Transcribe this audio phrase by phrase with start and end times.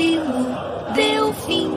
[0.00, 1.70] Társilo Delfim.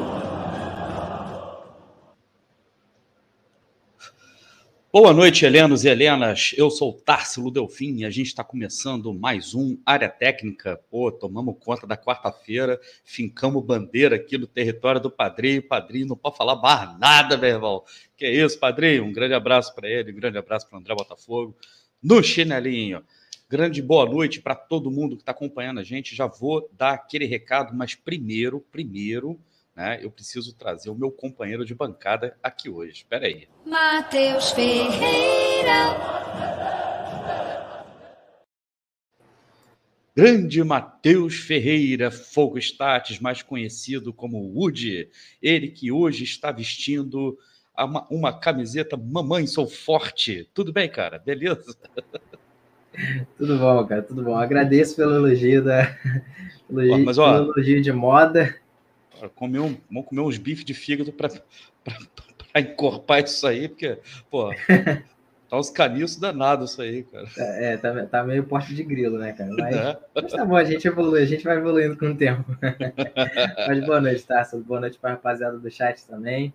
[4.93, 6.53] Boa noite, Helenos e Helenas.
[6.55, 10.79] Eu sou o Társilo Delfim e a gente está começando mais um Área Técnica.
[10.89, 15.61] Pô, tomamos conta da quarta-feira, fincamos bandeira aqui no território do Padrinho.
[15.61, 17.83] Padrinho não pode falar mais nada, meu irmão.
[18.15, 19.03] Que isso, Padrinho?
[19.03, 21.57] Um grande abraço para ele, um grande abraço para o André Botafogo.
[22.01, 23.03] No chinelinho.
[23.53, 26.15] Grande boa noite para todo mundo que está acompanhando a gente.
[26.15, 29.39] Já vou dar aquele recado, mas primeiro, primeiro
[29.75, 29.99] né?
[30.01, 32.93] Eu preciso trazer o meu companheiro de bancada aqui hoje.
[32.93, 33.47] Espera aí.
[33.63, 35.95] Matheus Ferreira.
[40.15, 45.11] Grande Matheus Ferreira, Fogo Status, mais conhecido como Woody.
[45.39, 47.37] Ele que hoje está vestindo
[47.77, 50.49] uma, uma camiseta Mamãe Sou Forte.
[50.55, 51.19] Tudo bem, cara?
[51.19, 51.77] Beleza?
[53.37, 54.35] Tudo bom, cara, tudo bom.
[54.37, 55.95] Agradeço pelo elogio da
[56.69, 58.55] elogio, ó, mas, ó, pelo elogio de moda
[59.29, 61.29] comer um, vamos comer uns bifes de fígado para
[62.55, 64.49] encorpar isso aí, porque, pô,
[65.49, 67.27] tá uns caniços danados isso aí, cara.
[67.37, 69.49] É, tá, tá meio porte de grilo, né, cara?
[69.53, 69.99] Mas, é.
[70.15, 72.45] mas tá bom, a gente evolui, a gente vai evoluindo com o tempo.
[73.67, 74.57] mas boa noite, Tarso.
[74.59, 76.53] Boa noite para a rapaziada do chat também.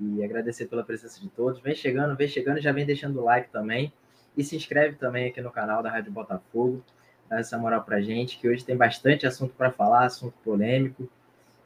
[0.00, 1.60] E agradecer pela presença de todos.
[1.60, 3.92] Vem chegando, vem chegando, já vem deixando o like também.
[4.36, 6.84] E se inscreve também aqui no canal da Rádio Botafogo.
[7.28, 11.08] Dá essa moral pra gente, que hoje tem bastante assunto para falar, assunto polêmico.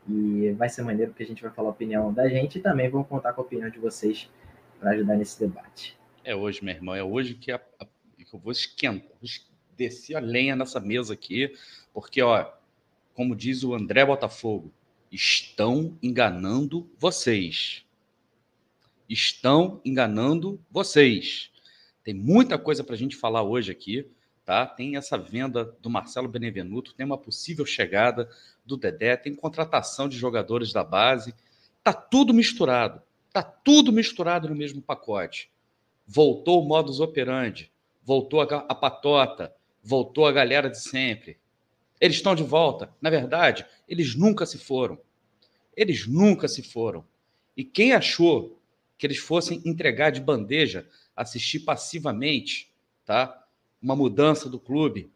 [0.08, 2.88] E vai ser maneiro porque a gente vai falar a opinião da gente e também
[2.90, 4.28] vamos contar com a opinião de vocês
[4.78, 5.96] para ajudar nesse debate.
[6.22, 7.86] É hoje, meu irmão, é hoje que, a, a,
[8.18, 9.30] que eu vou esquentar, vou
[9.76, 11.54] descer a lenha nessa mesa aqui,
[11.92, 12.50] porque, ó,
[13.14, 14.70] como diz o André Botafogo,
[15.10, 17.84] estão enganando vocês.
[19.08, 21.50] Estão enganando vocês.
[22.04, 24.08] Tem muita coisa para a gente falar hoje aqui
[24.44, 24.66] tá?
[24.66, 28.28] Tem essa venda do Marcelo Benevenuto, tem uma possível chegada
[28.64, 31.34] do Dedé, tem contratação de jogadores da base.
[31.82, 33.02] Tá tudo misturado.
[33.32, 35.50] Tá tudo misturado no mesmo pacote.
[36.06, 37.72] Voltou o modus operandi,
[38.02, 41.38] voltou a, a patota, voltou a galera de sempre.
[42.00, 42.92] Eles estão de volta.
[43.00, 44.98] Na verdade, eles nunca se foram.
[45.74, 47.04] Eles nunca se foram.
[47.56, 48.60] E quem achou
[48.98, 52.72] que eles fossem entregar de bandeja, assistir passivamente,
[53.04, 53.44] tá?
[53.84, 55.12] uma mudança do clube,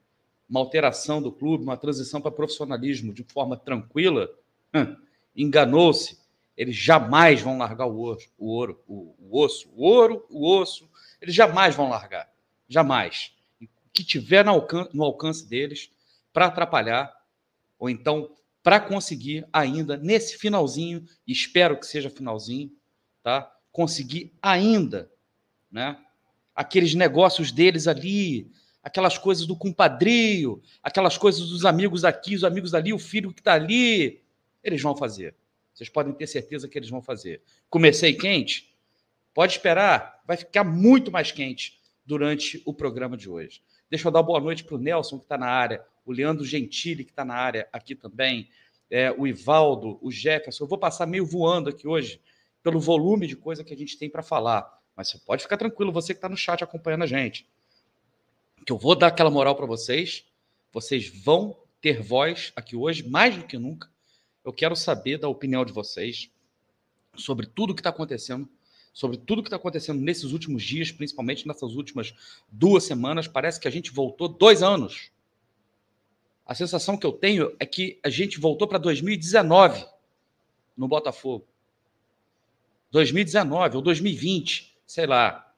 [0.48, 4.28] uma alteração do clube, uma transição para profissionalismo de forma tranquila,
[5.34, 6.18] enganou-se.
[6.56, 10.90] Eles jamais vão largar o ouro, o ouro, o, o osso, o ouro, o osso.
[11.20, 12.30] Eles jamais vão largar,
[12.68, 13.32] jamais.
[13.60, 15.90] O que tiver no alcance, no alcance deles
[16.32, 17.14] para atrapalhar,
[17.78, 18.30] ou então
[18.62, 22.70] para conseguir ainda nesse finalzinho, espero que seja finalzinho,
[23.22, 23.50] tá?
[23.72, 25.10] Conseguir ainda,
[25.70, 25.98] né?
[26.54, 28.50] Aqueles negócios deles ali,
[28.82, 33.40] aquelas coisas do compadrio, aquelas coisas dos amigos aqui, os amigos ali, o filho que
[33.40, 34.20] está ali.
[34.62, 35.34] Eles vão fazer.
[35.72, 37.40] Vocês podem ter certeza que eles vão fazer.
[37.70, 38.74] Comecei quente?
[39.32, 43.62] Pode esperar, vai ficar muito mais quente durante o programa de hoje.
[43.88, 47.04] Deixa eu dar boa noite para o Nelson, que está na área, o Leandro Gentili,
[47.04, 48.48] que está na área aqui também,
[48.90, 50.64] é, o Ivaldo, o Jefferson.
[50.64, 52.20] Eu vou passar meio voando aqui hoje,
[52.62, 54.68] pelo volume de coisa que a gente tem para falar.
[54.98, 57.46] Mas você pode ficar tranquilo, você que está no chat acompanhando a gente
[58.66, 60.26] que eu vou dar aquela moral para vocês.
[60.70, 63.88] Vocês vão ter voz aqui hoje, mais do que nunca.
[64.44, 66.30] Eu quero saber da opinião de vocês
[67.16, 68.46] sobre tudo que está acontecendo,
[68.92, 72.12] sobre tudo que está acontecendo nesses últimos dias, principalmente nessas últimas
[72.50, 73.26] duas semanas.
[73.26, 75.10] Parece que a gente voltou dois anos.
[76.44, 79.86] A sensação que eu tenho é que a gente voltou para 2019
[80.76, 81.46] no Botafogo.
[82.90, 85.52] 2019 ou 2020, sei lá.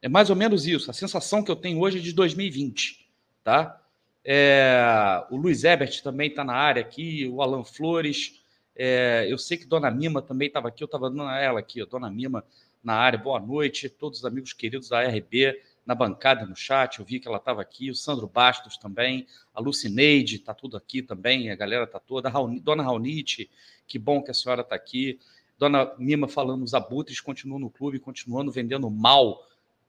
[0.00, 0.90] É mais ou menos isso.
[0.90, 3.06] A sensação que eu tenho hoje é de 2020,
[3.44, 3.80] tá?
[4.24, 8.42] É, o Luiz Ebert também está na área aqui, o Alan Flores.
[8.74, 12.10] É, eu sei que Dona Mima também estava aqui, eu estava dando ela aqui, Dona
[12.10, 12.42] Mima
[12.82, 13.18] na área.
[13.18, 16.98] Boa noite, todos os amigos queridos da RB na bancada, no chat.
[16.98, 21.02] Eu vi que ela estava aqui, o Sandro Bastos também, a Lucineide está tudo aqui
[21.02, 22.30] também, a galera está toda.
[22.30, 23.50] Raoni, Dona Raunite,
[23.86, 25.18] que bom que a senhora está aqui.
[25.58, 29.44] Dona Mima falando, os abutres continuam no clube, continuando vendendo mal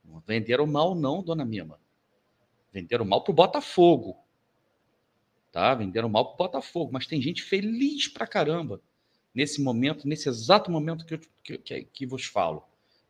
[0.09, 1.79] não venderam mal, não, dona Mima.
[2.71, 4.17] Venderam mal para o Botafogo.
[5.51, 5.73] Tá?
[5.75, 6.91] Venderam mal para o Botafogo.
[6.91, 8.81] Mas tem gente feliz pra caramba
[9.33, 12.63] nesse momento, nesse exato momento que, eu, que, que, que vos falo.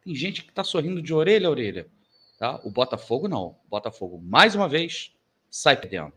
[0.04, 1.90] Tem gente que está sorrindo de orelha a orelha.
[2.38, 2.60] Tá?
[2.64, 3.58] O Botafogo não.
[3.66, 5.14] O Botafogo, mais uma vez,
[5.50, 6.14] sai perdendo.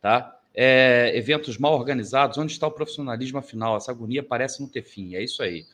[0.00, 0.37] Tá?
[0.54, 3.76] É, eventos mal organizados, onde está o profissionalismo afinal?
[3.76, 5.14] Essa agonia parece não ter fim.
[5.14, 5.64] É isso aí.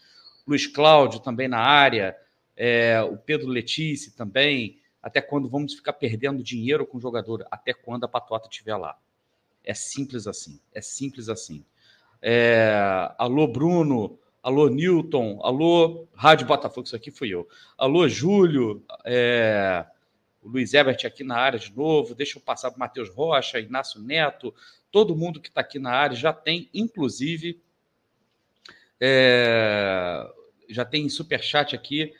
[0.46, 2.16] Luiz Cláudio também na área
[2.56, 4.78] é, o Pedro Letícia também.
[5.02, 7.46] Até quando vamos ficar perdendo dinheiro com o jogador?
[7.50, 8.96] Até quando a patota estiver lá.
[9.62, 10.60] É simples assim.
[10.72, 11.64] É simples assim.
[12.22, 14.18] É, alô, Bruno.
[14.42, 15.40] Alô, Newton.
[15.42, 16.86] Alô, Rádio Botafogo.
[16.86, 17.48] Isso aqui fui eu.
[17.76, 18.82] Alô, Júlio.
[19.04, 19.84] É,
[20.44, 22.14] o Luiz Ebert aqui na área de novo.
[22.14, 24.54] Deixa eu passar para o Matheus Rocha, Inácio Neto.
[24.92, 27.60] Todo mundo que está aqui na área já tem, inclusive,
[29.00, 30.30] é,
[30.68, 32.12] já tem superchat aqui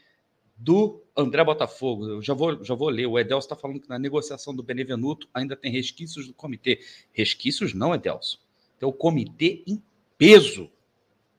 [0.56, 2.06] do André Botafogo.
[2.06, 3.06] Eu já vou, já vou ler.
[3.06, 6.80] O Edelso está falando que na negociação do Benevenuto ainda tem resquícios do comitê.
[7.12, 8.40] Resquícios não, Edelso.
[8.78, 9.82] Tem o comitê em
[10.16, 10.70] peso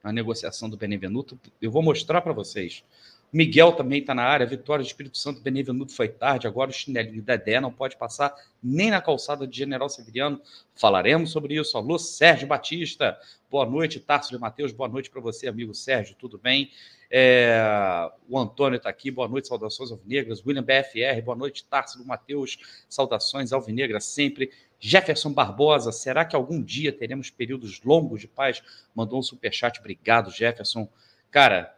[0.03, 1.39] na negociação do Benevenuto.
[1.59, 2.83] Eu vou mostrar para vocês.
[3.31, 4.45] Miguel também está na área.
[4.45, 6.47] Vitória do Espírito Santo, Benevenuto foi tarde.
[6.47, 8.33] Agora o chinelinho Dedé não pode passar
[8.63, 10.41] nem na calçada de General Severiano.
[10.73, 11.77] Falaremos sobre isso.
[11.77, 13.17] Alô, Sérgio Batista.
[13.49, 14.71] Boa noite, Tarso de Mateus.
[14.71, 16.15] Boa noite para você, amigo Sérgio.
[16.17, 16.71] Tudo bem?
[17.09, 20.45] É, o Antônio está aqui, boa noite, saudações alvinegras.
[20.45, 22.57] William BFR, boa noite, Tarso do Mateus,
[22.89, 24.51] saudações alvinegras sempre.
[24.79, 28.61] Jefferson Barbosa, será que algum dia teremos períodos longos de paz?
[28.93, 30.87] Mandou um superchat, obrigado, Jefferson.
[31.31, 31.75] Cara,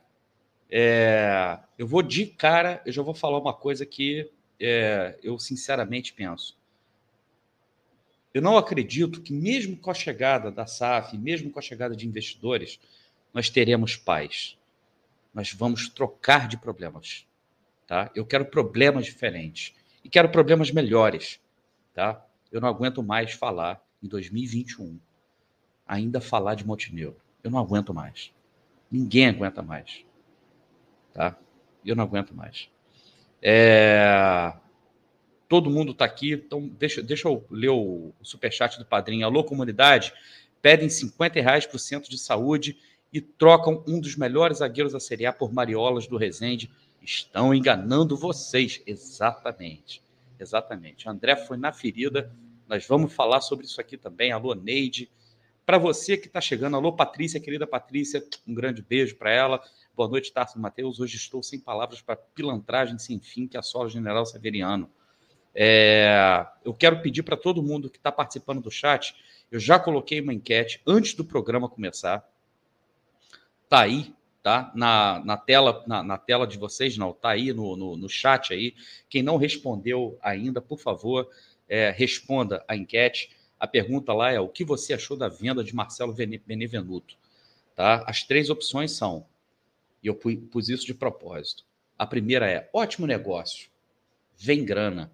[0.70, 4.30] é, eu vou de cara, eu já vou falar uma coisa que
[4.60, 6.58] é, eu sinceramente penso.
[8.34, 12.08] Eu não acredito que, mesmo com a chegada da SAF, mesmo com a chegada de
[12.08, 12.80] investidores,
[13.34, 14.58] nós teremos paz.
[15.34, 17.26] Nós vamos trocar de problemas.
[17.88, 18.12] Tá?
[18.14, 19.74] Eu quero problemas diferentes
[20.04, 21.40] e quero problemas melhores.
[21.94, 22.24] Tá?
[22.52, 25.00] Eu não aguento mais falar em 2021,
[25.88, 27.18] ainda falar de Montenegro.
[27.44, 28.32] Eu não aguento mais.
[28.92, 30.06] Ninguém aguenta mais.
[31.18, 31.36] Tá?
[31.84, 32.70] Eu não aguento mais.
[33.42, 34.54] É...
[35.50, 39.26] Todo mundo está aqui, então deixa, deixa eu ler o superchat do padrinho.
[39.26, 40.14] Alô, comunidade,
[40.62, 42.78] pedem 50 reais para o centro de saúde
[43.12, 46.70] e trocam um dos melhores zagueiros da Série A por Mariolas do Resende.
[47.02, 48.84] Estão enganando vocês.
[48.86, 50.04] Exatamente.
[50.40, 51.10] Exatamente.
[51.10, 52.32] André foi na ferida.
[52.68, 54.32] Nós vamos falar sobre isso aqui também.
[54.32, 55.10] Alô, Neide.
[55.66, 59.64] Para você que está chegando, alô, Patrícia, querida Patrícia, um grande beijo para ela.
[59.98, 61.00] Boa noite, Tarso Matheus.
[61.00, 64.92] Hoje estou sem palavras para pilantragem sem fim que assola o general Severiano.
[65.56, 69.16] É, eu quero pedir para todo mundo que está participando do chat,
[69.52, 72.24] eu já coloquei uma enquete antes do programa começar.
[73.68, 74.14] Tá aí,
[74.44, 74.72] tá?
[74.76, 78.54] Na, na, tela, na, na, tela de vocês, não, tá aí no, no, no, chat
[78.54, 78.76] aí.
[79.10, 81.28] Quem não respondeu ainda, por favor,
[81.68, 83.32] é, responda a enquete.
[83.60, 87.16] A pergunta lá é o que você achou da venda de Marcelo Benevenuto?
[87.76, 88.04] Tá?
[88.06, 89.26] As três opções são,
[90.04, 91.64] e eu pus isso de propósito.
[91.98, 93.70] A primeira é ótimo negócio,
[94.38, 95.12] vem grana.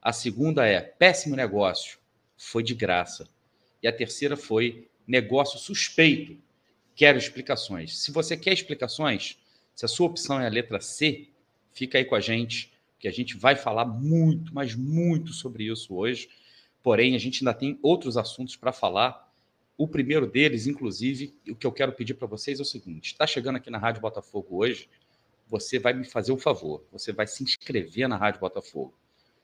[0.00, 1.98] A segunda é péssimo negócio,
[2.36, 3.28] foi de graça.
[3.82, 6.38] E a terceira foi negócio suspeito,
[6.94, 7.98] Quero explicações.
[7.98, 9.38] Se você quer explicações,
[9.74, 11.28] se a sua opção é a letra C,
[11.72, 15.94] fica aí com a gente, que a gente vai falar muito, mas muito sobre isso
[15.94, 16.28] hoje.
[16.82, 19.31] Porém, a gente ainda tem outros assuntos para falar.
[19.82, 23.26] O primeiro deles, inclusive, o que eu quero pedir para vocês é o seguinte: está
[23.26, 24.88] chegando aqui na Rádio Botafogo hoje,
[25.48, 28.94] você vai me fazer um favor, você vai se inscrever na Rádio Botafogo,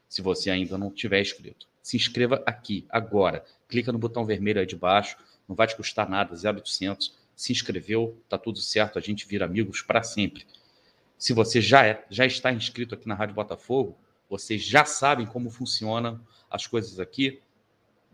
[0.09, 1.67] se você ainda não tiver inscrito.
[1.83, 3.45] Se inscreva aqui, agora.
[3.69, 5.17] Clica no botão vermelho aí de baixo,
[5.49, 9.83] não vai te custar nada, 0800 se inscreveu, tá tudo certo, a gente vira amigos
[9.83, 10.47] para sempre.
[11.19, 13.99] Se você já é, já está inscrito aqui na Rádio Botafogo,
[14.31, 17.41] vocês já sabem como funcionam as coisas aqui.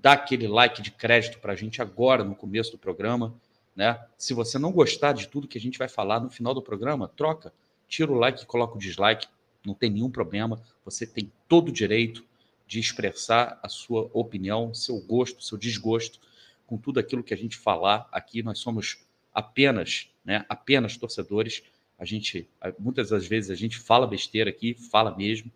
[0.05, 3.35] Dá aquele like de crédito para a gente agora no começo do programa,
[3.75, 3.99] né?
[4.19, 7.09] Se você não gostar de tudo que a gente vai falar no final do programa,
[7.09, 7.55] troca,
[7.89, 9.27] tira o like e coloca o dislike,
[9.65, 10.61] não tem nenhum problema.
[10.85, 12.23] Você tem todo o direito
[12.67, 16.21] de expressar a sua opinião, seu gosto, seu desgosto
[16.67, 18.43] com tudo aquilo que a gente falar aqui.
[18.43, 18.99] Nós somos
[19.33, 21.63] apenas, né, apenas torcedores.
[21.99, 22.47] A gente,
[22.79, 25.51] muitas das vezes, a gente fala besteira aqui, fala mesmo,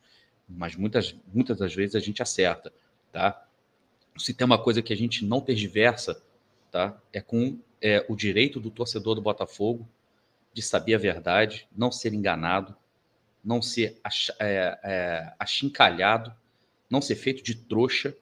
[0.49, 2.73] mas muitas, muitas das vezes a gente acerta,
[3.13, 3.45] tá?
[4.19, 6.23] Se tem uma coisa que a gente não tergiversa,
[6.71, 7.01] tá?
[7.13, 9.89] É com é, o direito do torcedor do Botafogo
[10.53, 12.75] de saber a verdade, não ser enganado,
[13.45, 16.35] não ser ach, é, é, achincalhado,
[16.91, 18.17] não ser feito de trouxa,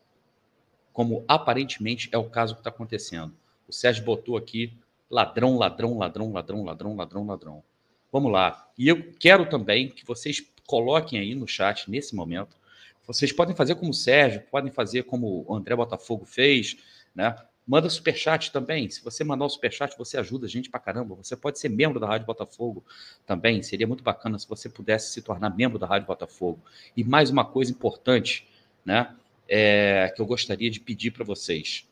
[0.92, 3.34] como aparentemente é o caso que está acontecendo.
[3.68, 4.72] O Sérgio botou aqui
[5.10, 7.64] ladrão, ladrão, ladrão, ladrão, ladrão, ladrão, ladrão.
[8.12, 8.70] Vamos lá.
[8.78, 12.56] E eu quero também que vocês coloquem aí no chat, nesse momento.
[13.06, 16.76] Vocês podem fazer como o Sérgio, podem fazer como o André Botafogo fez,
[17.14, 17.36] né?
[17.66, 18.88] Manda superchat também.
[18.88, 21.16] Se você mandar o superchat, você ajuda a gente pra caramba.
[21.16, 22.84] Você pode ser membro da Rádio Botafogo
[23.26, 23.60] também.
[23.60, 26.60] Seria muito bacana se você pudesse se tornar membro da Rádio Botafogo.
[26.96, 28.46] E mais uma coisa importante,
[28.84, 29.12] né?
[29.48, 31.88] É, que eu gostaria de pedir para vocês.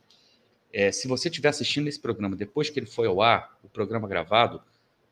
[0.73, 4.07] É, se você estiver assistindo esse programa depois que ele foi ao ar, o programa
[4.07, 4.63] gravado,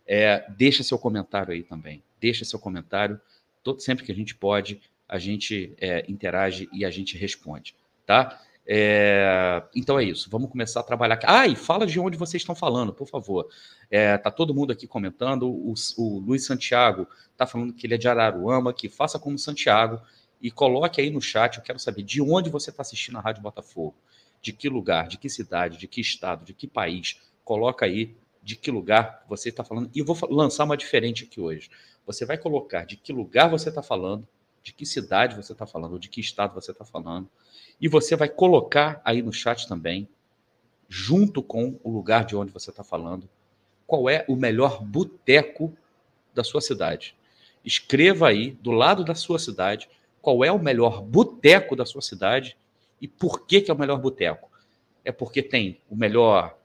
[0.07, 2.03] é, deixa seu comentário aí também.
[2.21, 3.21] Deixa seu comentário.
[3.65, 4.81] Todo, sempre que a gente pode,
[5.13, 7.75] a gente é, interage e a gente responde.
[8.07, 8.41] Tá?
[8.67, 11.27] É, então é isso, vamos começar a trabalhar aqui.
[11.29, 13.47] Ah, e fala de onde vocês estão falando, por favor.
[13.91, 15.51] É, tá todo mundo aqui comentando.
[15.51, 20.01] O, o Luiz Santiago está falando que ele é de Araruama, que faça como Santiago
[20.41, 21.59] e coloque aí no chat.
[21.59, 23.95] Eu quero saber de onde você está assistindo a Rádio Botafogo,
[24.41, 27.21] de que lugar, de que cidade, de que estado, de que país.
[27.45, 29.91] Coloca aí de que lugar você está falando.
[29.95, 31.69] E eu vou lançar uma diferente aqui hoje.
[32.07, 34.27] Você vai colocar de que lugar você está falando,
[34.63, 37.29] de que cidade você está falando, de que estado você está falando.
[37.81, 40.09] E você vai colocar aí no chat também,
[40.89, 43.29] junto com o lugar de onde você está falando,
[43.87, 45.77] qual é o melhor boteco
[46.35, 47.17] da sua cidade.
[47.65, 49.89] Escreva aí, do lado da sua cidade,
[50.21, 52.57] qual é o melhor boteco da sua cidade
[53.01, 54.51] e por que, que é o melhor boteco.
[55.05, 56.57] É porque tem o melhor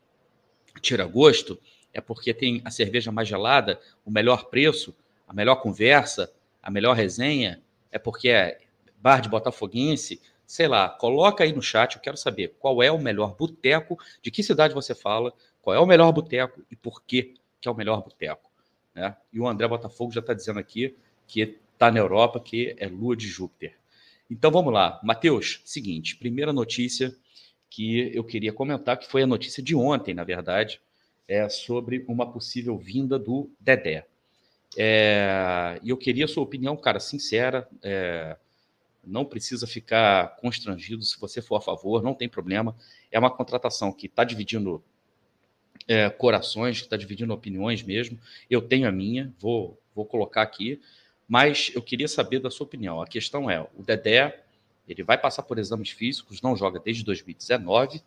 [0.80, 1.60] tira-gosto?
[1.92, 4.96] É porque tem a cerveja mais gelada, o melhor preço,
[5.28, 7.62] a melhor conversa, a melhor resenha?
[7.92, 8.60] É porque é
[8.98, 10.22] bar de botafoguense?
[10.46, 14.32] Sei lá, coloca aí no chat, eu quero saber qual é o melhor boteco, de
[14.32, 17.76] que cidade você fala, qual é o melhor boteco e por que, que é o
[17.76, 18.50] melhor boteco.
[18.96, 19.16] Né?
[19.32, 20.96] E o André Botafogo já está dizendo aqui
[21.28, 23.76] que está na Europa, que é lua de Júpiter.
[24.30, 25.00] Então vamos lá.
[25.04, 27.16] Matheus, seguinte, primeira notícia
[27.70, 30.82] que eu queria comentar, que foi a notícia de ontem, na verdade,
[31.28, 34.08] é sobre uma possível vinda do Dedé.
[34.76, 37.68] É, e eu queria a sua opinião, cara, sincera.
[37.82, 38.36] É,
[39.04, 42.76] não precisa ficar constrangido se você for a favor, não tem problema.
[43.12, 44.84] É uma contratação que está dividindo
[45.88, 48.20] é, corações, que está dividindo opiniões mesmo.
[48.50, 50.82] Eu tenho a minha, vou, vou colocar aqui,
[51.28, 53.02] mas eu queria saber da sua opinião.
[53.02, 54.44] A questão é: o Dedé
[54.88, 58.02] ele vai passar por exames físicos, não joga desde 2019.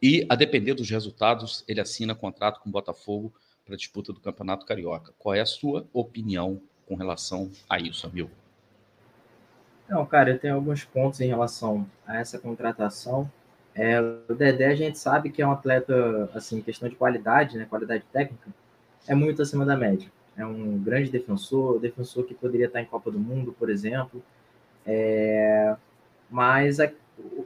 [0.00, 3.32] E, a depender dos resultados, ele assina contrato com o Botafogo
[3.66, 5.12] para a disputa do Campeonato Carioca.
[5.18, 8.30] Qual é a sua opinião com relação a isso, amigo?
[9.88, 13.30] Não, cara, eu tenho alguns pontos em relação a essa contratação.
[13.74, 17.66] É, o Dedé, a gente sabe que é um atleta, assim, questão de qualidade, né,
[17.68, 18.48] qualidade técnica,
[19.06, 20.10] é muito acima da média.
[20.36, 24.22] É um grande defensor, defensor que poderia estar em Copa do Mundo, por exemplo.
[24.84, 25.76] É,
[26.30, 26.90] mas a,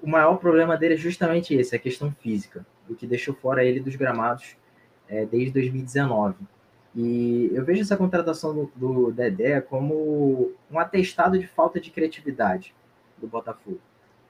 [0.03, 3.81] o maior problema dele é justamente esse, a questão física, o que deixou fora ele
[3.81, 4.57] dos gramados
[5.11, 6.37] é, desde 2019.
[6.95, 12.75] E eu vejo essa contratação do, do, Dedé como um atestado de falta de criatividade
[13.19, 13.81] do Botafogo.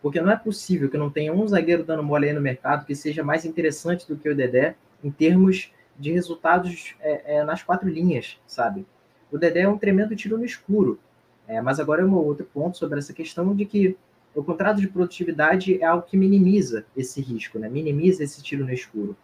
[0.02, 2.94] Porque não é possível que não tenha um zagueiro dando mole aí no mercado que
[2.94, 7.88] seja mais interessante do que o Dedé em termos de resultados é, é, nas quatro
[7.88, 8.86] linhas, sabe?
[9.30, 10.98] O Dedé é um tremendo tiro no escuro.
[11.46, 13.96] É, mas agora é um outro ponto sobre essa questão de que
[14.34, 17.68] o contrato de produtividade é algo que minimiza esse risco, né?
[17.68, 19.16] minimiza esse tiro no escuro.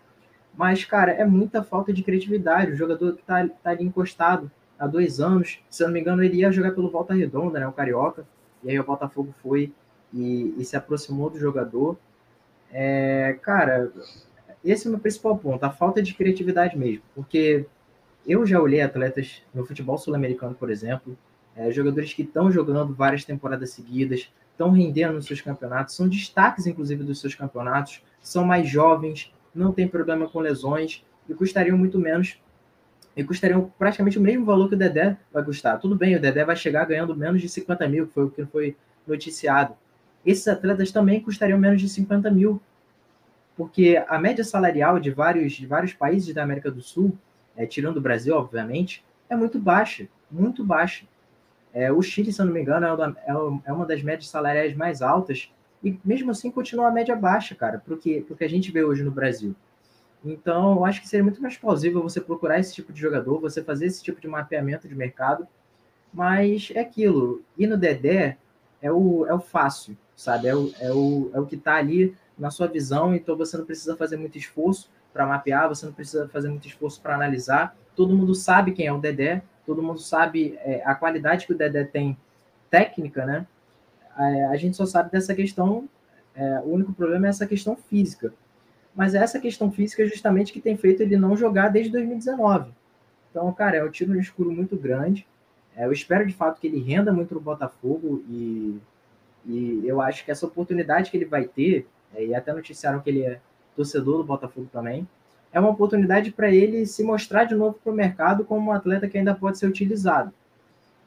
[0.57, 2.73] Mas, cara, é muita falta de criatividade.
[2.73, 6.23] O jogador que está tá ali encostado há dois anos, se eu não me engano,
[6.23, 7.67] ele ia jogar pelo Volta Redonda, né?
[7.67, 8.27] o Carioca,
[8.63, 9.73] e aí o Botafogo foi
[10.13, 11.97] e, e se aproximou do jogador.
[12.73, 13.93] É, cara,
[14.65, 17.67] esse é o meu principal ponto, a falta de criatividade mesmo, porque
[18.27, 21.17] eu já olhei atletas no futebol sul-americano, por exemplo,
[21.55, 26.67] é, jogadores que estão jogando várias temporadas seguidas, estão rendendo nos seus campeonatos, são destaques,
[26.67, 31.99] inclusive, dos seus campeonatos, são mais jovens, não tem problema com lesões e custariam muito
[31.99, 32.39] menos
[33.17, 35.81] e custariam praticamente o mesmo valor que o Dedé vai custar.
[35.81, 38.77] Tudo bem, o Dedé vai chegar ganhando menos de 50 mil, foi o que foi
[39.07, 39.75] noticiado.
[40.25, 42.61] Esses atletas também custariam menos de 50 mil,
[43.57, 47.17] porque a média salarial de vários, de vários países da América do Sul,
[47.57, 51.07] é, tirando o Brasil, obviamente, é muito baixa, muito baixa.
[51.73, 53.33] É, o Chile, se eu não me engano, é, é,
[53.67, 55.51] é uma das médias salariais mais altas
[55.87, 58.83] e mesmo assim continua a média baixa, cara, para o que, que a gente vê
[58.83, 59.55] hoje no Brasil.
[60.25, 63.63] Então, eu acho que seria muito mais plausível você procurar esse tipo de jogador, você
[63.63, 65.47] fazer esse tipo de mapeamento de mercado,
[66.13, 68.37] mas é aquilo, e no Dedé
[68.83, 70.49] é o, é o fácil, sabe?
[70.49, 73.65] É o, é o, é o que está ali na sua visão, então você não
[73.65, 77.77] precisa fazer muito esforço para mapear, você não precisa fazer muito esforço para analisar.
[77.95, 81.57] Todo mundo sabe quem é o Dedé, todo mundo sabe é, a qualidade que o
[81.57, 82.17] Dedé tem
[82.71, 83.47] técnica, né?
[84.19, 85.89] É, a gente só sabe dessa questão,
[86.35, 88.33] é, o único problema é essa questão física.
[88.95, 92.71] Mas é essa questão física justamente que tem feito ele não jogar desde 2019.
[93.31, 95.27] Então, cara, é um tiro no escuro muito grande.
[95.77, 98.81] É, eu espero de fato que ele renda muito no Botafogo e,
[99.45, 103.11] e eu acho que essa oportunidade que ele vai ter, é, e até noticiaram que
[103.11, 103.41] ele é
[103.77, 105.07] torcedor do Botafogo também,
[105.53, 109.09] é uma oportunidade para ele se mostrar de novo para o mercado como um atleta
[109.09, 110.33] que ainda pode ser utilizado.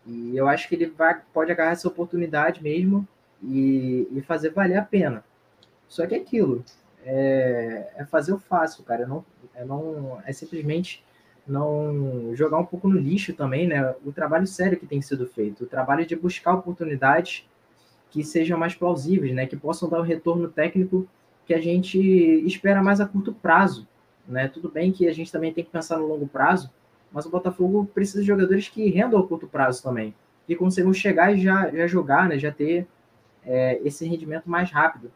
[0.09, 3.07] E eu acho que ele vai, pode agarrar essa oportunidade mesmo
[3.43, 5.23] e, e fazer valer a pena.
[5.87, 6.63] Só que é aquilo
[7.05, 9.05] é, é fazer o fácil, cara.
[9.05, 9.23] Não,
[9.55, 11.03] é, não, é simplesmente
[11.47, 13.95] não jogar um pouco no lixo também, né?
[14.05, 17.47] O trabalho sério que tem sido feito, o trabalho de buscar oportunidades
[18.11, 19.45] que sejam mais plausíveis, né?
[19.45, 21.07] Que possam dar um retorno técnico
[21.45, 21.99] que a gente
[22.45, 23.87] espera mais a curto prazo,
[24.27, 24.47] né?
[24.47, 26.69] Tudo bem que a gente também tem que pensar no longo prazo,
[27.11, 30.13] mas o Botafogo precisa de jogadores que rendam a curto prazo também,
[30.45, 32.37] que consigam chegar e já, já jogar, né?
[32.37, 32.87] Já ter
[33.43, 35.11] é, esse rendimento mais rápido.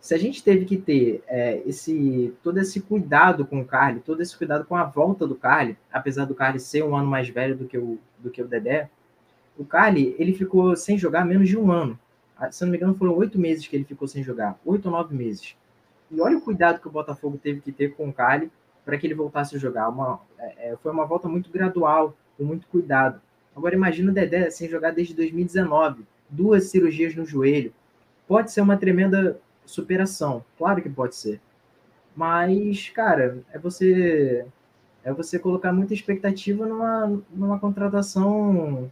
[0.00, 4.20] Se a gente teve que ter é, esse todo esse cuidado com o Carly, todo
[4.20, 7.56] esse cuidado com a volta do Carly, apesar do Carly ser um ano mais velho
[7.56, 8.88] do que o, do que o Dedé,
[9.58, 11.98] o Carly ele ficou sem jogar menos de um ano.
[12.36, 14.92] Ah, se não me engano, foram oito meses que ele ficou sem jogar, oito ou
[14.92, 15.56] nove meses.
[16.10, 18.50] E olha o cuidado que o Botafogo teve que ter com o Carly
[18.88, 19.86] para que ele voltasse a jogar.
[19.90, 23.20] Uma, é, é, foi uma volta muito gradual, com muito cuidado.
[23.54, 27.70] Agora imagina o Dedé sem jogar desde 2019, duas cirurgias no joelho.
[28.26, 31.38] Pode ser uma tremenda superação, claro que pode ser.
[32.16, 34.46] Mas, cara, é você
[35.04, 38.90] é você colocar muita expectativa numa, numa contratação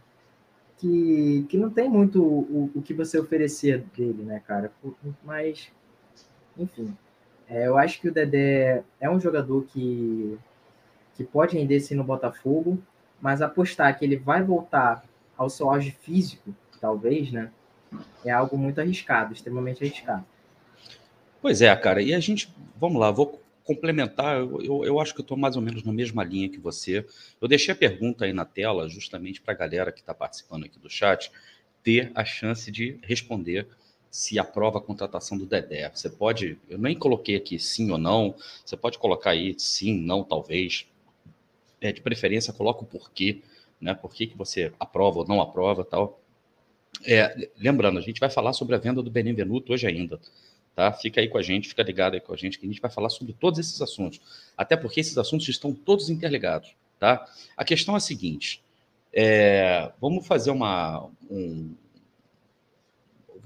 [0.77, 4.71] que, que não tem muito o, o que você oferecer dele, né, cara?
[5.25, 5.71] Mas,
[6.55, 6.95] enfim,
[7.49, 10.37] é, eu acho que o Dedé é um jogador que,
[11.15, 12.81] que pode render sim no Botafogo,
[13.21, 15.03] mas apostar que ele vai voltar
[15.37, 17.51] ao seu auge físico, talvez, né?
[18.25, 20.25] É algo muito arriscado, extremamente arriscado.
[21.41, 22.01] Pois é, cara.
[22.01, 24.37] E a gente, vamos lá, vou complementar.
[24.37, 27.05] Eu, eu, eu acho que eu estou mais ou menos na mesma linha que você.
[27.39, 30.79] Eu deixei a pergunta aí na tela, justamente para a galera que está participando aqui
[30.79, 31.31] do chat
[31.83, 33.67] ter a chance de responder
[34.09, 35.89] se aprova a contratação do Dedé.
[35.93, 38.35] Você pode, eu nem coloquei aqui sim ou não,
[38.65, 40.87] você pode colocar aí sim, não, talvez.
[41.79, 43.41] É, de preferência, coloca o porquê,
[43.79, 43.93] né?
[43.93, 46.19] Por que, que você aprova ou não aprova tal.
[47.05, 50.19] É, lembrando, a gente vai falar sobre a venda do Benevenuto hoje ainda.
[50.75, 50.91] Tá?
[50.91, 52.91] Fica aí com a gente, fica ligado aí com a gente, que a gente vai
[52.91, 54.21] falar sobre todos esses assuntos.
[54.55, 56.75] Até porque esses assuntos estão todos interligados.
[56.99, 57.27] Tá?
[57.55, 58.63] A questão é a seguinte:
[59.13, 61.09] é, vamos fazer uma.
[61.29, 61.73] Um,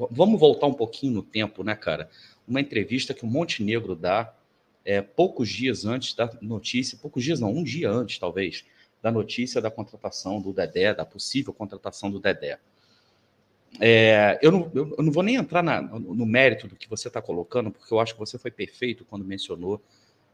[0.09, 2.09] vamos voltar um pouquinho no tempo, né, cara?
[2.47, 4.33] Uma entrevista que o Montenegro dá
[4.83, 8.65] é, poucos dias antes da notícia, poucos dias não, um dia antes, talvez,
[9.01, 12.59] da notícia da contratação do Dedé, da possível contratação do Dedé.
[13.79, 17.21] É, eu, não, eu, não, vou nem entrar na, no, mérito do que você está
[17.21, 19.81] colocando, porque eu acho que você foi perfeito quando mencionou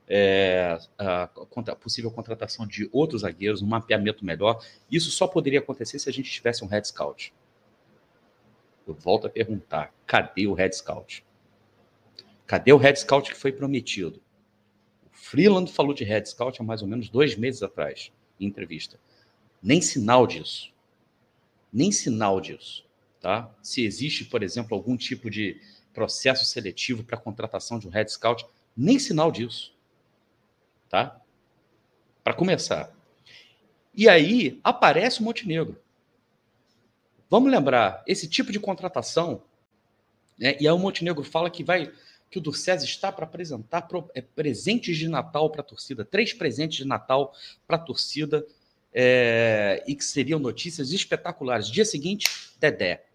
[0.08, 4.64] é, a, a, possível contratação de outros zagueiros, um mapeamento melhor.
[4.90, 7.34] Isso só poderia acontecer se a gente tivesse um Red Scout.
[8.88, 11.26] Eu volto a perguntar: cadê o Red Scout?
[12.46, 14.22] Cadê o Red Scout que foi prometido?
[15.06, 18.98] O Freeland falou de Red Scout há mais ou menos dois meses atrás, em entrevista.
[19.62, 20.72] Nem sinal disso.
[21.74, 22.86] Nem sinal disso.
[23.20, 23.54] Tá?
[23.62, 25.60] Se existe, por exemplo, algum tipo de
[25.94, 28.46] processo seletivo para contratação de um head scout,
[28.76, 29.76] nem sinal disso.
[30.88, 31.20] Tá?
[32.24, 32.96] Para começar.
[33.94, 35.82] E aí aparece o Montenegro.
[37.30, 39.44] Vamos lembrar, esse tipo de contratação,
[40.38, 41.92] né, e aí o Montenegro fala que vai
[42.30, 46.34] que o Durcés está para apresentar pro, é, presentes de Natal para a torcida, três
[46.34, 47.34] presentes de Natal
[47.66, 48.46] para a torcida,
[48.94, 51.70] é, e que seriam notícias espetaculares.
[51.70, 52.28] Dia seguinte,
[52.60, 53.06] Dedé.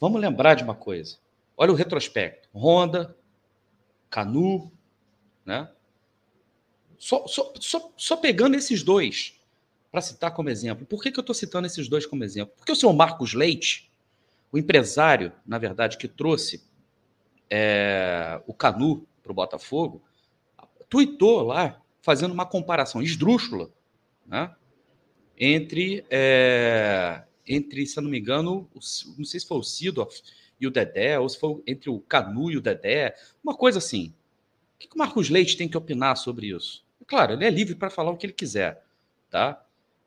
[0.00, 1.16] Vamos lembrar de uma coisa.
[1.56, 2.48] Olha o retrospecto.
[2.52, 3.16] Honda,
[4.10, 4.70] Canu,
[5.44, 5.70] né?
[6.98, 9.35] Só, só, só, só pegando esses dois
[9.96, 10.84] para citar como exemplo.
[10.84, 12.52] Por que, que eu estou citando esses dois como exemplo?
[12.58, 13.90] Porque o senhor Marcos Leite,
[14.52, 16.62] o empresário, na verdade, que trouxe
[17.48, 20.02] é, o Canu para o Botafogo,
[20.90, 23.70] tuitou lá, fazendo uma comparação esdrúxula
[24.26, 24.54] né,
[25.38, 28.68] entre é, entre, se eu não me engano,
[29.16, 30.20] não sei se foi o Sidoff
[30.60, 34.12] e o Dedé, ou se foi entre o Canu e o Dedé, uma coisa assim.
[34.74, 36.84] O que, que o Marcos Leite tem que opinar sobre isso?
[37.06, 38.84] Claro, ele é livre para falar o que ele quiser,
[39.30, 39.65] tá?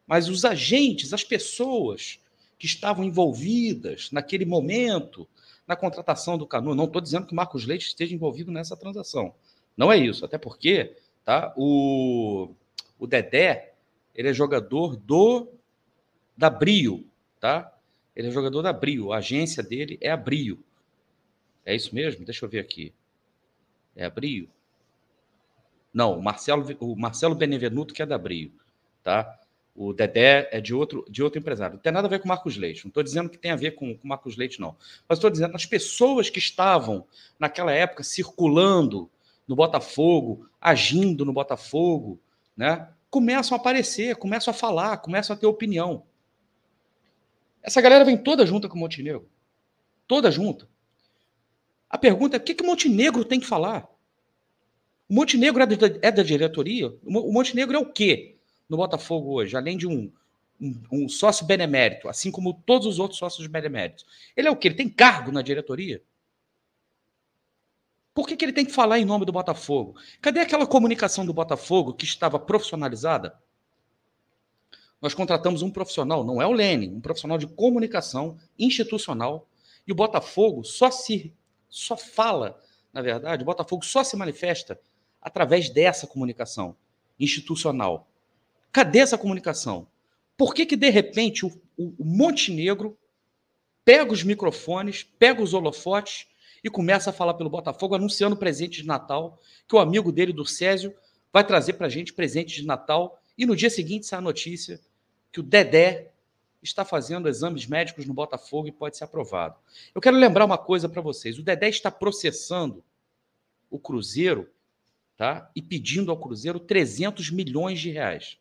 [0.09, 2.19] Mas os agentes, as pessoas
[2.57, 5.27] que estavam envolvidas naquele momento
[5.67, 9.35] na contratação do Canu, não estou dizendo que o Marcos Leite esteja envolvido nessa transação.
[9.77, 12.49] Não é isso, até porque tá, o,
[12.97, 13.75] o Dedé
[14.15, 15.47] ele é jogador do
[16.35, 17.05] da Brio,
[17.39, 17.71] tá?
[18.15, 20.57] Ele é jogador da Brio, a agência dele é a Brio.
[21.63, 22.25] É isso mesmo?
[22.25, 22.91] Deixa eu ver aqui.
[23.95, 24.49] É a Brio?
[25.93, 28.51] Não, o Marcelo, o Marcelo Benevenuto que é da Brio,
[29.03, 29.38] tá?
[29.81, 31.75] O Dedé é de outro, de outro empresário.
[31.75, 32.83] Não tem nada a ver com o Marcos Leite.
[32.83, 34.75] Não estou dizendo que tem a ver com o Marcos Leite, não.
[35.07, 37.07] Mas estou dizendo as pessoas que estavam
[37.39, 39.09] naquela época circulando
[39.47, 42.19] no Botafogo, agindo no Botafogo,
[42.57, 42.89] né?
[43.09, 46.03] Começam a aparecer, começam a falar, começam a ter opinião.
[47.63, 49.29] Essa galera vem toda junta com o Montenegro.
[50.05, 50.67] Toda junta.
[51.89, 53.87] A pergunta é: o que, que o Montenegro tem que falar?
[55.07, 56.93] O Montenegro é da, é da diretoria?
[57.01, 58.38] O Montenegro é o quê
[58.69, 59.57] no Botafogo hoje?
[59.57, 60.11] Além de um,
[60.61, 64.05] um, um sócio benemérito, assim como todos os outros sócios beneméritos.
[64.35, 64.67] Ele é o quê?
[64.67, 66.01] Ele tem cargo na diretoria?
[68.13, 69.95] Por que, que ele tem que falar em nome do Botafogo?
[70.21, 73.37] Cadê aquela comunicação do Botafogo que estava profissionalizada?
[75.01, 79.47] Nós contratamos um profissional, não é o Lene, um profissional de comunicação institucional.
[79.87, 81.33] E o Botafogo só se
[81.69, 82.59] só fala,
[82.91, 84.79] na verdade, o Botafogo só se manifesta
[85.21, 86.75] através dessa comunicação
[87.19, 88.08] institucional.
[88.71, 89.87] Cadê essa comunicação?
[90.37, 92.97] Por que, que de repente, o, o, Montenegro
[93.83, 96.27] pega os microfones, pega os holofotes
[96.63, 100.45] e começa a falar pelo Botafogo, anunciando presente de Natal, que o amigo dele, do
[100.45, 100.95] Césio,
[101.33, 103.19] vai trazer para a gente presente de Natal.
[103.37, 104.79] E no dia seguinte sai a notícia
[105.31, 106.11] que o Dedé
[106.61, 109.55] está fazendo exames médicos no Botafogo e pode ser aprovado.
[109.95, 112.83] Eu quero lembrar uma coisa para vocês: o Dedé está processando
[113.69, 114.49] o Cruzeiro
[115.17, 115.49] tá?
[115.55, 118.38] e pedindo ao Cruzeiro 300 milhões de reais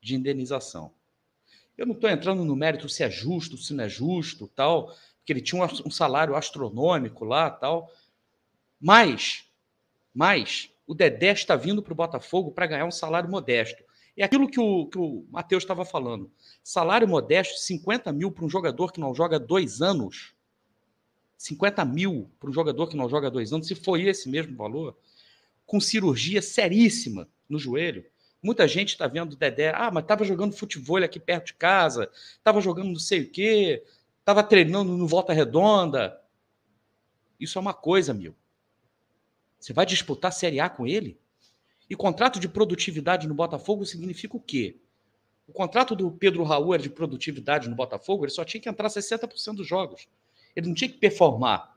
[0.00, 0.92] de indenização.
[1.76, 5.32] Eu não estou entrando no mérito se é justo, se não é justo, tal, porque
[5.32, 7.92] ele tinha um salário astronômico lá, tal.
[8.80, 9.44] Mas,
[10.12, 13.84] mas o Dedé está vindo para o Botafogo para ganhar um salário modesto.
[14.16, 16.28] É aquilo que o, que o Matheus estava falando.
[16.64, 20.34] Salário modesto, 50 mil para um jogador que não joga dois anos.
[21.36, 24.96] 50 mil para um jogador que não joga dois anos, se foi esse mesmo valor,
[25.64, 28.04] com cirurgia seríssima no joelho.
[28.42, 32.08] Muita gente está vendo o Dedé, ah, mas estava jogando futebol aqui perto de casa,
[32.36, 33.82] estava jogando não sei o quê,
[34.20, 36.20] estava treinando no Volta Redonda.
[37.38, 38.34] Isso é uma coisa, meu.
[39.58, 41.18] Você vai disputar Série A com ele?
[41.90, 44.76] E contrato de produtividade no Botafogo significa o quê?
[45.46, 48.88] O contrato do Pedro Raul era de produtividade no Botafogo, ele só tinha que entrar
[48.88, 50.06] 60% dos jogos.
[50.54, 51.76] Ele não tinha que performar.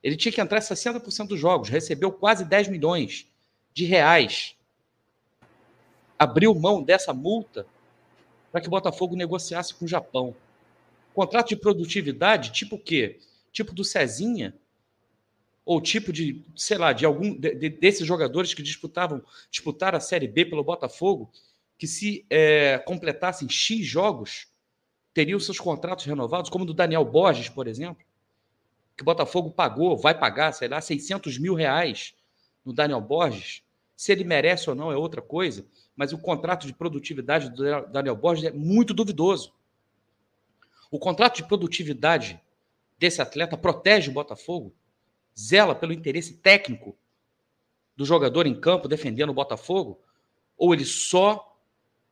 [0.00, 3.28] Ele tinha que entrar 60% dos jogos, recebeu quase 10 milhões
[3.74, 4.56] de reais.
[6.18, 7.66] Abriu mão dessa multa
[8.50, 10.34] para que o Botafogo negociasse com o Japão.
[11.14, 13.18] Contrato de produtividade, tipo o quê?
[13.52, 14.54] Tipo do Cezinha,
[15.64, 20.00] ou tipo de, sei lá, de algum de, de, desses jogadores que disputavam disputaram a
[20.00, 21.30] Série B pelo Botafogo,
[21.76, 24.48] que se é, completassem X jogos,
[25.12, 28.02] teriam seus contratos renovados, como o do Daniel Borges, por exemplo,
[28.96, 32.14] que o Botafogo pagou, vai pagar, sei lá, 600 mil reais
[32.64, 33.62] no Daniel Borges.
[33.94, 35.66] Se ele merece ou não é outra coisa,
[35.98, 39.52] mas o contrato de produtividade do Daniel Borges é muito duvidoso.
[40.92, 42.40] O contrato de produtividade
[42.96, 44.72] desse atleta protege o Botafogo
[45.36, 46.96] zela pelo interesse técnico
[47.96, 50.00] do jogador em campo defendendo o Botafogo?
[50.56, 51.60] Ou ele só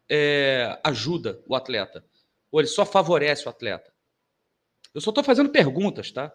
[0.08, 2.04] é, ajuda o atleta?
[2.50, 3.94] Ou ele só favorece o atleta?
[4.92, 6.32] Eu só estou fazendo perguntas, tá?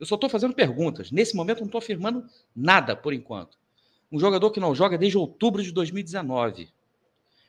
[0.00, 1.10] Eu só estou fazendo perguntas.
[1.10, 3.58] Nesse momento, não estou afirmando nada por enquanto.
[4.10, 6.68] Um jogador que não joga desde outubro de 2019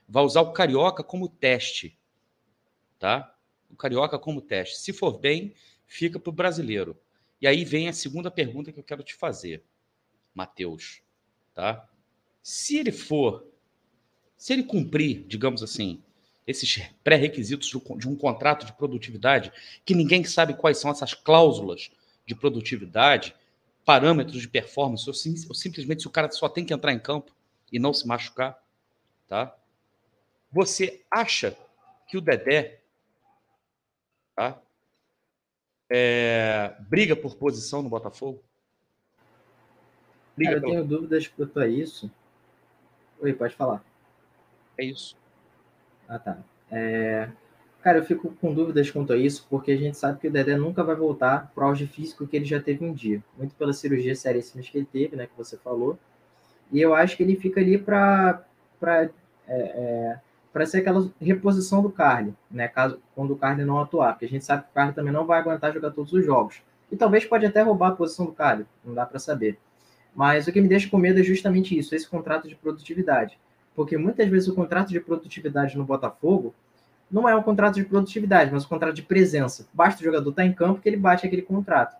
[0.08, 1.98] vai usar o Carioca como teste.
[2.98, 3.36] Tá?
[3.70, 4.78] O Carioca como teste.
[4.78, 5.54] Se for bem,
[5.86, 6.98] fica para o brasileiro.
[7.40, 9.64] E aí vem a segunda pergunta que eu quero te fazer,
[10.34, 11.02] Mateus,
[11.54, 11.88] tá?
[12.42, 13.46] Se ele for,
[14.36, 16.02] se ele cumprir, digamos assim,
[16.48, 17.68] esses pré-requisitos
[17.98, 19.52] de um contrato de produtividade,
[19.86, 21.92] que ninguém sabe quais são essas cláusulas
[22.26, 23.36] de produtividade,
[23.88, 27.00] parâmetros de performance, ou, sim, ou simplesmente se o cara só tem que entrar em
[27.00, 27.32] campo
[27.72, 28.62] e não se machucar,
[29.30, 29.56] tá?
[30.52, 31.58] Você acha
[32.06, 32.82] que o Dedé,
[34.36, 34.62] tá?
[35.90, 38.44] é, briga por posição no Botafogo?
[40.36, 42.12] Briga Cara, eu tenho dúvidas quanto a isso.
[43.22, 43.82] Oi, pode falar.
[44.78, 45.18] É isso.
[46.08, 46.38] Ah, tá.
[46.70, 47.32] É...
[47.88, 50.58] Cara, eu fico com dúvidas quanto a isso, porque a gente sabe que o Dedé
[50.58, 53.24] nunca vai voltar para o auge físico que ele já teve um dia.
[53.38, 55.98] Muito pela cirurgia seríssima que ele teve, né, que você falou.
[56.70, 58.44] E eu acho que ele fica ali para
[58.82, 59.10] é,
[59.48, 60.20] é,
[60.52, 62.68] para ser aquela reposição do Carly, né?
[62.68, 65.26] Caso quando o Carly não atuar, porque a gente sabe que o Carly também não
[65.26, 66.62] vai aguentar jogar todos os jogos.
[66.92, 69.58] E talvez pode até roubar a posição do Carly, não dá para saber.
[70.14, 73.40] Mas o que me deixa com medo é justamente isso, esse contrato de produtividade.
[73.74, 76.54] Porque muitas vezes o contrato de produtividade no Botafogo
[77.10, 79.68] não é um contrato de produtividade, mas um contrato de presença.
[79.74, 81.96] Basta o jogador estar em campo que ele bate aquele contrato.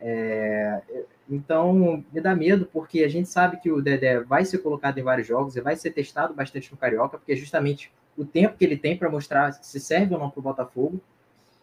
[0.00, 0.82] É,
[1.28, 5.02] então, me dá medo, porque a gente sabe que o Dedé vai ser colocado em
[5.02, 8.64] vários jogos e vai ser testado bastante no Carioca, porque é justamente o tempo que
[8.64, 11.00] ele tem para mostrar se serve ou não para o Botafogo.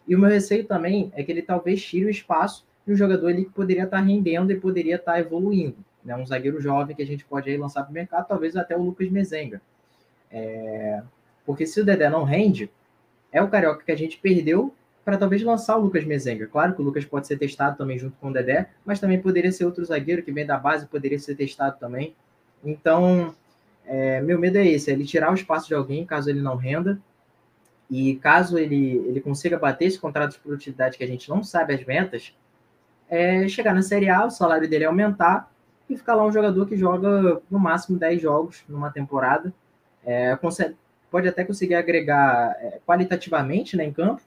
[0.06, 3.28] E o meu receio também é que ele talvez tire o espaço de um jogador
[3.28, 5.76] ali que poderia estar rendendo e poderia estar evoluindo.
[6.04, 6.16] Né?
[6.16, 8.82] Um zagueiro jovem que a gente pode aí lançar para o mercado, talvez até o
[8.82, 9.62] Lucas Mezenga.
[10.30, 11.02] É...
[11.44, 12.70] Porque se o Dedé não rende,
[13.30, 14.74] é o Carioca que a gente perdeu
[15.04, 16.46] para talvez lançar o Lucas Mezenga.
[16.46, 19.50] Claro que o Lucas pode ser testado também junto com o Dedé, mas também poderia
[19.50, 22.14] ser outro zagueiro que vem da base, poderia ser testado também.
[22.64, 23.34] Então,
[23.84, 26.56] é, meu medo é esse, é ele tirar o espaço de alguém caso ele não
[26.56, 27.00] renda,
[27.90, 31.74] e caso ele, ele consiga bater esse contrato de produtividade que a gente não sabe
[31.74, 32.34] as metas,
[33.08, 35.52] é chegar na Série A, o salário dele aumentar
[35.90, 39.52] e ficar lá um jogador que joga no máximo 10 jogos numa temporada.
[40.02, 40.74] É, consegue,
[41.12, 44.22] pode até conseguir agregar é, qualitativamente né, em campo,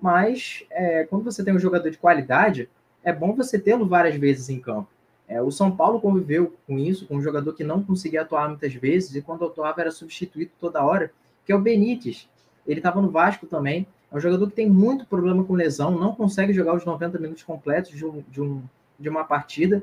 [0.00, 2.70] mas é, quando você tem um jogador de qualidade,
[3.02, 4.88] é bom você tê-lo várias vezes em campo.
[5.28, 8.72] É, o São Paulo conviveu com isso, com um jogador que não conseguia atuar muitas
[8.74, 11.12] vezes, e quando atuava era substituído toda hora,
[11.44, 12.28] que é o Benítez.
[12.66, 13.86] Ele estava no Vasco também.
[14.10, 17.42] É um jogador que tem muito problema com lesão, não consegue jogar os 90 minutos
[17.42, 18.62] completos de, um, de, um,
[18.98, 19.82] de uma partida.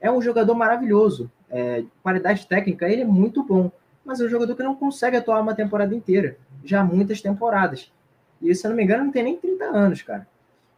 [0.00, 1.30] É um jogador maravilhoso.
[1.50, 3.70] É, qualidade técnica, ele é muito bom.
[4.08, 6.38] Mas é um jogador que não consegue atuar uma temporada inteira.
[6.64, 7.92] Já muitas temporadas.
[8.40, 10.26] E se eu não me engano, não tem nem 30 anos, cara.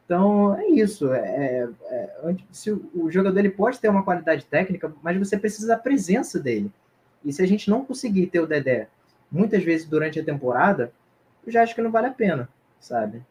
[0.05, 1.13] Então é isso.
[1.13, 5.69] É, é, é se o jogador ele pode ter uma qualidade técnica, mas você precisa
[5.69, 6.73] da presença dele.
[7.25, 8.89] E se a gente não conseguir ter o Dedé
[9.31, 10.93] muitas vezes durante a temporada,
[11.47, 12.49] eu já acho que não vale a pena,
[12.81, 13.23] sabe?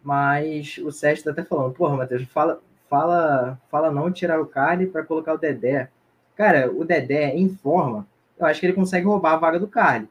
[0.00, 4.86] Mas o Sérgio tá até falando, porra, Matheus, fala, fala, fala não tirar o Cali
[4.86, 5.88] para colocar o Dedé.
[6.36, 8.06] Cara, o Dedé em forma,
[8.38, 10.08] eu acho que ele consegue roubar a vaga do Cali.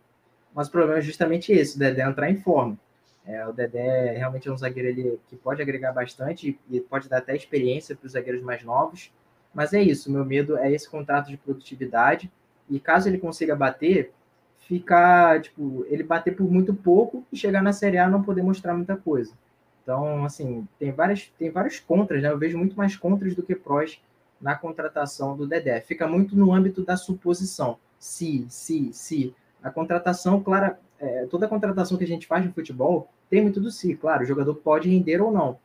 [0.54, 2.78] Mas o problema é justamente esse, o Dedé entrar em forma.
[3.26, 7.20] É, o Dedé realmente é um zagueiro ele, que pode agregar bastante e pode dar
[7.20, 9.12] até experiência para os zagueiros mais novos.
[9.54, 12.32] Mas é isso, meu medo é esse contrato de produtividade.
[12.70, 14.12] E caso ele consiga bater,
[14.60, 18.74] ficar, tipo, ele bater por muito pouco e chegar na Série A não poder mostrar
[18.74, 19.34] muita coisa.
[19.82, 22.30] Então, assim, tem várias, tem vários contras, né?
[22.30, 24.02] Eu vejo muito mais contras do que prós
[24.40, 25.82] na contratação do Dedé.
[25.82, 27.78] Fica muito no âmbito da suposição.
[28.04, 29.34] Se, se, se.
[29.64, 33.72] A contratação, clara, é, toda contratação que a gente faz no futebol tem muito do
[33.72, 33.96] si.
[33.96, 35.58] Claro, o jogador pode render ou não,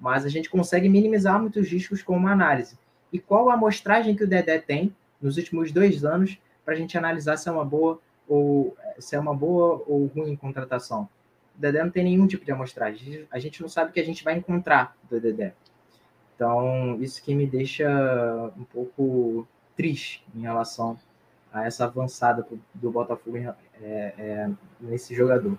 [0.00, 2.76] mas a gente consegue minimizar muitos riscos com uma análise.
[3.12, 6.98] E qual a amostragem que o Dedé tem nos últimos dois anos para a gente
[6.98, 11.08] analisar se é uma boa ou se é uma boa ou ruim contratação.
[11.56, 13.24] O Dedé não tem nenhum tipo de amostragem.
[13.30, 15.54] A gente não sabe o que a gente vai encontrar do Dedé.
[16.34, 20.98] Então, isso que me deixa um pouco triste em relação
[21.54, 25.56] a essa avançada do Botafogo é, é, nesse jogador.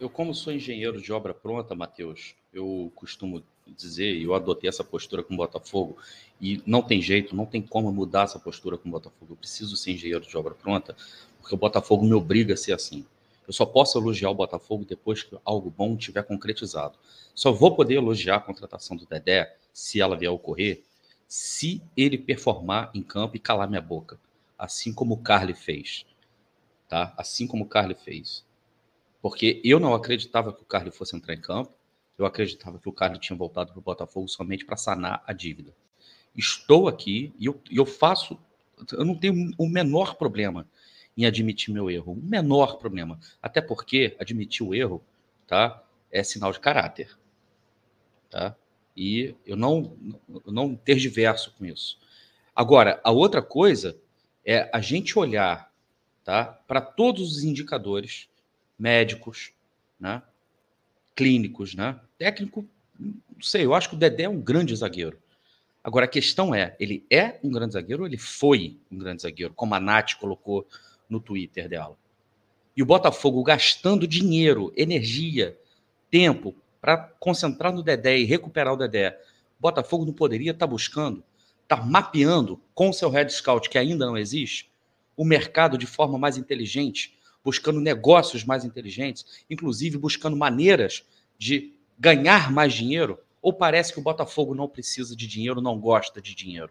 [0.00, 4.82] Eu, como sou engenheiro de obra pronta, Matheus, eu costumo dizer, e eu adotei essa
[4.82, 5.98] postura com o Botafogo,
[6.40, 9.34] e não tem jeito, não tem como mudar essa postura com o Botafogo.
[9.34, 10.96] Eu preciso ser engenheiro de obra pronta,
[11.38, 13.04] porque o Botafogo me obriga a ser assim.
[13.46, 16.98] Eu só posso elogiar o Botafogo depois que algo bom tiver concretizado.
[17.34, 20.82] Só vou poder elogiar a contratação do Dedé, se ela vier a ocorrer,
[21.28, 24.18] se ele performar em campo e calar minha boca,
[24.64, 26.04] assim como o Carly fez.
[26.88, 27.14] Tá?
[27.16, 28.44] Assim como o Carly fez.
[29.20, 31.72] Porque eu não acreditava que o Carly fosse entrar em campo,
[32.16, 35.74] eu acreditava que o Carly tinha voltado para o Botafogo somente para sanar a dívida.
[36.36, 38.38] Estou aqui e eu, eu faço,
[38.92, 40.66] eu não tenho o menor problema
[41.16, 42.12] em admitir meu erro.
[42.12, 43.18] O menor problema.
[43.40, 45.02] Até porque admitir o erro
[45.46, 47.16] tá, é sinal de caráter.
[48.30, 48.56] Tá?
[48.96, 49.96] E eu não,
[50.44, 51.98] eu não tergiverso com isso.
[52.54, 53.98] Agora, a outra coisa
[54.44, 55.72] é a gente olhar
[56.24, 58.28] tá, para todos os indicadores
[58.78, 59.52] médicos,
[59.98, 60.22] né,
[61.14, 61.98] clínicos, né?
[62.18, 62.66] Técnico,
[62.98, 65.18] não sei, eu acho que o Dedé é um grande zagueiro.
[65.82, 69.52] Agora, a questão é, ele é um grande zagueiro ou ele foi um grande zagueiro,
[69.54, 70.66] como a Nath colocou
[71.08, 71.96] no Twitter dela.
[72.76, 75.56] E o Botafogo gastando dinheiro, energia,
[76.10, 79.10] tempo para concentrar no Dedé e recuperar o Dedé.
[79.58, 81.22] O Botafogo não poderia estar tá buscando,
[81.64, 84.70] estar tá mapeando com seu Red Scout, que ainda não existe,
[85.16, 91.04] o mercado de forma mais inteligente, buscando negócios mais inteligentes, inclusive buscando maneiras
[91.36, 93.18] de ganhar mais dinheiro?
[93.42, 96.70] Ou parece que o Botafogo não precisa de dinheiro, não gosta de dinheiro?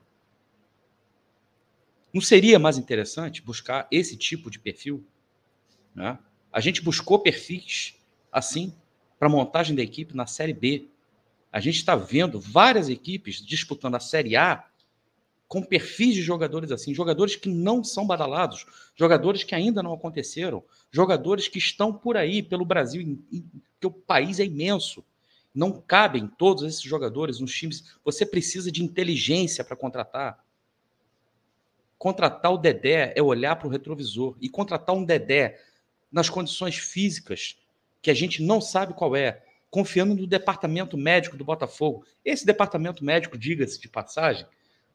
[2.14, 5.06] Não seria mais interessante buscar esse tipo de perfil?
[5.94, 6.18] Né?
[6.52, 7.96] A gente buscou perfis
[8.32, 8.74] assim
[9.20, 10.88] para montagem da equipe na Série B.
[11.52, 14.66] A gente está vendo várias equipes disputando a Série A
[15.54, 20.64] com perfis de jogadores assim, jogadores que não são badalados, jogadores que ainda não aconteceram,
[20.90, 23.20] jogadores que estão por aí pelo Brasil,
[23.80, 25.06] que o país é imenso.
[25.54, 27.96] Não cabem todos esses jogadores nos times.
[28.04, 30.44] Você precisa de inteligência para contratar.
[32.00, 34.36] Contratar o Dedé é olhar para o retrovisor.
[34.42, 35.62] E contratar um Dedé
[36.12, 37.58] nas condições físicas
[38.02, 42.04] que a gente não sabe qual é, confiando no departamento médico do Botafogo.
[42.26, 44.48] Esse departamento médico, diga-se de passagem,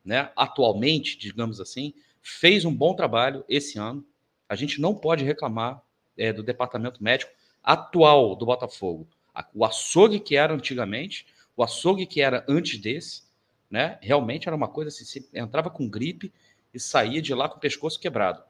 [0.04, 4.04] né, atualmente, digamos assim, fez um bom trabalho esse ano.
[4.48, 5.82] A gente não pode reclamar
[6.16, 7.32] é, do departamento médico
[7.62, 9.08] atual do Botafogo.
[9.54, 13.22] O açougue que era antigamente, o açougue que era antes desse,
[13.70, 16.32] né, realmente era uma coisa assim, você entrava com gripe
[16.72, 18.42] e saía de lá com o pescoço quebrado.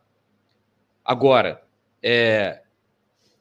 [1.05, 1.63] Agora,
[2.03, 2.63] é,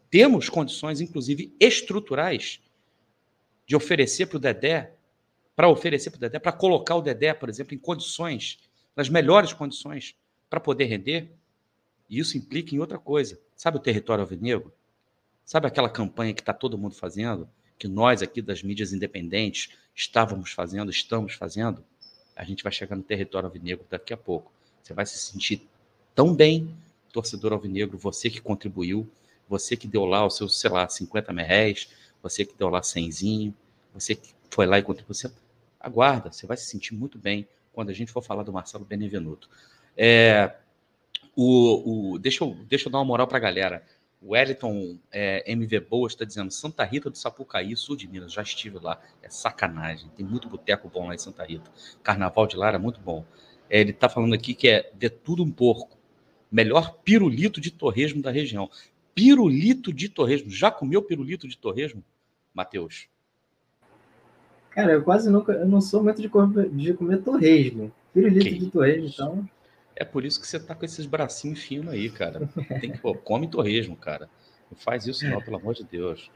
[0.09, 2.61] temos condições, inclusive estruturais,
[3.65, 4.93] de oferecer para o Dedé,
[5.57, 8.59] para oferecer para o Dedé, para colocar o Dedé, por exemplo, em condições,
[8.95, 10.15] nas melhores condições,
[10.47, 11.31] para poder render.
[12.07, 13.39] E isso implica em outra coisa.
[13.55, 14.71] Sabe o território alvinegro?
[15.43, 17.49] Sabe aquela campanha que está todo mundo fazendo?
[17.75, 21.83] Que nós aqui das mídias independentes estávamos fazendo, estamos fazendo?
[22.35, 24.51] A gente vai chegar no território alvinegro daqui a pouco.
[24.83, 25.67] Você vai se sentir
[26.13, 26.77] tão bem,
[27.11, 29.09] torcedor alvinegro, você que contribuiu,
[29.49, 31.89] você que deu lá os seus, sei lá, 50 reais,
[32.21, 33.55] você que deu lá 100,
[33.91, 35.31] você que foi lá e contribuiu.
[35.79, 39.49] Aguarda, você vai se sentir muito bem quando a gente for falar do Marcelo Benevenuto.
[39.95, 40.55] É,
[41.35, 43.83] o, o, deixa, eu, deixa eu dar uma moral para a galera.
[44.19, 48.33] O Wellington é, MV Boas está dizendo Santa Rita do Sapucaí, sul de Minas.
[48.33, 48.99] Já estive lá.
[49.21, 50.09] É sacanagem.
[50.15, 51.71] Tem muito boteco bom lá em Santa Rita.
[52.01, 53.23] Carnaval de lá era muito bom.
[53.69, 55.97] É, ele está falando aqui que é de tudo um porco.
[56.51, 58.69] Melhor pirulito de torresmo da região.
[59.13, 60.49] Pirulito de torresmo.
[60.49, 62.03] Já comeu pirulito de torresmo,
[62.53, 63.07] Matheus?
[64.77, 65.53] Cara, eu quase nunca.
[65.53, 67.91] Eu não sou muito de comer, de comer torresmo.
[68.13, 69.49] Pirulito que de torresmo, então.
[69.95, 72.47] É por isso que você tá com esses bracinhos finos aí, cara.
[72.79, 74.29] Tem que, pô, come torresmo, cara.
[74.69, 76.29] Não faz isso, não, pelo amor de Deus.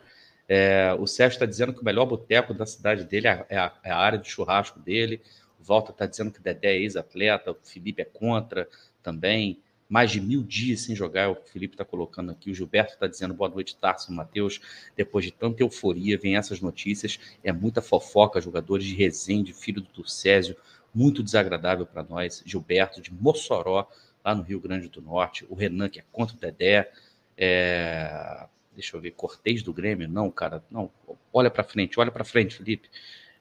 [0.49, 3.91] É, o Sérgio está dizendo que o melhor boteco da cidade dele é a, é
[3.91, 5.21] a, área de churrasco dele.
[5.59, 8.67] O Walter está dizendo que o Dedé é ex-atleta, o Felipe é contra
[9.03, 9.59] também
[9.91, 13.33] mais de mil dias sem jogar, o Felipe está colocando aqui, o Gilberto está dizendo
[13.33, 14.61] boa noite, Tarso Matheus.
[14.95, 19.89] Depois de tanta euforia, vem essas notícias, é muita fofoca, jogadores de Resende, filho do
[19.89, 20.55] Turcésio,
[20.95, 22.41] muito desagradável para nós.
[22.45, 23.85] Gilberto de Mossoró,
[24.23, 26.89] lá no Rio Grande do Norte, o Renan, que é contra o Dedé,
[27.37, 28.45] é...
[28.73, 30.07] deixa eu ver, Cortez do Grêmio?
[30.07, 30.89] Não, cara, não,
[31.33, 32.89] olha para frente, olha para frente, Felipe.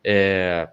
[0.02, 0.68] É...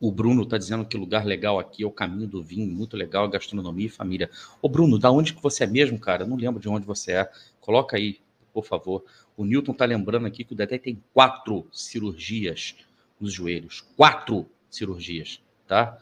[0.00, 3.28] O Bruno está dizendo que lugar legal aqui é o caminho do vinho, muito legal,
[3.28, 4.30] gastronomia e família.
[4.62, 6.22] Ô Bruno, da onde que você é mesmo, cara?
[6.22, 7.30] Eu não lembro de onde você é.
[7.60, 8.18] Coloca aí,
[8.50, 9.04] por favor.
[9.36, 12.74] O Newton está lembrando aqui que o Dedé tem quatro cirurgias
[13.20, 13.82] nos joelhos.
[13.94, 15.98] Quatro cirurgias, tá?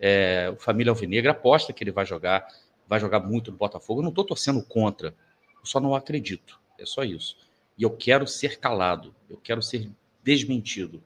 [0.00, 2.48] É, o Família Alvinegra aposta que ele vai jogar,
[2.88, 4.00] vai jogar muito no Botafogo.
[4.00, 5.14] Eu não estou torcendo contra,
[5.60, 6.58] eu só não acredito.
[6.78, 7.36] É só isso.
[7.76, 9.90] E eu quero ser calado, eu quero ser
[10.22, 11.02] desmentido,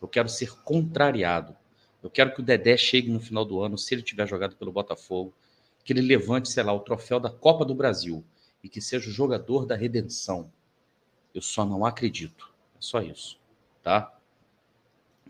[0.00, 1.57] eu quero ser contrariado.
[2.02, 4.72] Eu quero que o Dedé chegue no final do ano, se ele tiver jogado pelo
[4.72, 5.34] Botafogo,
[5.84, 8.24] que ele levante, sei lá, o troféu da Copa do Brasil
[8.62, 10.52] e que seja o jogador da redenção.
[11.34, 12.52] Eu só não acredito.
[12.74, 13.40] É só isso,
[13.82, 14.14] tá?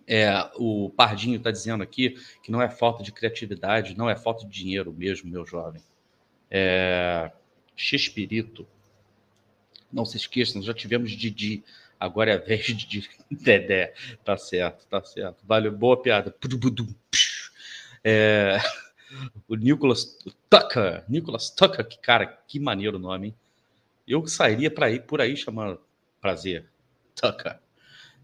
[0.06, 4.46] É, o Pardinho está dizendo aqui que não é falta de criatividade, não é falta
[4.46, 5.82] de dinheiro mesmo, meu jovem.
[6.50, 7.30] É,
[7.76, 8.66] Xespirito.
[9.92, 11.62] Não se esqueçam, já tivemos Didi
[11.98, 13.94] Agora é a vez de Dedé.
[14.24, 15.44] Tá certo, tá certo.
[15.44, 16.34] Valeu, boa piada.
[18.04, 18.58] É,
[19.48, 21.04] o Nicholas Tucker.
[21.08, 23.34] Nicholas Tucker, que cara, que maneiro o nome, hein?
[24.06, 25.80] Eu sairia para ir por aí chamando
[26.20, 26.66] prazer.
[27.14, 27.58] Tucker.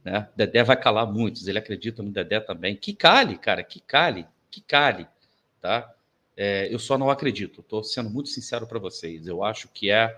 [0.05, 0.29] Né?
[0.37, 2.77] Dedé vai calar muitos, ele acredita no Dedé também.
[2.77, 5.07] Que cale, cara, que cale, que cale,
[5.61, 5.91] tá?
[6.37, 9.27] É, eu só não acredito, estou sendo muito sincero para vocês.
[9.27, 10.15] Eu acho que é,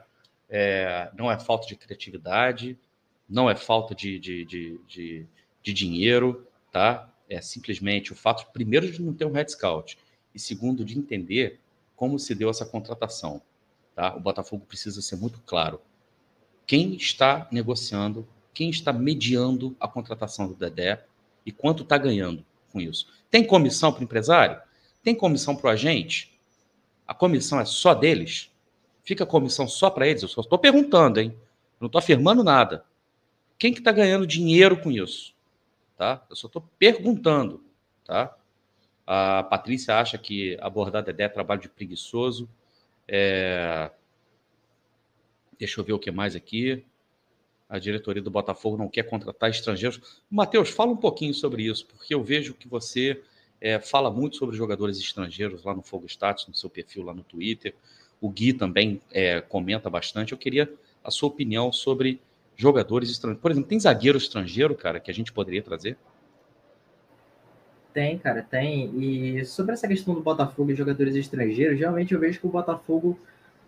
[0.49, 2.77] é, não é falta de criatividade,
[3.29, 5.27] não é falta de, de, de, de,
[5.63, 7.11] de dinheiro, tá?
[7.29, 9.99] É simplesmente o fato, primeiro, de não ter um head scout
[10.35, 11.59] e segundo, de entender
[11.97, 13.41] como se deu essa contratação.
[13.95, 14.15] Tá?
[14.15, 15.81] O Botafogo precisa ser muito claro.
[16.67, 21.05] Quem está negociando, quem está mediando a contratação do Dedé
[21.45, 23.09] e quanto está ganhando com isso.
[23.31, 24.61] Tem comissão para o empresário?
[25.03, 26.39] Tem comissão para o agente?
[27.07, 28.51] A comissão é só deles?
[29.03, 30.23] Fica a comissão só para eles?
[30.23, 31.35] Eu só estou perguntando, hein?
[31.81, 32.85] Não estou afirmando nada.
[33.59, 35.35] Quem que está ganhando dinheiro com isso?
[35.97, 36.25] Tá?
[36.29, 37.65] Eu só estou perguntando.
[38.05, 38.37] Tá?
[39.07, 42.49] A Patrícia acha que abordar Dedé é trabalho de preguiçoso.
[43.07, 43.91] É...
[45.59, 46.85] Deixa eu ver o que mais aqui.
[47.69, 50.23] A diretoria do Botafogo não quer contratar estrangeiros.
[50.31, 53.21] Matheus, fala um pouquinho sobre isso, porque eu vejo que você
[53.61, 57.23] é, fala muito sobre jogadores estrangeiros lá no Fogo Status, no seu perfil lá no
[57.23, 57.75] Twitter.
[58.21, 60.33] O Gui também é, comenta bastante.
[60.33, 62.21] Eu queria a sua opinião sobre
[62.57, 63.43] jogadores estrangeiros.
[63.43, 65.97] Por exemplo, tem zagueiro estrangeiro, cara, que a gente poderia trazer?
[67.93, 68.91] Tem, cara, tem.
[68.99, 73.19] E sobre essa questão do Botafogo e jogadores estrangeiros, realmente eu vejo que o Botafogo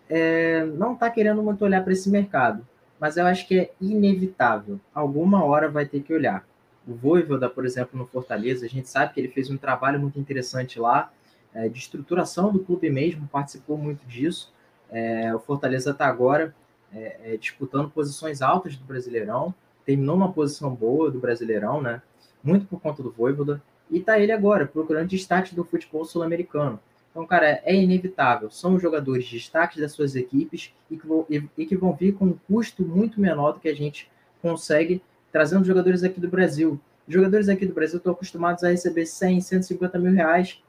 [0.09, 2.65] é, não está querendo muito olhar para esse mercado.
[2.99, 4.79] Mas eu acho que é inevitável.
[4.93, 6.45] Alguma hora vai ter que olhar.
[6.87, 10.19] O Voivoda, por exemplo, no Fortaleza, a gente sabe que ele fez um trabalho muito
[10.19, 11.11] interessante lá,
[11.53, 14.53] é, de estruturação do clube mesmo, participou muito disso.
[14.91, 16.53] É, o Fortaleza está agora
[16.93, 19.53] é, é, disputando posições altas do Brasileirão,
[19.85, 22.01] terminou uma posição boa do Brasileirão, né?
[22.43, 26.79] Muito por conta do Voivoda, e tá ele agora procurando destaque do futebol sul-americano.
[27.11, 28.49] Então, cara, é inevitável.
[28.51, 32.25] São jogadores destaques das suas equipes e que, vão, e, e que vão vir com
[32.25, 34.09] um custo muito menor do que a gente
[34.41, 36.79] consegue trazendo jogadores aqui do Brasil.
[37.07, 40.61] Jogadores aqui do Brasil estão acostumados a receber 100, 150 mil reais.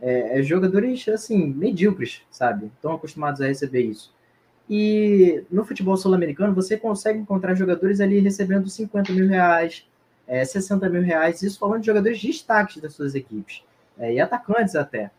[0.00, 2.66] É, é, jogadores, assim, medíocres, sabe?
[2.66, 4.12] Estão acostumados a receber isso.
[4.68, 9.86] E no futebol sul-americano, você consegue encontrar jogadores ali recebendo 50 mil reais,
[10.26, 13.62] é, 60 mil reais, isso falando de jogadores destaques das suas equipes,
[13.98, 15.10] é, e atacantes até.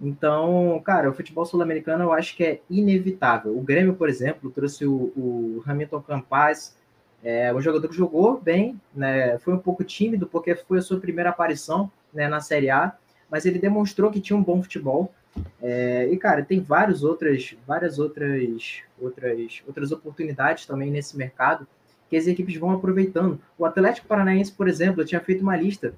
[0.00, 3.56] Então, cara, o futebol sul-americano eu acho que é inevitável.
[3.56, 6.76] O Grêmio, por exemplo, trouxe o, o Hamilton Campaz,
[7.22, 10.98] é, um jogador que jogou bem, né, foi um pouco tímido, porque foi a sua
[10.98, 12.96] primeira aparição né, na Série A,
[13.30, 15.12] mas ele demonstrou que tinha um bom futebol.
[15.60, 21.66] É, e, cara, tem várias outras, várias outras, outras, outras oportunidades também nesse mercado
[22.10, 23.40] que as equipes vão aproveitando.
[23.56, 25.94] O Atlético Paranaense, por exemplo, eu tinha feito uma lista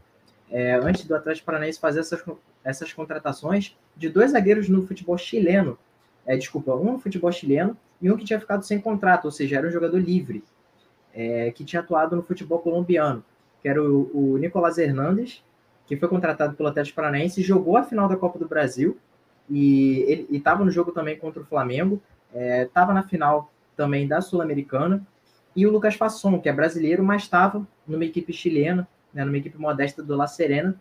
[0.48, 2.22] é, antes do Atlético Paranaense fazer essas,
[2.62, 5.76] essas contratações de dois zagueiros no futebol chileno.
[6.24, 9.58] É, desculpa, um no futebol chileno e um que tinha ficado sem contrato, ou seja,
[9.58, 10.44] era um jogador livre,
[11.12, 13.24] é, que tinha atuado no futebol colombiano,
[13.60, 15.42] que era o, o Nicolás Hernandes,
[15.86, 18.96] que foi contratado pelo Atlético Paranaense, jogou a final da Copa do Brasil
[19.50, 24.20] e ele estava no jogo também contra o Flamengo, estava é, na final também da
[24.20, 25.06] Sul-Americana,
[25.54, 29.56] e o Lucas Fasson, que é brasileiro, mas estava numa equipe chilena, né, numa equipe
[29.56, 30.74] modesta do La Serena,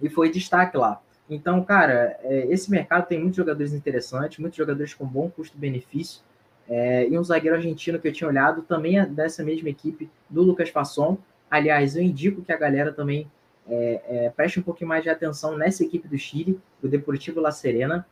[0.00, 1.00] e foi destaque lá.
[1.30, 6.22] Então, cara, é, esse mercado tem muitos jogadores interessantes, muitos jogadores com bom custo-benefício,
[6.68, 10.42] é, e um zagueiro argentino que eu tinha olhado também é dessa mesma equipe do
[10.42, 11.16] Lucas Fasson.
[11.50, 13.26] Aliás, eu indico que a galera também
[13.68, 17.52] é, é, preste um pouquinho mais de atenção nessa equipe do Chile, do Deportivo La
[17.52, 18.06] Serena.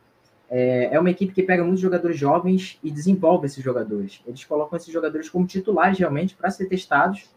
[0.49, 4.21] É, é, uma equipe que pega muitos jogadores jovens e desenvolve esses jogadores.
[4.25, 7.29] Eles colocam esses jogadores como titulares realmente para ser testados.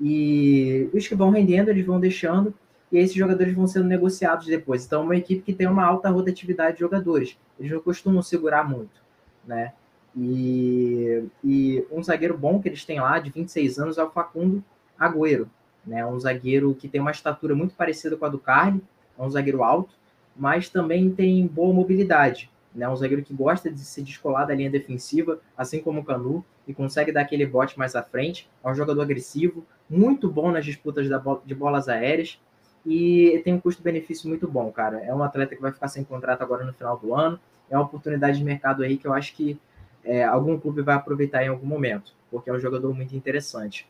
[0.00, 2.52] E os que vão rendendo, eles vão deixando,
[2.90, 4.84] e esses jogadores vão sendo negociados depois.
[4.84, 7.36] Então, é uma equipe que tem uma alta rotatividade de jogadores.
[7.60, 9.00] Eles não costumam segurar muito,
[9.46, 9.72] né?
[10.16, 14.62] E, e um zagueiro bom que eles têm lá, de 26 anos, é o Facundo
[14.98, 15.48] Agüero
[15.84, 16.04] né?
[16.06, 18.82] Um zagueiro que tem uma estatura muito parecida com a do Carly,
[19.18, 19.94] é um zagueiro alto,
[20.36, 22.50] mas também tem boa mobilidade.
[22.74, 22.88] Né?
[22.88, 26.72] Um zagueiro que gosta de se descolar da linha defensiva, assim como o Canu, e
[26.72, 28.48] consegue dar aquele bote mais à frente.
[28.64, 31.06] É um jogador agressivo, muito bom nas disputas
[31.44, 32.38] de bolas aéreas
[32.84, 35.00] e tem um custo-benefício muito bom, cara.
[35.00, 37.38] É um atleta que vai ficar sem contrato agora no final do ano.
[37.70, 39.58] É uma oportunidade de mercado aí que eu acho que
[40.04, 43.86] é, algum clube vai aproveitar em algum momento, porque é um jogador muito interessante.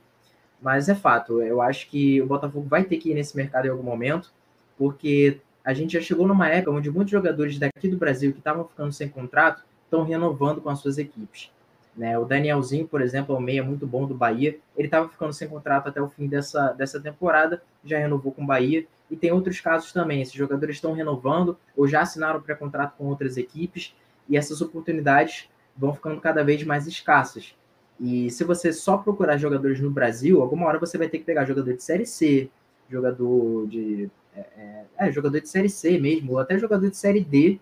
[0.62, 3.70] Mas é fato, eu acho que o Botafogo vai ter que ir nesse mercado em
[3.70, 4.32] algum momento,
[4.78, 8.64] porque a gente já chegou numa época onde muitos jogadores daqui do Brasil que estavam
[8.64, 11.50] ficando sem contrato estão renovando com as suas equipes.
[11.96, 12.16] Né?
[12.18, 14.56] O Danielzinho, por exemplo, é um meia muito bom do Bahia.
[14.76, 18.46] Ele estava ficando sem contrato até o fim dessa, dessa temporada, já renovou com o
[18.46, 18.86] Bahia.
[19.10, 20.22] E tem outros casos também.
[20.22, 23.94] Esses jogadores estão renovando ou já assinaram pré-contrato com outras equipes.
[24.28, 27.54] E essas oportunidades vão ficando cada vez mais escassas.
[28.01, 31.45] E se você só procurar jogadores no Brasil, alguma hora você vai ter que pegar
[31.45, 32.51] jogador de Série C,
[32.90, 34.11] jogador de.
[34.34, 37.61] É, é, é, jogador de Série C mesmo, ou até jogador de Série D.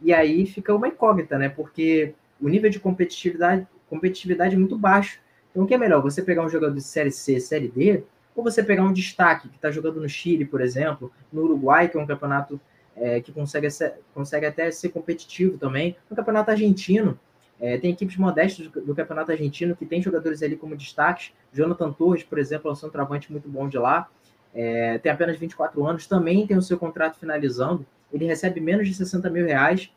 [0.00, 1.48] E aí fica uma incógnita, né?
[1.48, 5.18] Porque o nível de competitividade, competitividade é muito baixo.
[5.50, 6.02] Então, o que é melhor?
[6.02, 8.02] Você pegar um jogador de Série C, Série D,
[8.34, 11.96] ou você pegar um destaque que está jogando no Chile, por exemplo, no Uruguai, que
[11.96, 12.60] é um campeonato
[12.96, 17.18] é, que consegue, ser, consegue até ser competitivo também, no campeonato argentino,
[17.64, 21.32] é, tem equipes modestas do, do, Campeonato Argentino que tem jogadores ali como destaques.
[21.50, 24.06] Jonathan Torres, por exemplo, é um centroavante muito bom de lá.
[24.54, 27.86] É, tem apenas 24 anos, também tem o seu contrato finalizando.
[28.12, 29.90] Ele recebe menos de 60 mil reais.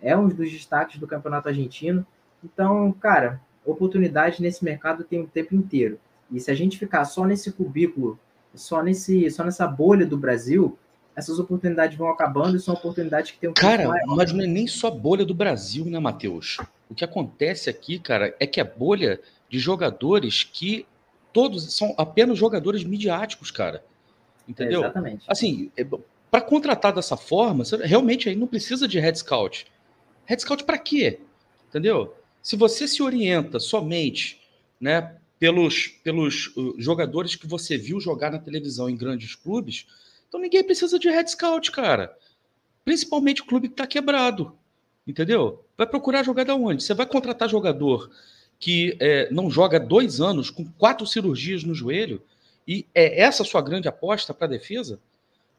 [0.00, 2.06] É um dos destaques do Campeonato Argentino.
[2.44, 5.98] Então, cara, oportunidade nesse mercado tem o tempo inteiro.
[6.30, 8.20] E se a gente ficar só nesse cubículo,
[8.54, 10.78] só, nesse, só nessa bolha do Brasil,
[11.16, 14.68] essas oportunidades vão acabando e são oportunidades que tem um Cara, mas não é nem
[14.68, 16.56] só bolha do Brasil, né, Matheus?
[16.90, 20.84] O que acontece aqui, cara, é que é bolha de jogadores que
[21.32, 23.84] todos são apenas jogadores midiáticos, cara.
[24.48, 24.80] Entendeu?
[24.80, 25.24] exatamente.
[25.28, 25.86] Assim, é,
[26.30, 29.66] para contratar dessa forma, você realmente aí não precisa de head scout.
[30.26, 31.20] Head scout para quê?
[31.68, 32.14] Entendeu?
[32.42, 34.40] Se você se orienta somente,
[34.80, 39.86] né, pelos, pelos uh, jogadores que você viu jogar na televisão em grandes clubes,
[40.28, 42.16] então ninguém precisa de head scout, cara.
[42.84, 44.56] Principalmente o clube que está quebrado.
[45.06, 45.64] Entendeu?
[45.80, 46.82] Vai procurar jogar da onde?
[46.82, 48.10] Você vai contratar jogador
[48.58, 52.22] que é, não joga dois anos com quatro cirurgias no joelho
[52.68, 55.00] e é essa sua grande aposta para a defesa?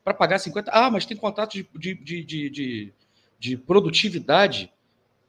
[0.03, 0.69] Para pagar 50?
[0.71, 2.93] Ah, mas tem contrato de, de, de, de,
[3.39, 4.71] de produtividade.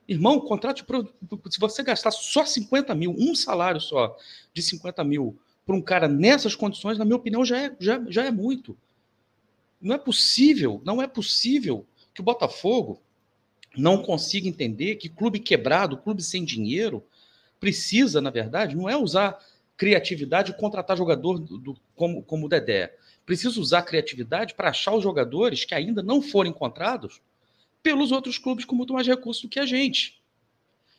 [0.07, 4.15] Irmão, contrato de, se você gastar só 50 mil, um salário só
[4.53, 8.27] de 50 mil para um cara nessas condições, na minha opinião, já é, já, já
[8.27, 8.77] é muito.
[9.81, 13.01] Não é possível, não é possível que o Botafogo
[13.77, 17.05] não consiga entender que clube quebrado, clube sem dinheiro,
[17.59, 19.39] precisa, na verdade, não é usar
[19.77, 22.95] criatividade e contratar jogador do, do, como, como o Dedé.
[23.25, 27.21] Precisa usar criatividade para achar os jogadores que ainda não foram encontrados
[27.83, 30.21] pelos outros clubes com muito mais recursos do que a gente.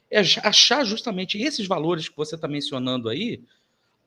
[0.09, 3.41] É achar justamente esses valores que você está mencionando aí,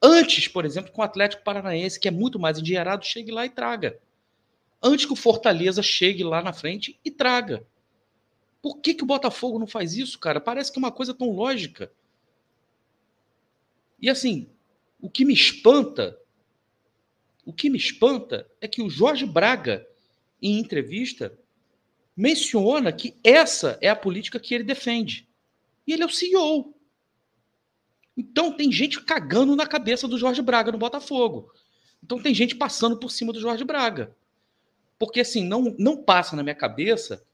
[0.01, 3.49] antes, por exemplo, com o Atlético Paranaense, que é muito mais endinheirado, chegue lá e
[3.49, 3.99] traga.
[4.81, 7.65] Antes que o Fortaleza chegue lá na frente e traga.
[8.67, 10.41] Por que, que o Botafogo não faz isso, cara?
[10.41, 11.89] Parece que é uma coisa tão lógica.
[13.97, 14.49] E assim,
[14.99, 16.19] o que me espanta,
[17.45, 19.87] o que me espanta é que o Jorge Braga,
[20.41, 21.39] em entrevista,
[22.13, 25.25] menciona que essa é a política que ele defende.
[25.87, 26.75] E ele é o CEO.
[28.17, 31.53] Então tem gente cagando na cabeça do Jorge Braga no Botafogo.
[32.03, 34.13] Então tem gente passando por cima do Jorge Braga.
[34.99, 37.25] Porque assim, não, não passa na minha cabeça,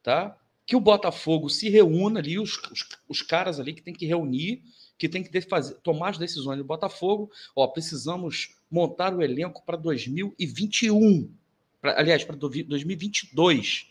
[0.00, 0.38] tá?
[0.66, 4.62] Que o Botafogo se reúna ali, os, os, os caras ali que tem que reunir,
[4.98, 7.30] que tem que fazer, tomar as decisões do Botafogo.
[7.54, 11.30] Ó, precisamos montar o elenco para 2021.
[11.80, 13.90] Pra, aliás, para 2022.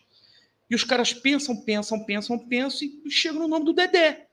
[0.69, 4.27] E os caras pensam, pensam, pensam, pensam e chegam no nome do Dedé.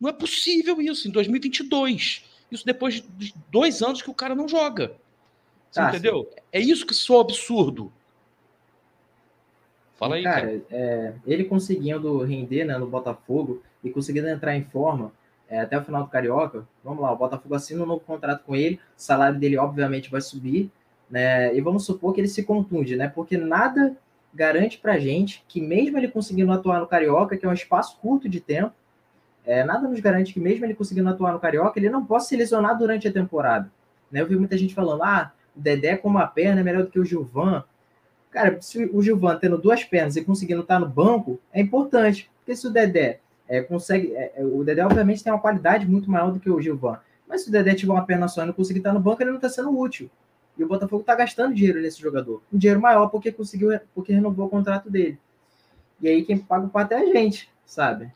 [0.00, 2.24] Não é possível isso em 2022.
[2.50, 4.96] Isso depois de dois anos que o cara não joga.
[5.70, 6.28] Você ah, entendeu?
[6.28, 6.40] Sim.
[6.52, 7.92] É isso que soa absurdo.
[10.00, 10.40] Fala aí, cara.
[10.40, 10.62] cara.
[10.70, 15.12] É, ele conseguindo render né, no Botafogo e conseguindo entrar em forma
[15.46, 18.56] é, até o final do Carioca, vamos lá, o Botafogo assina um novo contrato com
[18.56, 20.70] ele, o salário dele obviamente vai subir,
[21.10, 21.54] né?
[21.54, 23.08] E vamos supor que ele se contunde, né?
[23.08, 23.94] Porque nada
[24.32, 28.28] garante pra gente que mesmo ele conseguindo atuar no Carioca, que é um espaço curto
[28.28, 28.72] de tempo,
[29.44, 32.36] é, nada nos garante que mesmo ele conseguindo atuar no Carioca, ele não possa se
[32.36, 33.70] lesionar durante a temporada.
[34.10, 34.20] Né?
[34.20, 37.00] Eu vi muita gente falando, ah, o Dedé com uma perna é melhor do que
[37.00, 37.64] o Gilvan.
[38.30, 42.30] Cara, se o Gilvan tendo duas pernas e conseguindo estar no banco, é importante.
[42.38, 44.14] Porque se o Dedé é, consegue.
[44.14, 46.98] É, é, o Dedé, obviamente, tem uma qualidade muito maior do que o Gilvan.
[47.26, 49.30] Mas se o Dedé tiver uma perna só e não conseguir estar no banco, ele
[49.30, 50.08] não está sendo útil.
[50.56, 52.42] E o Botafogo está gastando dinheiro nesse jogador.
[52.52, 55.18] Um dinheiro maior porque conseguiu, porque renovou o contrato dele.
[56.00, 58.12] E aí quem paga o pato é a gente, sabe?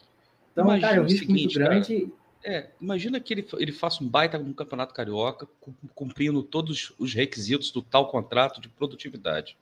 [0.53, 2.01] Então, imagina cara, é um risco seguinte, muito grande.
[2.43, 5.49] Cara, é, imagina que ele, ele faça um baita no Campeonato Carioca,
[5.95, 9.57] cumprindo todos os requisitos do tal contrato de produtividade.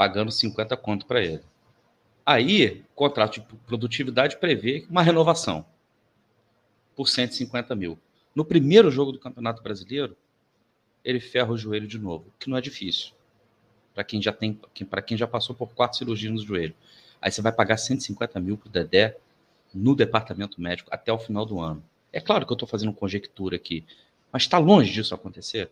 [0.00, 1.42] Pagando 50 conto para ele.
[2.24, 5.62] Aí, o contrato de produtividade prevê uma renovação
[6.96, 7.98] por 150 mil.
[8.34, 10.16] No primeiro jogo do Campeonato Brasileiro,
[11.04, 13.12] ele ferra o joelho de novo, que não é difícil.
[13.92, 16.74] Para quem já tem, para quem já passou por quatro cirurgias no joelho.
[17.20, 19.18] Aí você vai pagar 150 mil para o Dedé
[19.74, 21.84] no departamento médico até o final do ano.
[22.10, 23.84] É claro que eu estou fazendo conjectura aqui,
[24.32, 25.70] mas está longe disso acontecer?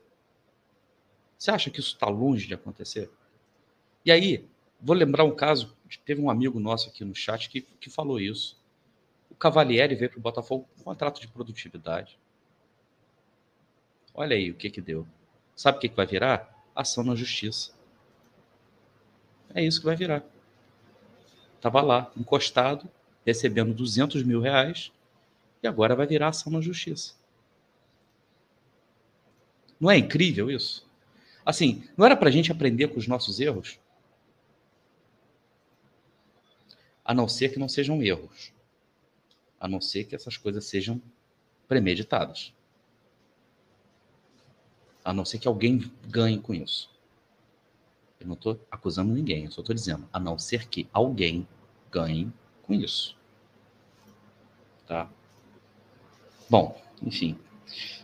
[1.38, 3.10] Você acha que isso está longe de acontecer?
[4.08, 4.48] E aí,
[4.80, 8.58] vou lembrar um caso, teve um amigo nosso aqui no chat que, que falou isso.
[9.28, 12.18] O Cavalieri veio para o Botafogo com um contrato de produtividade.
[14.14, 15.06] Olha aí o que que deu.
[15.54, 16.58] Sabe o que, que vai virar?
[16.74, 17.74] Ação na justiça.
[19.54, 20.24] É isso que vai virar.
[21.56, 22.88] Estava lá, encostado,
[23.26, 24.90] recebendo 200 mil reais,
[25.62, 27.12] e agora vai virar ação na justiça.
[29.78, 30.88] Não é incrível isso?
[31.44, 33.78] Assim, não era para a gente aprender com os nossos erros?
[37.08, 38.52] A não ser que não sejam erros.
[39.58, 41.00] A não ser que essas coisas sejam
[41.66, 42.52] premeditadas.
[45.02, 46.90] A não ser que alguém ganhe com isso.
[48.20, 51.48] Eu não estou acusando ninguém, eu só estou dizendo, a não ser que alguém
[51.90, 52.30] ganhe
[52.64, 53.16] com isso.
[54.86, 55.08] Tá?
[56.50, 57.38] Bom, enfim.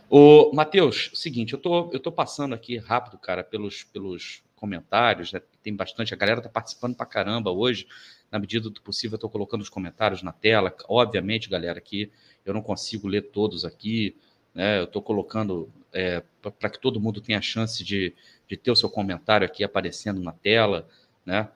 [0.09, 5.43] O Matheus, seguinte, eu tô, eu tô passando aqui rápido, cara, pelos, pelos comentários, né?
[5.63, 7.87] tem bastante, a galera tá participando pra caramba hoje,
[8.33, 12.11] na medida do possível eu tô colocando os comentários na tela, obviamente, galera, aqui
[12.47, 14.17] eu não consigo ler todos aqui,
[14.55, 16.23] né, eu tô colocando é,
[16.59, 18.15] para que todo mundo tenha a chance de,
[18.49, 20.89] de ter o seu comentário aqui aparecendo na tela,
[21.27, 21.51] né,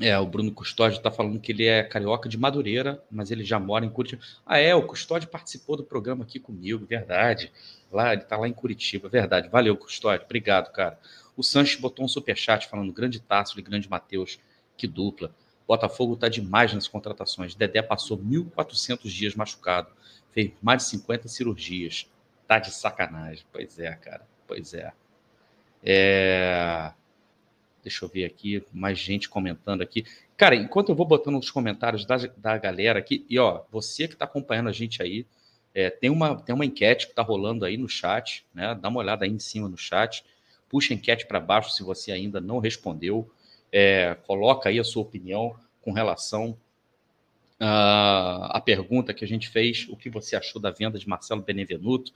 [0.00, 3.60] é, o Bruno Custódio está falando que ele é carioca de Madureira, mas ele já
[3.60, 4.22] mora em Curitiba.
[4.46, 7.52] Ah, é, o Custódio participou do programa aqui comigo, verdade.
[7.92, 9.50] Lá, ele está lá em Curitiba, verdade.
[9.50, 10.98] Valeu, Custódio, obrigado, cara.
[11.40, 14.38] O Sanches botou um superchat falando grande Tasso e grande Matheus,
[14.76, 15.34] que dupla.
[15.66, 17.54] Botafogo está demais nas contratações.
[17.54, 19.88] Dedé passou 1.400 dias machucado,
[20.32, 22.06] fez mais de 50 cirurgias.
[22.46, 23.42] Tá de sacanagem.
[23.50, 24.92] Pois é, cara, pois é.
[25.82, 26.92] É...
[27.82, 30.04] Deixa eu ver aqui, mais gente comentando aqui.
[30.36, 34.12] Cara, enquanto eu vou botando os comentários da, da galera aqui, e ó, você que
[34.12, 35.26] está acompanhando a gente aí,
[35.74, 38.74] é, tem, uma, tem uma enquete que está rolando aí no chat, né?
[38.74, 40.22] Dá uma olhada aí em cima no chat.
[40.70, 43.30] Puxa a enquete para baixo se você ainda não respondeu.
[43.72, 46.56] é, coloca aí a sua opinião com relação
[47.58, 52.12] à pergunta que a gente fez, o que você achou da venda de Marcelo Benevenuto,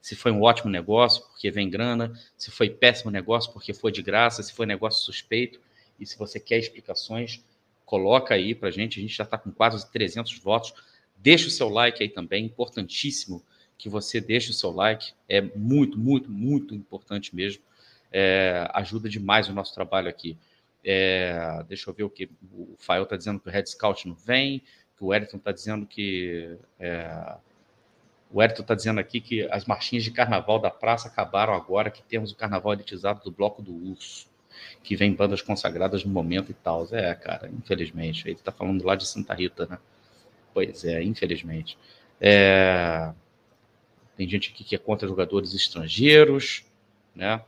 [0.00, 4.02] se foi um ótimo negócio porque vem grana, se foi péssimo negócio porque foi de
[4.02, 5.60] graça, se foi negócio suspeito,
[5.98, 7.42] e se você quer explicações,
[7.84, 10.74] coloca aí para a gente, a gente já está com quase 300 votos,
[11.16, 13.42] deixa o seu like aí também, importantíssimo
[13.76, 17.62] que você deixe o seu like, é muito, muito, muito importante mesmo,
[18.16, 20.38] é, ajuda demais o nosso trabalho aqui.
[20.84, 24.14] É, deixa eu ver o que o Fael está dizendo que o Red Scout não
[24.14, 24.60] vem,
[24.96, 26.56] que o Eriton está dizendo que.
[26.78, 27.34] É,
[28.30, 32.02] o Eriton está dizendo aqui que as marchinhas de carnaval da praça acabaram agora, que
[32.02, 34.28] temos o carnaval elitizado do Bloco do Urso,
[34.82, 36.86] que vem bandas consagradas no momento e tal.
[36.92, 38.28] É, cara, infelizmente.
[38.28, 39.78] Ele está falando lá de Santa Rita, né?
[40.52, 41.76] Pois é, infelizmente.
[42.20, 43.12] É,
[44.16, 46.64] tem gente aqui que é contra jogadores estrangeiros,
[47.14, 47.42] né?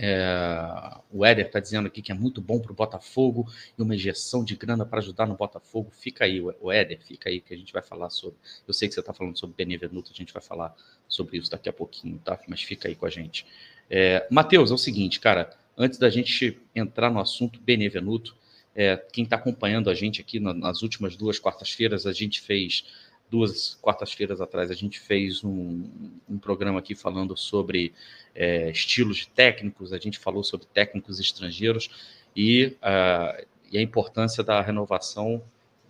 [0.00, 3.96] É, o Éder está dizendo aqui que é muito bom para o Botafogo e uma
[3.96, 5.90] injeção de grana para ajudar no Botafogo.
[5.90, 8.38] Fica aí, o Éder, fica aí que a gente vai falar sobre.
[8.66, 10.72] Eu sei que você está falando sobre Benevenuto, a gente vai falar
[11.08, 12.38] sobre isso daqui a pouquinho, tá?
[12.46, 13.44] Mas fica aí com a gente.
[13.90, 18.36] É, Matheus, é o seguinte, cara, antes da gente entrar no assunto Benevenuto,
[18.76, 22.84] é, quem está acompanhando a gente aqui nas últimas duas quartas-feiras, a gente fez
[23.30, 25.84] duas quartas-feiras atrás, a gente fez um,
[26.28, 27.92] um programa aqui falando sobre
[28.34, 31.90] é, estilos técnicos, a gente falou sobre técnicos estrangeiros
[32.34, 35.42] e, uh, e a importância da renovação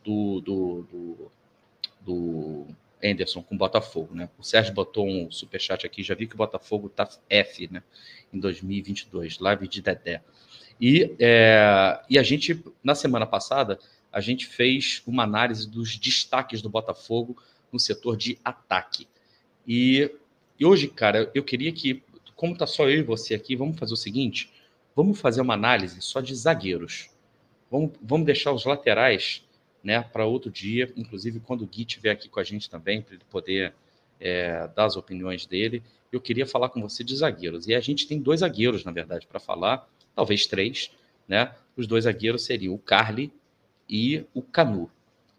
[0.04, 1.32] do, do, do,
[2.00, 2.66] do
[3.02, 4.14] Anderson com o Botafogo.
[4.14, 4.28] Né?
[4.38, 7.82] O Sérgio botou um superchat aqui, já vi que o Botafogo está F né,
[8.32, 10.22] em 2022, live de Dedé.
[10.80, 13.78] E, é, e a gente, na semana passada,
[14.12, 17.36] a gente fez uma análise dos destaques do Botafogo
[17.72, 19.06] no setor de ataque.
[19.66, 20.10] E,
[20.58, 22.02] e hoje, cara, eu queria que,
[22.34, 24.50] como tá só eu e você aqui, vamos fazer o seguinte:
[24.96, 27.10] vamos fazer uma análise só de zagueiros.
[27.70, 29.44] Vamos, vamos deixar os laterais
[29.84, 33.14] né, para outro dia, inclusive quando o Gui estiver aqui com a gente também, para
[33.14, 33.74] ele poder
[34.18, 35.82] é, dar as opiniões dele.
[36.10, 37.68] Eu queria falar com você de zagueiros.
[37.68, 40.90] E a gente tem dois zagueiros, na verdade, para falar, talvez três.
[41.28, 41.54] Né?
[41.76, 43.30] Os dois zagueiros seriam o Carly
[43.88, 44.90] e o Canu,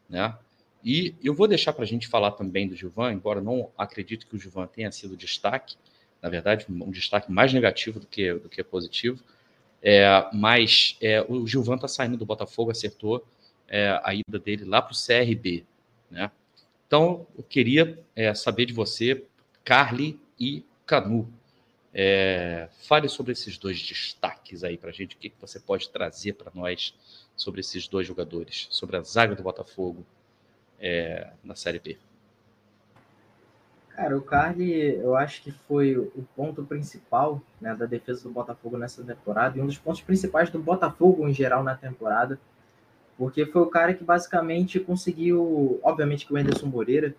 [0.10, 0.36] né?
[0.84, 4.36] E eu vou deixar para a gente falar também do Gilvan, embora não acredito que
[4.36, 5.76] o Gilvan tenha sido destaque,
[6.22, 9.24] na verdade, um destaque mais negativo do que, do que positivo.
[9.82, 13.26] É, mas é, o Gilvan está saindo do Botafogo, acertou
[13.68, 15.66] é, a ida dele lá para o CRB.
[16.12, 16.30] Né?
[16.88, 19.24] Então, eu queria é, saber de você,
[19.64, 21.32] Carly e Canu.
[21.94, 25.90] É, fale sobre esses dois destaques aí para a gente, o que, que você pode
[25.90, 26.94] trazer para nós
[27.40, 30.06] sobre esses dois jogadores, sobre a zaga do Botafogo
[30.78, 31.98] é, na Série B?
[33.96, 38.78] Cara, o Carly, eu acho que foi o ponto principal né, da defesa do Botafogo
[38.78, 42.38] nessa temporada e um dos pontos principais do Botafogo em geral na temporada,
[43.18, 47.16] porque foi o cara que basicamente conseguiu, obviamente que o Anderson Moreira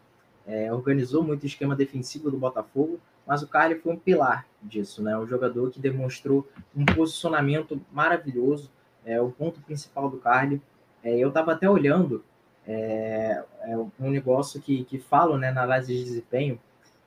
[0.46, 5.02] é, organizou muito o esquema defensivo do Botafogo, mas o Carly foi um pilar disso,
[5.02, 5.16] né?
[5.16, 6.46] Um jogador que demonstrou
[6.76, 8.70] um posicionamento maravilhoso,
[9.04, 10.60] é o ponto principal do Carly.
[11.02, 12.24] É, eu estava até olhando
[12.66, 16.60] é, é, um negócio que, que falo né, na análise de desempenho,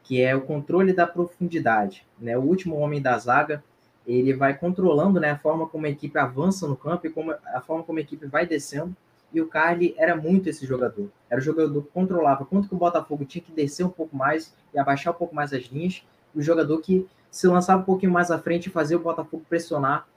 [0.04, 2.06] que é o controle da profundidade.
[2.20, 2.38] Né?
[2.38, 3.64] O último homem da zaga,
[4.06, 7.62] ele vai controlando né, a forma como a equipe avança no campo e como, a
[7.62, 8.96] forma como a equipe vai descendo.
[9.34, 11.10] E o Carly era muito esse jogador.
[11.30, 14.54] Era o jogador que controlava quanto que o Botafogo tinha que descer um pouco mais
[14.74, 16.04] e abaixar um pouco mais as linhas.
[16.36, 20.08] O jogador que se lançava um pouquinho mais à frente e fazia o Botafogo pressionar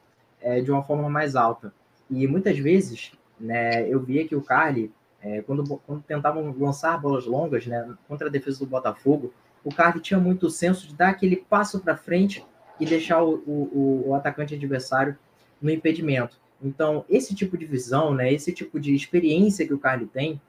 [0.46, 1.74] é, de uma forma mais alta.
[2.08, 7.26] E muitas vezes, né, eu via que o Carly, é, quando, quando tentavam lançar bolas
[7.26, 9.34] longas né, contra a defesa do Botafogo,
[9.64, 12.46] o Carly tinha muito senso de dar aquele passo para frente
[12.78, 15.18] e deixar o, o, o, atacante adversário
[15.60, 16.38] no impedimento.
[16.62, 20.40] Então, esse tipo de visão, né, esse tipo de experiência que o Carly tem,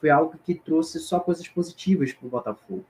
[0.00, 2.84] foi algo que trouxe só coisas positivas para o Botafogo.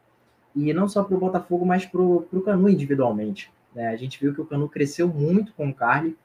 [0.57, 3.53] E não só para o Botafogo, mas para o Canu individualmente.
[3.75, 3.89] Né?
[3.89, 6.17] A gente viu que o Canu cresceu muito com o Carly,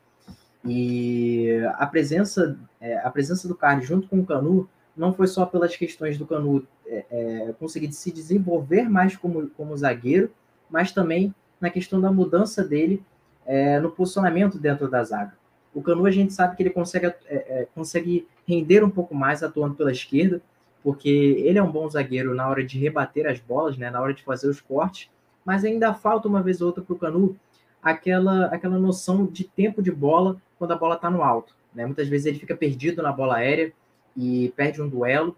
[0.65, 5.45] e a presença, é, a presença do Carlos junto com o Canu não foi só
[5.45, 10.31] pelas questões do Canu é, é, conseguir se desenvolver mais como, como zagueiro,
[10.69, 13.01] mas também na questão da mudança dele
[13.45, 15.33] é, no posicionamento dentro da zaga.
[15.73, 19.41] O Canu a gente sabe que ele consegue, é, é, consegue render um pouco mais
[19.41, 20.41] atuando pela esquerda,
[20.83, 24.13] porque ele é um bom zagueiro na hora de rebater as bolas, né, na hora
[24.13, 25.09] de fazer os cortes,
[25.45, 27.37] mas ainda falta uma vez ou outra para o Canu
[27.81, 31.55] aquela, aquela noção de tempo de bola quando a bola está no alto.
[31.73, 31.85] Né?
[31.85, 33.73] Muitas vezes ele fica perdido na bola aérea
[34.15, 35.35] e perde um duelo.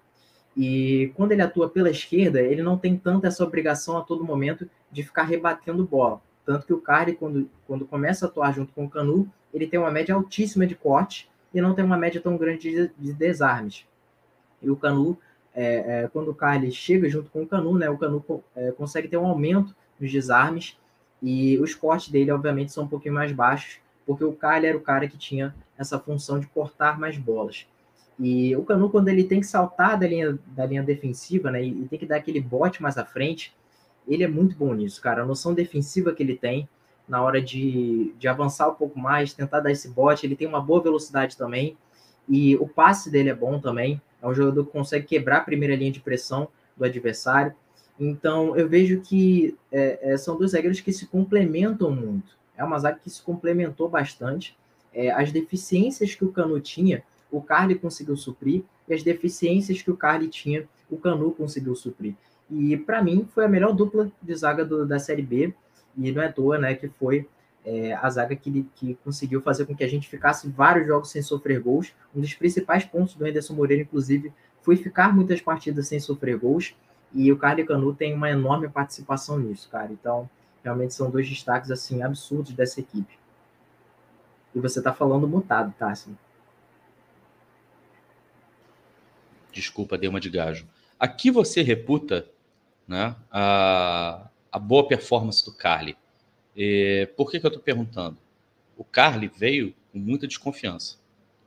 [0.58, 4.70] E quando ele atua pela esquerda, ele não tem tanta essa obrigação a todo momento
[4.92, 6.20] de ficar rebatendo bola.
[6.46, 9.80] Tanto que o Carly, quando, quando começa a atuar junto com o Canu, ele tem
[9.80, 13.86] uma média altíssima de corte e não tem uma média tão grande de, de desarmes.
[14.62, 15.18] E o Canu,
[15.54, 18.24] é, é, quando o Carly chega junto com o Canu, né, o Canu
[18.56, 20.78] é, consegue ter um aumento nos desarmes
[21.22, 24.82] e os cortes dele, obviamente, são um pouquinho mais baixos, porque o Carly era o
[24.82, 27.66] cara que tinha essa função de cortar mais bolas.
[28.20, 31.88] E o Canu, quando ele tem que saltar da linha, da linha defensiva, né, e
[31.88, 33.54] tem que dar aquele bote mais à frente,
[34.08, 35.24] ele é muito bom nisso, cara.
[35.24, 36.68] A noção defensiva que ele tem
[37.08, 40.62] na hora de, de avançar um pouco mais, tentar dar esse bote, ele tem uma
[40.62, 41.78] boa velocidade também.
[42.30, 44.02] E o passe dele é bom também.
[44.22, 46.48] É um jogador que consegue quebrar a primeira linha de pressão
[46.78, 47.54] do adversário.
[48.00, 52.38] Então, eu vejo que é, é, são dois zagueiros que se complementam muito.
[52.62, 54.56] É uma zaga que se complementou bastante.
[54.94, 59.90] É, as deficiências que o Canu tinha, o Carly conseguiu suprir, e as deficiências que
[59.90, 62.14] o Carly tinha, o Canu conseguiu suprir.
[62.50, 65.54] E para mim foi a melhor dupla de zaga do, da Série B,
[65.98, 67.28] e não é à toa né, que foi
[67.66, 71.22] é, a zaga que, que conseguiu fazer com que a gente ficasse vários jogos sem
[71.22, 71.94] sofrer gols.
[72.16, 74.32] Um dos principais pontos do Anderson Moreira, inclusive,
[74.62, 76.76] foi ficar muitas partidas sem sofrer gols.
[77.14, 79.92] E o Carly Canu tem uma enorme participação nisso, cara.
[79.92, 80.30] Então,
[80.64, 83.20] realmente são dois destaques assim absurdos dessa equipe.
[84.54, 85.92] E você tá falando mutado, tá?
[85.92, 86.18] Assim.
[89.52, 90.68] Desculpa, dei uma de gajo.
[91.00, 92.28] Aqui você reputa
[92.88, 95.98] né, a, a boa performance do Carly.
[96.56, 98.18] E, por que, que eu estou perguntando?
[98.78, 100.98] O Carly veio com muita desconfiança.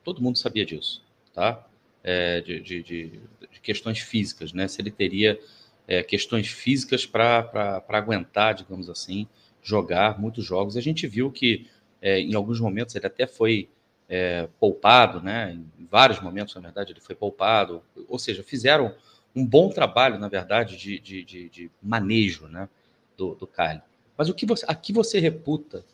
[0.03, 1.03] Todo mundo sabia disso,
[1.33, 1.67] tá?
[2.03, 4.69] É, de, de, de, de, questões físicas, né?
[4.69, 5.39] Se ele teria
[5.87, 9.29] é, questões físicas para aguentar, digamos assim,
[9.63, 10.77] jogar muitos jogos.
[10.77, 11.67] A gente viu que
[12.01, 13.69] é, em alguns momentos ele até foi
[14.09, 15.59] é, poupado, né?
[15.79, 17.83] Em vários momentos, na verdade, ele foi poupado.
[18.09, 18.95] Ou seja, fizeram
[19.35, 22.69] um bom trabalho, na verdade, de, de, de, de manejo né?
[23.17, 23.83] do, do Carly.
[24.17, 25.85] Mas o que você, aqui você reputa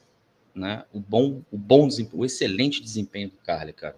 [0.55, 3.97] né, o bom, o bom o excelente desempenho do Carly, cara?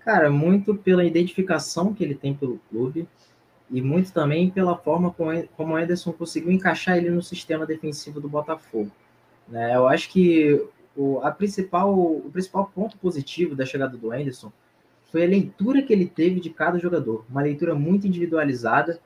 [0.00, 3.06] Cara, muito pela identificação que ele tem pelo clube
[3.70, 8.28] e muito também pela forma como, o Ederson conseguiu encaixar ele no sistema defensivo do
[8.28, 8.90] Botafogo.
[9.48, 9.76] Né?
[9.76, 10.60] Eu acho que
[10.96, 14.52] o, a principal, o principal ponto positivo da chegada do Anderson
[15.12, 19.00] foi a leitura que ele teve de cada jogador, uma leitura muito individualizada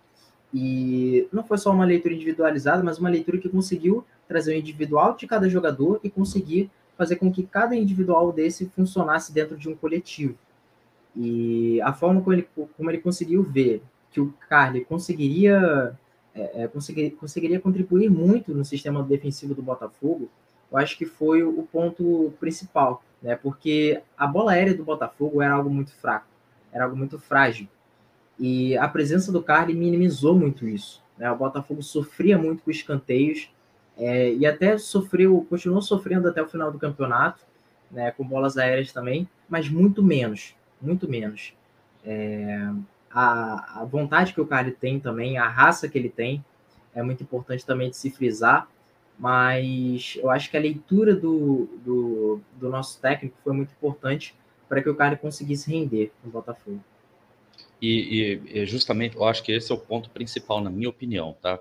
[0.53, 5.15] e não foi só uma leitura individualizada, mas uma leitura que conseguiu trazer o individual
[5.15, 9.75] de cada jogador e conseguir fazer com que cada individual desse funcionasse dentro de um
[9.75, 10.37] coletivo.
[11.17, 13.83] E a forma como ele, como ele conseguiu ver
[14.15, 15.99] que o Carly conseguiria,
[16.33, 20.31] é, é, conseguir, conseguiria contribuir muito no sistema defensivo do Botafogo,
[20.71, 23.35] eu acho que foi o ponto principal, né?
[23.35, 26.27] Porque a bola aérea do Botafogo era algo muito fraco,
[26.73, 27.67] era algo muito frágil.
[28.39, 31.03] E a presença do Carly minimizou muito isso.
[31.19, 31.31] Né?
[31.31, 33.51] O Botafogo sofria muito com escanteios
[33.97, 37.45] é, e até sofreu, continuou sofrendo até o final do campeonato,
[37.91, 41.55] né, com bolas aéreas também, mas muito menos, muito menos.
[42.05, 42.71] É,
[43.15, 46.45] a, a, vontade que o Carly tem também, a raça que ele tem,
[46.95, 48.69] é muito importante também de se frisar,
[49.19, 54.35] mas eu acho que a leitura do, do, do nosso técnico foi muito importante
[54.69, 56.83] para que o Carly conseguisse render no Botafogo.
[57.81, 61.61] E, e, justamente, eu acho que esse é o ponto principal, na minha opinião, tá?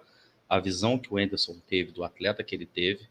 [0.50, 3.08] A visão que o Anderson teve do atleta que ele teve,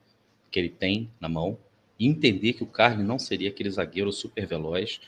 [0.51, 1.59] que ele tem na mão,
[1.99, 5.01] e entender que o Carne não seria aquele zagueiro super veloz.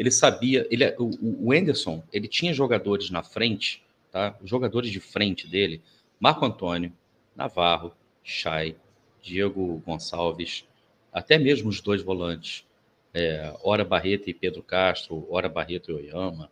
[0.00, 4.34] Ele sabia, ele, é, o, o Anderson, ele tinha jogadores na frente, tá?
[4.42, 5.82] Os jogadores de frente dele,
[6.18, 6.90] Marco Antônio,
[7.36, 7.92] Navarro,
[8.24, 8.74] Chay,
[9.20, 10.64] Diego Gonçalves,
[11.12, 12.64] até mesmo os dois volantes,
[13.12, 16.50] é, Ora Barreto e Pedro Castro, Ora Barreto e Oyama,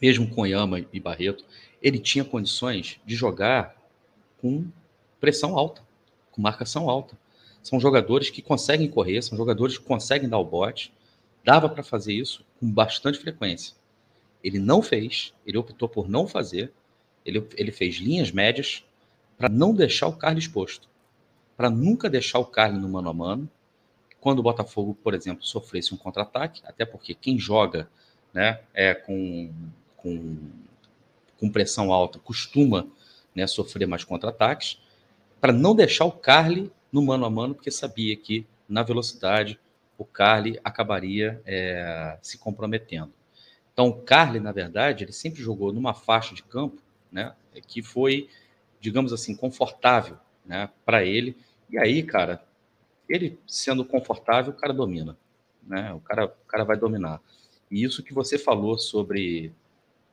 [0.00, 1.44] mesmo com Yama e Barreto,
[1.82, 3.76] ele tinha condições de jogar
[4.40, 4.64] com
[5.20, 5.82] pressão alta,
[6.32, 7.14] com marcação alta.
[7.62, 10.90] São jogadores que conseguem correr, são jogadores que conseguem dar o bote.
[11.44, 13.74] Dava para fazer isso com bastante frequência.
[14.42, 16.72] Ele não fez, ele optou por não fazer.
[17.24, 18.84] Ele, ele fez linhas médias
[19.36, 20.88] para não deixar o Carlos exposto,
[21.56, 23.50] para nunca deixar o Carlos no mano a mano.
[24.20, 27.88] Quando o Botafogo, por exemplo, sofresse um contra-ataque, até porque quem joga
[28.34, 29.50] né, é com
[30.02, 30.38] com,
[31.38, 32.86] com pressão alta costuma
[33.34, 34.80] né, sofrer mais contra-ataques,
[35.40, 39.58] para não deixar o Carly no mano a mano, porque sabia que na velocidade
[40.00, 43.12] o Carly acabaria é, se comprometendo.
[43.70, 46.80] Então, o Carly, na verdade, ele sempre jogou numa faixa de campo
[47.12, 47.34] né,
[47.66, 48.26] que foi,
[48.80, 51.36] digamos assim, confortável né, para ele.
[51.68, 52.42] E aí, cara,
[53.06, 55.18] ele sendo confortável, o cara domina.
[55.62, 55.92] Né?
[55.92, 57.20] O, cara, o cara vai dominar.
[57.70, 59.52] E isso que você falou sobre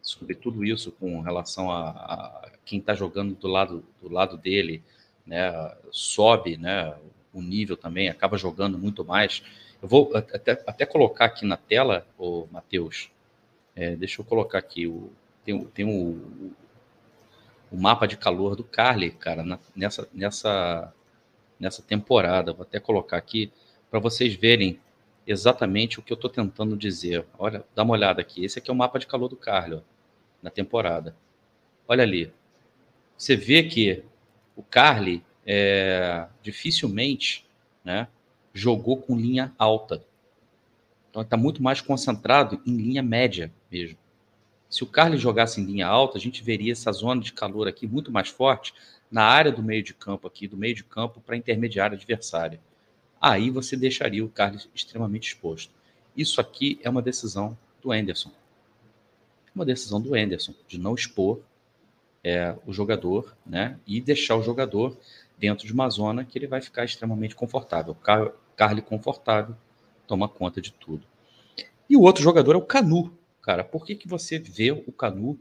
[0.01, 4.81] sobre tudo isso com relação a, a quem está jogando do lado, do lado dele,
[5.25, 5.51] né,
[5.91, 6.95] sobe, né,
[7.33, 9.43] o nível também, acaba jogando muito mais.
[9.87, 13.09] Eu vou até, até colocar aqui na tela, o Matheus,
[13.73, 15.09] é, deixa eu colocar aqui, o,
[15.45, 16.51] tem, tem o,
[17.71, 20.93] o mapa de calor do Carly, cara, na, nessa, nessa,
[21.57, 22.51] nessa temporada.
[22.51, 23.49] Vou até colocar aqui
[23.89, 24.77] para vocês verem
[25.25, 27.25] exatamente o que eu estou tentando dizer.
[27.39, 28.43] Olha, dá uma olhada aqui.
[28.43, 29.81] Esse aqui é o mapa de calor do Carly, ó,
[30.43, 31.15] na temporada.
[31.87, 32.33] Olha ali.
[33.17, 34.03] Você vê que
[34.53, 37.47] o Carly é, dificilmente
[37.85, 38.09] né,
[38.57, 40.03] jogou com linha alta.
[41.09, 43.97] Então está muito mais concentrado em linha média mesmo.
[44.69, 47.87] Se o Carly jogasse em linha alta, a gente veria essa zona de calor aqui
[47.87, 48.73] muito mais forte
[49.09, 52.59] na área do meio de campo aqui, do meio de campo para a intermediária adversária.
[53.21, 55.71] Aí você deixaria o Carly extremamente exposto.
[56.15, 58.31] Isso aqui é uma decisão do Anderson.
[59.55, 61.39] Uma decisão do Anderson de não expor
[62.23, 64.97] é, o jogador, né, e deixar o jogador
[65.37, 67.95] dentro de uma zona que ele vai ficar extremamente confortável.
[67.95, 69.55] Car Carly confortável
[70.07, 71.05] toma conta de tudo.
[71.89, 73.63] E o outro jogador é o Canu, cara.
[73.63, 75.39] Por que, que você vê o Canu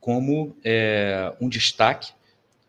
[0.00, 2.12] como é, um destaque?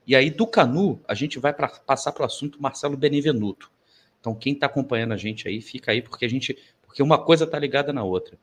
[0.05, 3.71] E aí, do Canu, a gente vai pra, passar para o assunto Marcelo Benevenuto.
[4.19, 6.57] Então, quem está acompanhando a gente aí, fica aí, porque a gente.
[6.85, 8.37] Porque uma coisa está ligada na outra.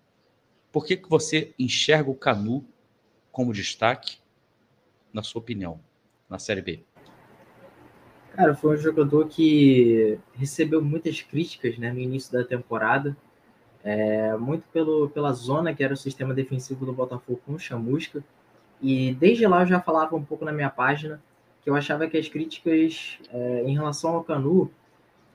[0.73, 2.65] Por que, que você enxerga o Canu
[3.31, 4.19] como destaque,
[5.13, 5.81] na sua opinião,
[6.29, 6.83] na Série B?
[8.37, 13.17] Cara, foi um jogador que recebeu muitas críticas né, no início da temporada,
[13.85, 18.25] é, muito pelo, pela zona que era o sistema defensivo do Botafogo com o Chamusca.
[18.83, 21.23] E desde lá eu já falava um pouco na minha página
[21.63, 24.69] que eu achava que as críticas é, em relação ao Canu,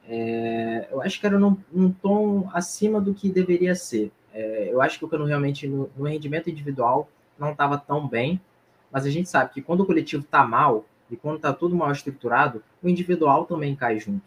[0.06, 4.12] é, eu acho que eram num, num, tom acima do que deveria ser.
[4.34, 8.42] É, eu acho que o Canu realmente no, no rendimento individual não estava tão bem,
[8.92, 11.92] mas a gente sabe que quando o coletivo está mal, e quando está tudo mal
[11.92, 14.22] estruturado, o individual também cai junto.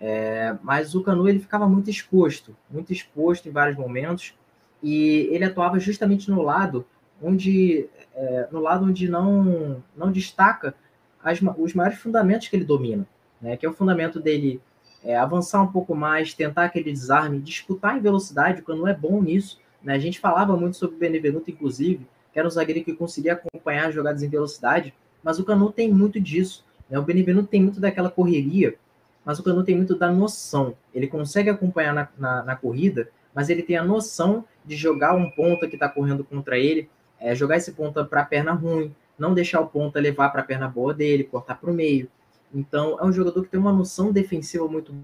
[0.00, 4.34] É, mas o Canu ele ficava muito exposto, muito exposto em vários momentos,
[4.82, 6.86] e ele atuava justamente no lado
[7.22, 10.74] onde, é, no lado onde não, não destaca
[11.22, 13.06] as, os maiores fundamentos que ele domina,
[13.40, 13.56] né?
[13.56, 14.60] que é o fundamento dele
[15.04, 19.22] é, avançar um pouco mais, tentar aquele desarme, disputar em velocidade, o Canu é bom
[19.22, 19.60] nisso.
[19.82, 19.94] Né?
[19.94, 23.88] A gente falava muito sobre o Benevenuto, inclusive, que era um zagueiro que conseguia acompanhar
[23.88, 26.64] as jogadas em velocidade, mas o Canu tem muito disso.
[26.88, 26.98] Né?
[26.98, 28.76] O Benevenuto tem muito daquela correria,
[29.24, 30.74] mas o Canu tem muito da noção.
[30.94, 35.30] Ele consegue acompanhar na, na, na corrida, mas ele tem a noção de jogar um
[35.30, 39.34] ponta que está correndo contra ele, é, jogar esse ponta para a perna ruim, não
[39.34, 42.08] deixar o ponta levar para a perna boa dele, cortar para o meio.
[42.52, 44.94] Então, é um jogador que tem uma noção defensiva muito.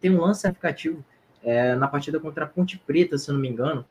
[0.00, 1.02] Tem um lance significativo
[1.42, 3.84] é, na partida contra a Ponte Preta, se não me engano,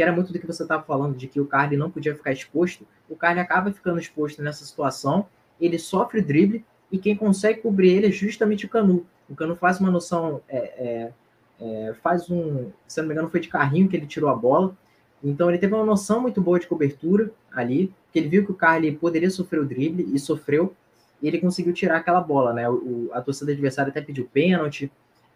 [0.00, 2.32] que era muito do que você estava falando, de que o Carly não podia ficar
[2.32, 5.26] exposto, o Carly acaba ficando exposto nessa situação,
[5.60, 9.04] ele sofre drible, e quem consegue cobrir ele é justamente o Canu.
[9.28, 11.12] O Canu faz uma noção, é, é,
[11.60, 14.74] é, faz um, se não me engano, foi de carrinho que ele tirou a bola,
[15.22, 18.54] então ele teve uma noção muito boa de cobertura ali, que ele viu que o
[18.54, 20.74] Carly poderia sofrer o drible, e sofreu,
[21.20, 22.66] e ele conseguiu tirar aquela bola, né?
[22.70, 24.90] O, a torcida adversária até pediu pênalti,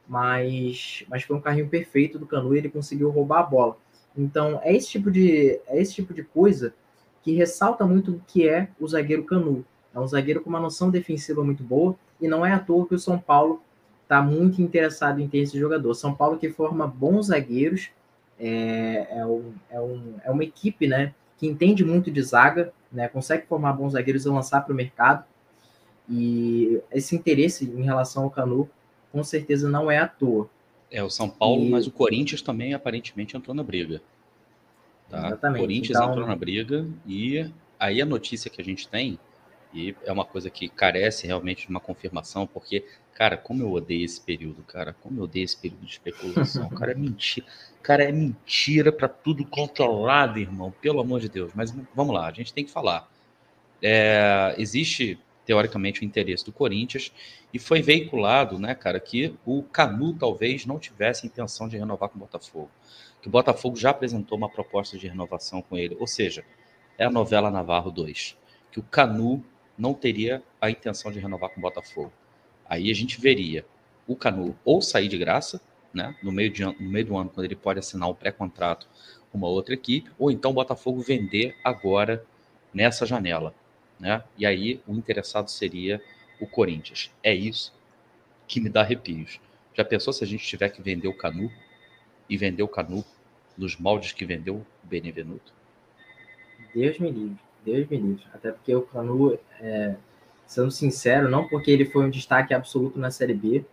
[0.08, 3.83] mas, mas foi um carrinho perfeito do Canu e ele conseguiu roubar a bola.
[4.16, 6.72] Então, é esse tipo de, é esse tipo de coisa
[7.22, 9.64] que ressalta muito o que é o zagueiro Canu.
[9.94, 12.94] É um zagueiro com uma noção defensiva muito boa, e não é à toa que
[12.94, 13.62] o São Paulo
[14.02, 15.94] está muito interessado em ter esse jogador.
[15.94, 17.90] São Paulo que forma bons zagueiros,
[18.38, 23.08] é, é, um, é, um, é uma equipe né, que entende muito de zaga, né,
[23.08, 25.24] consegue formar bons zagueiros e lançar para o mercado.
[26.08, 28.68] E esse interesse em relação ao Canu,
[29.10, 30.48] com certeza não é à toa.
[30.94, 31.70] É o São Paulo, e...
[31.70, 34.00] mas o Corinthians também aparentemente entrou na briga.
[35.10, 35.26] Tá?
[35.26, 35.58] Exatamente.
[35.58, 36.10] O Corinthians então...
[36.10, 39.18] entrou na briga e aí a notícia que a gente tem,
[39.74, 44.04] e é uma coisa que carece realmente de uma confirmação, porque, cara, como eu odeio
[44.04, 47.44] esse período, cara, como eu odeio esse período de especulação, cara, é mentira,
[47.82, 51.50] cara, é mentira para tudo controlado, irmão, pelo amor de Deus.
[51.56, 53.10] Mas vamos lá, a gente tem que falar.
[53.82, 57.12] É, existe teoricamente, o interesse do Corinthians,
[57.52, 62.16] e foi veiculado, né, cara, que o Canu talvez não tivesse intenção de renovar com
[62.16, 62.70] o Botafogo.
[63.20, 66.44] Que o Botafogo já apresentou uma proposta de renovação com ele, ou seja,
[66.98, 68.36] é a novela Navarro 2,
[68.70, 69.44] que o Canu
[69.76, 72.12] não teria a intenção de renovar com o Botafogo.
[72.66, 73.64] Aí a gente veria
[74.06, 75.60] o Canu ou sair de graça,
[75.92, 78.88] né, no meio, de, no meio do ano, quando ele pode assinar um pré-contrato
[79.30, 82.24] com uma outra equipe, ou então o Botafogo vender agora
[82.72, 83.54] nessa janela
[83.98, 84.22] né?
[84.36, 86.02] E aí o interessado seria
[86.40, 87.10] o Corinthians.
[87.22, 87.72] É isso
[88.46, 89.40] que me dá arrepios.
[89.74, 91.50] Já pensou se a gente tiver que vender o Canu
[92.28, 93.04] e vender o Canu
[93.56, 95.52] nos moldes que vendeu o Benevenuto?
[96.74, 98.24] Deus me livre, Deus me livre.
[98.32, 99.96] Até porque o Canu é,
[100.46, 103.64] sendo sincero, não porque ele foi um destaque absoluto na Série B,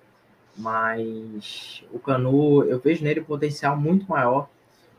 [0.58, 4.50] mas o Canu, eu vejo nele um potencial muito maior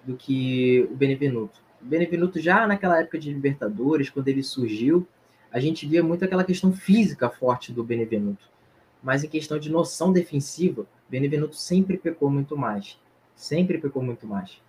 [0.05, 1.61] do que o Benevenuto.
[1.83, 5.07] Benevenuto já naquela época de Libertadores, quando ele surgiu,
[5.51, 8.51] a gente via muito aquela questão física forte do Benevenuto.
[9.03, 12.99] Mas em questão de noção defensiva, Benevenuto sempre pecou muito mais.
[13.35, 14.61] Sempre pecou muito mais.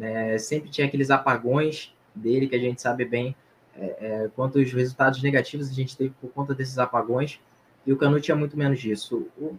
[0.00, 3.34] É, sempre tinha aqueles apagões dele que a gente sabe bem
[3.74, 7.40] é, é, quantos resultados negativos a gente teve por conta desses apagões.
[7.86, 9.26] E o Canu tinha muito menos disso.
[9.38, 9.56] O,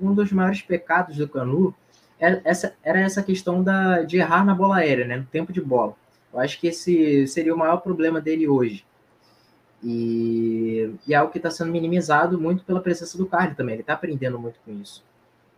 [0.00, 1.74] um dos maiores pecados do Canu
[2.18, 5.52] era é essa, era essa questão da, de errar na bola aérea, né, no tempo
[5.52, 5.96] de bola.
[6.32, 8.84] Eu acho que esse seria o maior problema dele hoje.
[9.82, 13.74] E, e é algo que está sendo minimizado muito pela presença do Carly também.
[13.74, 15.04] Ele está aprendendo muito com isso.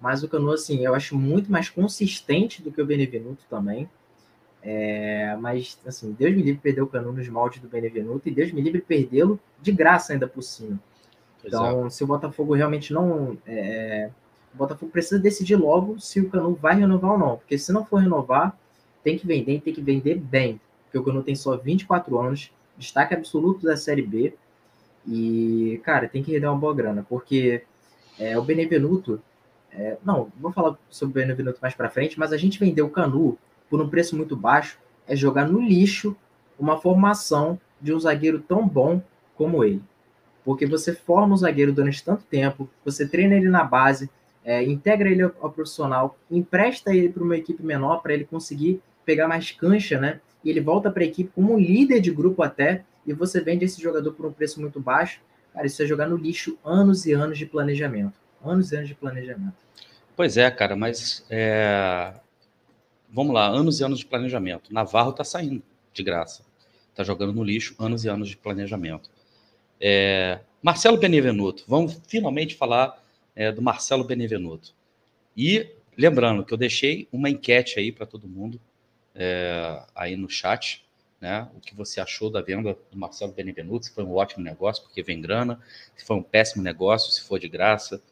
[0.01, 3.89] Mas o Canu, assim, eu acho muito mais consistente do que o Benevenuto também.
[4.63, 8.53] É, mas, assim, Deus me livre perder o Canu nos moldes do Benevenuto e Deus
[8.53, 10.79] me livre perdê-lo de graça ainda por cima.
[11.45, 13.37] Então, se o Botafogo realmente não.
[13.47, 14.11] É,
[14.55, 17.37] o Botafogo precisa decidir logo se o Canu vai renovar ou não.
[17.37, 18.57] Porque se não for renovar,
[19.03, 20.61] tem que vender, tem que vender bem.
[20.85, 24.35] Porque o Canu tem só 24 anos, destaque absoluto da Série B.
[25.07, 27.63] E, cara, tem que render uma boa grana, porque
[28.19, 29.21] é, o Benevenuto.
[29.73, 32.91] É, não, vou falar sobre o Benevenuto mais para frente, mas a gente vendeu o
[32.91, 33.39] Canu
[33.71, 36.17] por um preço muito baixo é jogar no lixo
[36.59, 39.03] uma formação de um zagueiro tão bom
[39.37, 39.83] como ele.
[40.45, 44.11] Porque você forma um zagueiro durante tanto tempo, você treina ele na base,
[44.45, 48.81] é, integra ele ao, ao profissional, empresta ele para uma equipe menor para ele conseguir
[49.05, 50.21] pegar mais cancha, né?
[50.45, 53.81] E ele volta para a equipe como líder de grupo até, e você vende esse
[53.81, 55.21] jogador por um preço muito baixo.
[55.53, 58.15] Cara, isso é jogar no lixo anos e anos de planejamento.
[58.45, 59.55] Anos e anos de planejamento.
[60.17, 62.13] Pois é, cara, mas é...
[63.11, 64.73] vamos lá, anos e anos de planejamento.
[64.73, 66.45] Navarro tá saindo de graça.
[66.95, 69.11] Tá jogando no lixo, anos e anos de planejamento.
[69.81, 70.41] É...
[70.63, 73.03] Marcelo Benevenuto, vamos finalmente falar
[73.35, 74.73] é, do Marcelo Benevenuto.
[75.37, 78.61] E lembrando que eu deixei uma enquete aí para todo mundo
[79.15, 80.85] é, aí no chat,
[81.21, 81.49] né?
[81.55, 83.87] O que você achou da venda do Marcelo Benevenuto?
[83.87, 85.61] Se foi um ótimo negócio, porque vem grana,
[85.97, 88.03] se foi um péssimo negócio, se for de graça,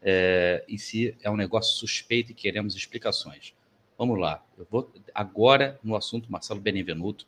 [0.00, 3.54] é, e se é um negócio suspeito e queremos explicações.
[3.98, 4.42] Vamos lá.
[4.56, 7.26] Eu vou agora no assunto Marcelo Benevenuto,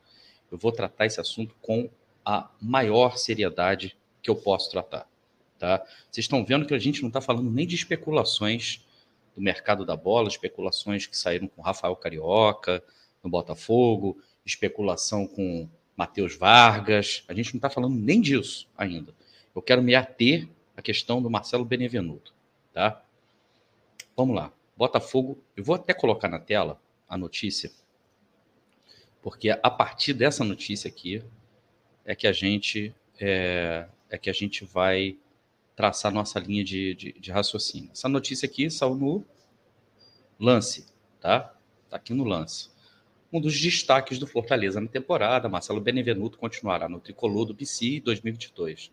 [0.50, 1.90] eu vou tratar esse assunto com
[2.24, 5.08] a maior seriedade que eu posso tratar.
[5.58, 5.78] Tá?
[6.10, 8.86] Vocês estão vendo que a gente não está falando nem de especulações
[9.34, 12.82] do mercado da bola, especulações que saíram com Rafael Carioca
[13.22, 17.24] no Botafogo, especulação com Matheus Vargas.
[17.28, 19.14] A gente não está falando nem disso ainda.
[19.54, 22.34] Eu quero me ater à questão do Marcelo Benevenuto.
[22.72, 23.02] Tá?
[24.16, 24.52] Vamos lá.
[24.76, 27.70] Botafogo, eu vou até colocar na tela a notícia,
[29.20, 31.22] porque a partir dessa notícia aqui
[32.04, 35.16] é que a gente é, é que a gente vai
[35.76, 37.90] traçar nossa linha de, de, de, raciocínio.
[37.92, 39.24] Essa notícia aqui saiu no
[40.40, 40.86] lance,
[41.20, 41.54] tá?
[41.88, 42.70] Tá aqui no lance.
[43.32, 48.92] Um dos destaques do Fortaleza na temporada, Marcelo Benevenuto continuará no tricolor do PC 2022.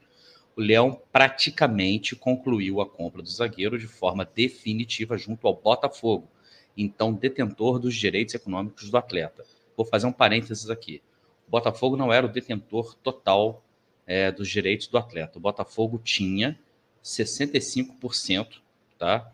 [0.55, 6.29] O Leão praticamente concluiu a compra do zagueiro de forma definitiva junto ao Botafogo,
[6.77, 9.43] então detentor dos direitos econômicos do atleta.
[9.75, 11.01] Vou fazer um parênteses aqui.
[11.45, 13.61] O Botafogo não era o detentor total
[14.07, 15.37] é, dos direitos do atleta.
[15.37, 16.57] O Botafogo tinha
[17.03, 18.61] 65%
[18.97, 19.29] tá,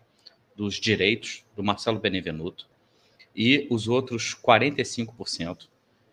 [0.56, 2.66] dos direitos do Marcelo Benevenuto
[3.36, 5.68] e os outros 45%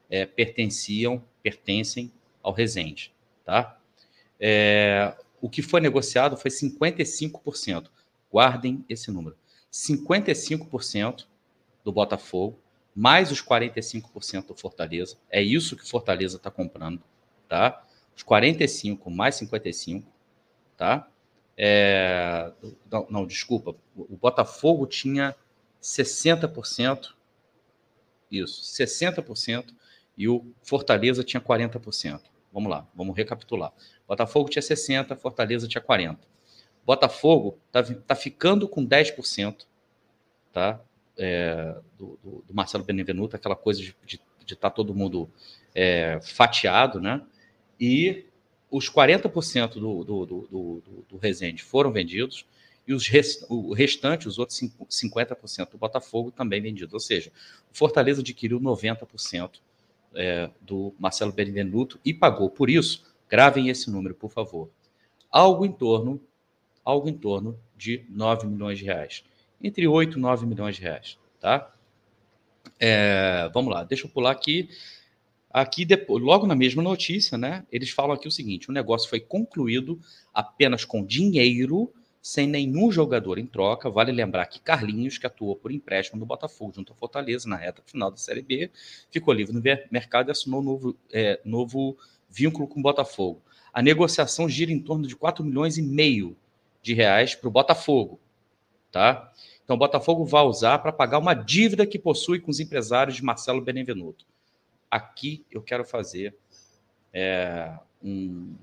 [0.10, 2.12] é, pertenciam, pertencem
[2.42, 3.14] ao Resende.
[3.46, 3.80] Tá?
[4.40, 7.88] É, o que foi negociado foi 55%.
[8.32, 9.38] Guardem esse número.
[9.72, 11.26] 55%
[11.84, 12.60] do Botafogo,
[12.96, 15.18] mais os 45% do Fortaleza.
[15.30, 17.02] É isso que Fortaleza está comprando,
[17.48, 17.84] tá?
[18.16, 20.08] Os 45 mais 55,
[20.78, 21.08] tá?
[21.58, 22.52] É,
[22.92, 23.76] não, não, desculpa.
[23.96, 25.36] O Botafogo tinha
[25.84, 27.10] 60%,
[28.32, 29.74] isso, 60%,
[30.18, 32.22] e o Fortaleza tinha 40%.
[32.54, 33.74] Vamos lá, vamos recapitular.
[34.08, 36.18] Botafogo tinha 60%, Fortaleza tinha 40%.
[36.86, 39.66] Botafogo está tá ficando com 10%,
[40.52, 40.82] tá?
[41.18, 45.30] É, do, do, do, Marcelo Benevenuto, aquela coisa de estar tá todo mundo
[45.76, 47.22] é, fatiado, né?
[47.80, 48.26] E
[48.70, 52.46] os 40% do, do, do, do, do Resende foram vendidos
[52.88, 56.94] e os rest, o restante, os outros 50% do Botafogo também vendidos.
[56.94, 57.32] Ou seja,
[57.72, 59.60] o Fortaleza adquiriu 90%
[60.16, 63.04] é, do Marcelo Benevenuto e pagou por isso.
[63.30, 64.70] Gravem esse número, por favor.
[65.32, 66.22] Algo em torno,
[66.84, 69.24] algo em torno de 9 milhões de reais.
[69.62, 71.74] Entre 8 e 9 milhões de reais, tá?
[72.80, 74.70] É, vamos lá, deixa eu pular aqui
[75.54, 79.20] Aqui, depois, logo na mesma notícia, né, eles falam aqui o seguinte: o negócio foi
[79.20, 80.00] concluído
[80.34, 81.94] apenas com dinheiro,
[82.24, 83.90] sem nenhum jogador em troca.
[83.90, 87.84] Vale lembrar que Carlinhos, que atuou por empréstimo no Botafogo junto ao Fortaleza na reta
[87.86, 88.72] final da Série B,
[89.12, 89.62] ficou livre no
[89.92, 91.98] mercado e assinou novo, é, novo
[92.30, 93.42] vínculo com o Botafogo.
[93.74, 96.38] A negociação gira em torno de 4 milhões e meio
[96.82, 98.18] de reais para o Botafogo.
[98.90, 99.30] Tá?
[99.66, 103.24] Então, o Botafogo vai usar para pagar uma dívida que possui com os empresários de
[103.24, 104.26] Marcelo Benevenuto.
[104.90, 106.34] Aqui eu quero fazer
[107.12, 108.56] é, um,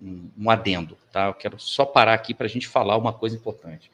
[0.00, 1.26] um, um, adendo, tá?
[1.26, 3.90] Eu quero só parar aqui para a gente falar uma coisa importante.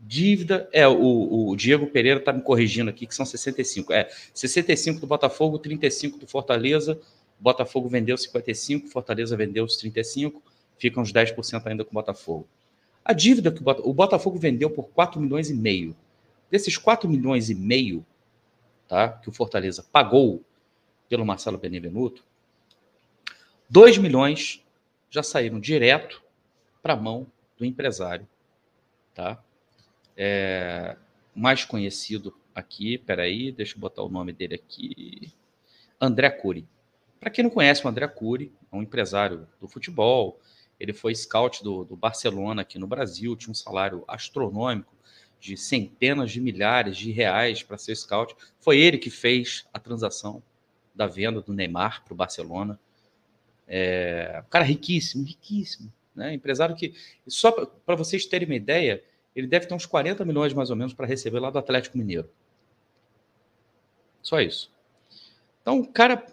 [0.00, 3.92] Dívida, é, o, o Diego Pereira está me corrigindo aqui, que são 65.
[3.92, 7.00] É, 65 do Botafogo, 35 do Fortaleza.
[7.42, 10.40] Botafogo vendeu 55, Fortaleza vendeu os 35,
[10.78, 12.46] ficam uns 10% ainda com o Botafogo.
[13.04, 15.96] A dívida que o Botafogo vendeu por 4 milhões e meio.
[16.48, 18.06] Desses 4 milhões e meio
[18.86, 20.44] tá, que o Fortaleza pagou
[21.08, 22.22] pelo Marcelo Benevenuto,
[23.68, 24.61] 2 milhões
[25.12, 26.22] já saíram direto
[26.82, 27.26] para a mão
[27.58, 28.26] do empresário.
[29.14, 29.44] Tá?
[30.16, 30.96] É,
[31.34, 35.30] mais conhecido aqui, peraí, deixa eu botar o nome dele aqui.
[36.00, 36.66] André Cury.
[37.20, 40.40] Para quem não conhece o André Cury, é um empresário do futebol,
[40.80, 44.92] ele foi scout do, do Barcelona aqui no Brasil, tinha um salário astronômico
[45.38, 48.34] de centenas de milhares de reais para ser scout.
[48.58, 50.42] Foi ele que fez a transação
[50.94, 52.80] da venda do Neymar para o Barcelona.
[53.74, 55.90] É, um cara riquíssimo, riquíssimo.
[56.14, 56.34] Né?
[56.34, 56.92] Empresário que,
[57.26, 59.02] só para vocês terem uma ideia,
[59.34, 62.28] ele deve ter uns 40 milhões mais ou menos para receber lá do Atlético Mineiro.
[64.20, 64.70] Só isso.
[65.62, 66.26] Então, o cara.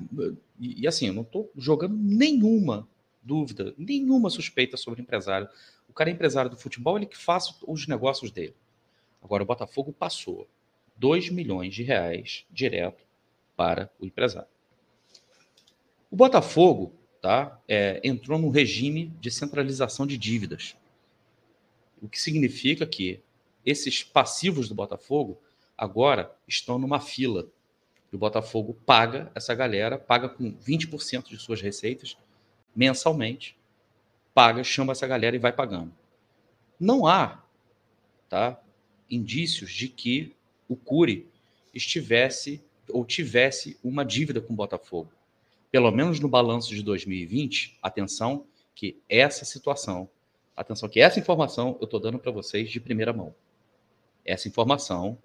[0.60, 2.86] E, assim, eu não estou jogando nenhuma
[3.24, 5.48] dúvida, nenhuma suspeita sobre o empresário.
[5.88, 8.56] O cara é empresário do futebol, ele que faz os negócios dele.
[9.24, 10.46] Agora, o Botafogo passou
[10.98, 13.06] 2 milhões de reais direto
[13.56, 14.50] para o empresário.
[16.12, 20.76] O Botafogo tá, é, entrou num regime de centralização de dívidas,
[22.02, 23.22] o que significa que
[23.66, 25.42] esses passivos do Botafogo
[25.78, 27.48] agora estão numa fila.
[28.12, 32.18] E o Botafogo paga essa galera, paga com 20% de suas receitas
[32.76, 33.58] mensalmente,
[34.34, 35.94] paga, chama essa galera e vai pagando.
[36.80, 37.44] Não há
[38.30, 38.62] tá,
[39.10, 40.36] indícios de que
[40.68, 41.28] o Cury
[41.74, 45.12] estivesse ou tivesse uma dívida com o Botafogo.
[45.72, 50.10] Pelo menos no balanço de 2020, atenção que essa situação,
[50.56, 53.36] atenção que essa informação eu estou dando para vocês de primeira mão.
[54.26, 55.18] Essa informação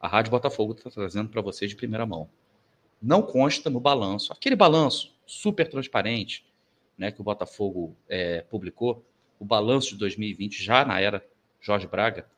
[0.00, 2.28] a Rádio Botafogo está trazendo para vocês de primeira mão.
[3.00, 6.46] Não consta no balanço, aquele balanço super transparente,
[6.96, 9.04] né, que o Botafogo é, publicou,
[9.38, 11.24] o balanço de 2020, já na era
[11.60, 12.28] Jorge Braga,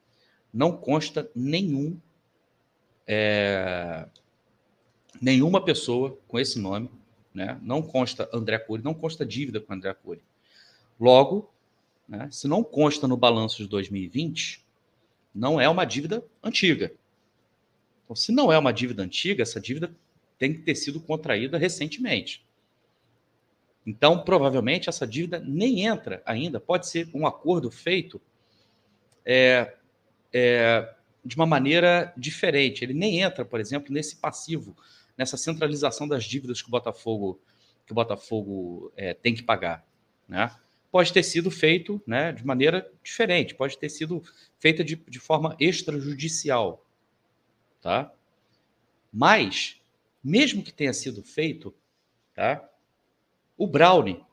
[0.52, 1.98] não consta nenhum
[3.06, 4.06] é,
[5.20, 6.90] nenhuma pessoa com esse nome,
[7.34, 7.58] né?
[7.62, 10.20] não consta André Cury, não consta dívida com André Cury.
[10.98, 11.50] Logo,
[12.08, 14.64] né, se não consta no balanço de 2020,
[15.34, 16.92] não é uma dívida antiga.
[18.04, 19.94] Então, se não é uma dívida antiga, essa dívida
[20.38, 22.44] tem que ter sido contraída recentemente.
[23.86, 26.60] Então, provavelmente, essa dívida nem entra ainda.
[26.60, 28.20] Pode ser um acordo feito
[29.24, 29.74] é,
[30.32, 30.92] é,
[31.24, 32.84] de uma maneira diferente.
[32.84, 34.76] Ele nem entra, por exemplo, nesse passivo,
[35.20, 37.38] nessa centralização das dívidas que o Botafogo,
[37.84, 39.86] que o Botafogo é, tem que pagar.
[40.26, 40.50] Né?
[40.90, 44.22] Pode ter sido feito né, de maneira diferente, pode ter sido
[44.58, 46.82] feita de, de forma extrajudicial.
[47.82, 48.10] Tá?
[49.12, 49.78] Mas,
[50.24, 51.74] mesmo que tenha sido feito,
[52.34, 52.66] tá?
[53.58, 54.24] O Brownie,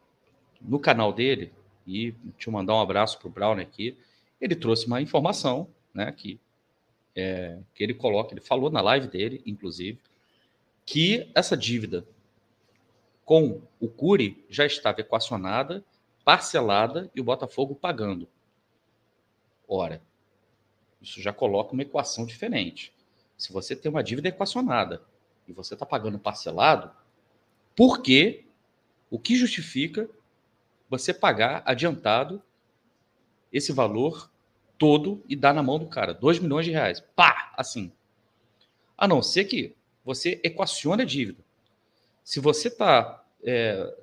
[0.61, 1.51] no canal dele,
[1.85, 3.97] e deixa eu mandar um abraço para o Brownie aqui,
[4.39, 6.39] ele trouxe uma informação, né, que,
[7.13, 9.99] é, que ele coloca, ele falou na live dele, inclusive,
[10.87, 12.07] que essa dívida
[13.25, 15.83] com o Cury já estava equacionada,
[16.23, 18.25] parcelada e o Botafogo pagando.
[19.67, 20.01] Ora,
[21.01, 22.93] isso já coloca uma equação diferente.
[23.37, 25.03] Se você tem uma dívida equacionada
[25.45, 26.89] e você está pagando parcelado,
[27.75, 28.45] por que
[29.11, 30.09] o que justifica
[30.89, 32.41] você pagar adiantado
[33.51, 34.31] esse valor
[34.77, 36.13] todo e dar na mão do cara?
[36.13, 37.01] 2 milhões de reais.
[37.13, 37.53] Pá!
[37.57, 37.91] Assim.
[38.97, 39.76] A não ser que
[40.07, 41.43] você equacione a dívida.
[42.23, 43.93] Se você está é,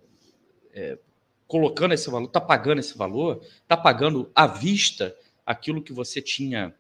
[0.75, 0.99] é,
[1.47, 5.17] colocando esse valor, está pagando esse valor, está pagando à vista
[5.47, 6.75] aquilo que você tinha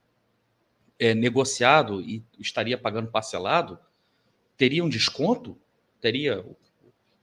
[0.98, 3.78] é, negociado e estaria pagando parcelado,
[4.58, 5.58] teria um desconto?
[6.02, 6.44] Teria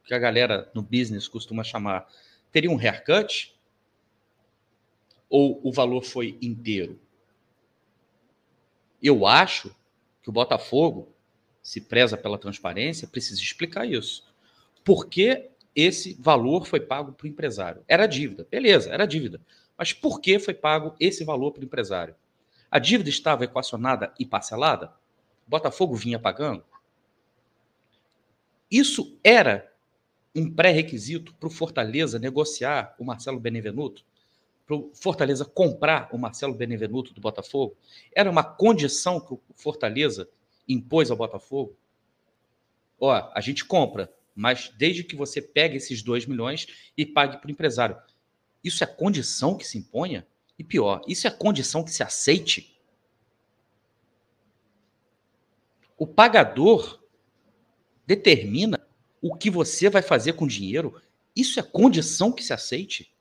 [0.03, 2.07] que a galera no business costuma chamar,
[2.52, 3.56] teria um haircut?
[5.30, 6.99] Ou o valor foi inteiro?
[9.03, 9.76] Eu acho
[10.23, 11.11] que o Botafogo
[11.62, 14.26] se preza pela transparência, precisa explicar isso.
[14.84, 17.84] Por que esse valor foi pago para o empresário?
[17.88, 19.40] Era dívida, beleza, era dívida.
[19.78, 22.16] Mas por que foi pago esse valor para o empresário?
[22.70, 24.94] A dívida estava equacionada e parcelada?
[25.52, 26.64] Botafogo vinha pagando?
[28.70, 29.70] Isso era
[30.34, 34.06] um pré-requisito para o Fortaleza negociar o Marcelo Benevenuto?
[34.66, 37.76] Para o Fortaleza comprar o Marcelo Benevenuto do Botafogo?
[38.16, 40.30] Era uma condição que o Fortaleza
[40.73, 41.77] impôs ao Botafogo?
[42.99, 47.48] Ó, a gente compra, mas desde que você pegue esses 2 milhões e pague para
[47.48, 47.98] o empresário.
[48.64, 50.27] Isso é condição que se imponha?
[50.57, 52.80] E pior, isso é condição que se aceite?
[55.98, 57.02] O pagador
[58.06, 58.85] determina
[59.22, 61.02] o que você vai fazer com o dinheiro.
[61.35, 63.15] Isso é condição que se aceite?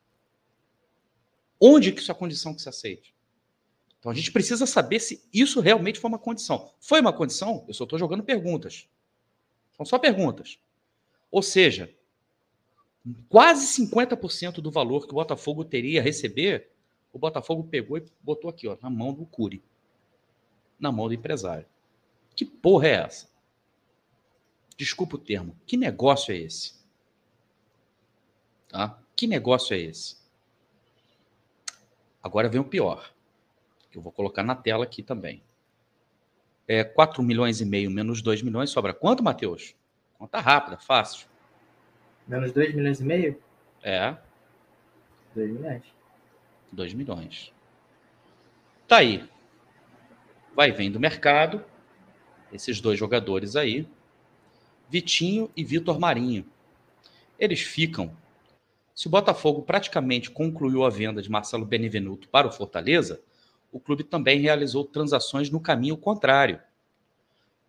[1.60, 3.14] Onde que isso é condição que se aceite?
[4.00, 6.72] Então a gente precisa saber se isso realmente foi uma condição.
[6.80, 7.64] Foi uma condição?
[7.68, 8.88] Eu só estou jogando perguntas.
[9.76, 10.58] São só perguntas.
[11.30, 11.94] Ou seja,
[13.28, 16.70] quase 50% do valor que o Botafogo teria a receber,
[17.12, 19.62] o Botafogo pegou e botou aqui, ó, na mão do Cury.
[20.78, 21.66] Na mão do empresário.
[22.34, 23.30] Que porra é essa?
[24.78, 25.54] Desculpa o termo.
[25.66, 26.72] Que negócio é esse?
[28.66, 28.98] Tá?
[29.14, 30.16] Que negócio é esse?
[32.22, 33.12] Agora vem o pior,
[33.90, 35.42] que eu vou colocar na tela aqui também.
[36.66, 39.74] É 4 milhões e meio menos 2 milhões, sobra quanto, Matheus?
[40.18, 41.26] Conta rápida, fácil.
[42.26, 43.42] Menos 2 milhões e meio?
[43.82, 44.16] É.
[45.34, 45.82] 2 milhões.
[46.72, 47.52] 2 milhões.
[48.86, 49.28] Tá aí.
[50.54, 51.64] Vai vendo o mercado.
[52.52, 53.88] Esses dois jogadores aí.
[54.88, 56.44] Vitinho e Vitor Marinho.
[57.38, 58.16] Eles ficam.
[58.94, 63.22] Se o Botafogo praticamente concluiu a venda de Marcelo Benevenuto para o Fortaleza,
[63.72, 66.60] o clube também realizou transações no caminho contrário.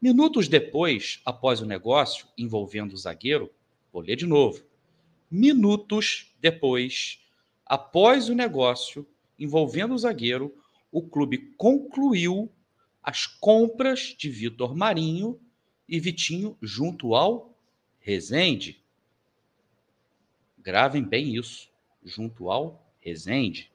[0.02, 3.52] Minutos depois, após o negócio envolvendo o zagueiro,
[3.94, 4.64] vou ler de novo.
[5.30, 7.20] Minutos depois,
[7.66, 9.08] após o negócio
[9.38, 10.56] envolvendo o zagueiro,
[10.92, 12.52] o clube concluiu
[13.02, 15.40] as compras de Vitor Marinho
[15.88, 17.58] e Vitinho junto ao
[18.00, 18.84] Rezende.
[20.58, 21.70] Gravem bem isso,
[22.04, 23.71] junto ao Rezende.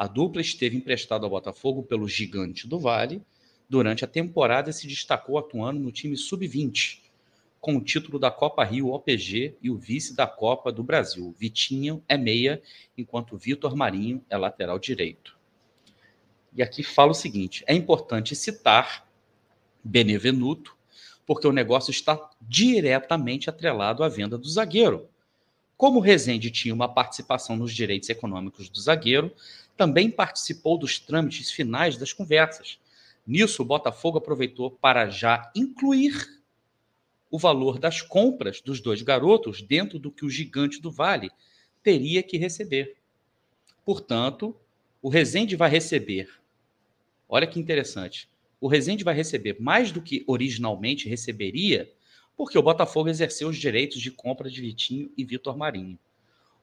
[0.00, 3.20] A dupla esteve emprestada ao Botafogo pelo Gigante do Vale
[3.68, 7.02] durante a temporada e se destacou atuando no time sub-20,
[7.60, 11.34] com o título da Copa Rio OPG e o vice da Copa do Brasil.
[11.38, 12.62] Vitinho é meia,
[12.96, 15.36] enquanto Vitor Marinho é lateral direito.
[16.56, 19.06] E aqui fala o seguinte: é importante citar
[19.84, 20.74] Benevenuto,
[21.26, 25.10] porque o negócio está diretamente atrelado à venda do zagueiro.
[25.76, 29.30] Como o Rezende tinha uma participação nos direitos econômicos do zagueiro,
[29.80, 32.78] também participou dos trâmites finais das conversas.
[33.26, 36.38] Nisso, o Botafogo aproveitou para já incluir
[37.30, 41.30] o valor das compras dos dois garotos dentro do que o gigante do Vale
[41.82, 42.94] teria que receber.
[43.82, 44.54] Portanto,
[45.00, 46.28] o Rezende vai receber,
[47.26, 48.28] olha que interessante,
[48.60, 51.90] o Rezende vai receber mais do que originalmente receberia,
[52.36, 55.98] porque o Botafogo exerceu os direitos de compra de Vitinho e Vitor Marinho.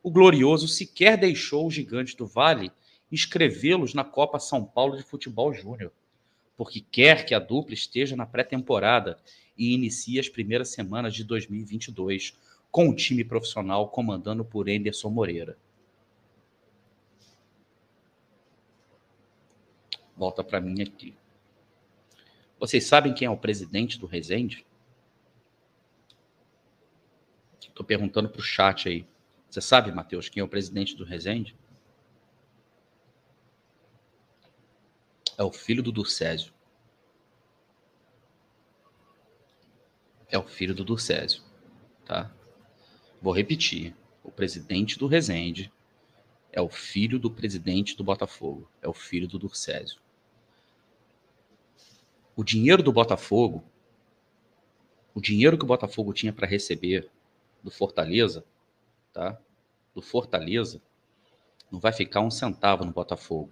[0.03, 2.71] O Glorioso sequer deixou o Gigante do Vale
[3.11, 5.91] inscrevê-los na Copa São Paulo de Futebol Júnior,
[6.55, 9.19] porque quer que a dupla esteja na pré-temporada
[9.57, 12.37] e inicie as primeiras semanas de 2022
[12.71, 15.57] com o time profissional comandando por Enderson Moreira.
[20.15, 21.15] Volta para mim aqui.
[22.59, 24.65] Vocês sabem quem é o presidente do Resende?
[27.59, 29.05] Estou perguntando para o chat aí.
[29.47, 31.55] Você sabe, Matheus, quem é o presidente do Resende?
[35.37, 36.53] É o filho do Durcésio.
[40.29, 41.41] É o filho do Durcésio.
[42.05, 42.31] Tá?
[43.21, 43.95] Vou repetir.
[44.23, 45.71] O presidente do Resende
[46.51, 48.69] é o filho do presidente do Botafogo.
[48.81, 50.01] É o filho do Durcésio
[52.37, 53.63] o dinheiro do Botafogo,
[55.15, 57.09] o dinheiro que o Botafogo tinha para receber
[57.63, 58.45] do Fortaleza,
[59.11, 59.41] tá?
[59.95, 60.79] Do Fortaleza,
[61.71, 63.51] não vai ficar um centavo no Botafogo.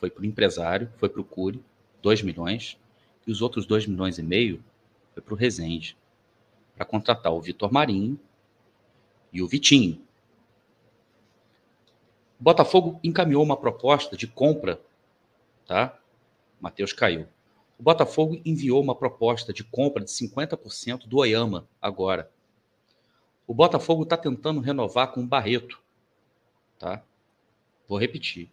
[0.00, 1.62] Foi para o empresário, foi para o Cury,
[2.02, 2.76] 2 milhões,
[3.24, 4.64] e os outros 2 milhões e meio
[5.14, 5.96] foi para o Rezende,
[6.74, 8.18] para contratar o Vitor Marinho
[9.32, 10.02] e o Vitinho.
[12.40, 14.80] O Botafogo encaminhou uma proposta de compra,
[15.66, 15.96] tá?
[16.60, 17.28] Matheus caiu
[17.80, 22.30] o Botafogo enviou uma proposta de compra de 50% do Oyama agora.
[23.46, 25.80] O Botafogo está tentando renovar com o Barreto.
[26.78, 27.02] Tá?
[27.88, 28.50] Vou repetir.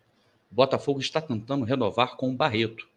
[0.56, 2.88] Botafogo está tentando renovar com o Barreto.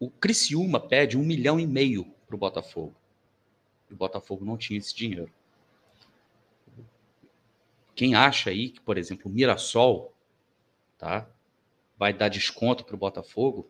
[0.00, 2.94] o Criciúma pede um milhão e meio para o Botafogo.
[3.90, 5.30] E o Botafogo não tinha esse dinheiro.
[7.94, 10.14] Quem acha aí que, por exemplo, o Mirassol
[10.96, 11.28] tá,
[11.98, 13.68] vai dar desconto para o Botafogo,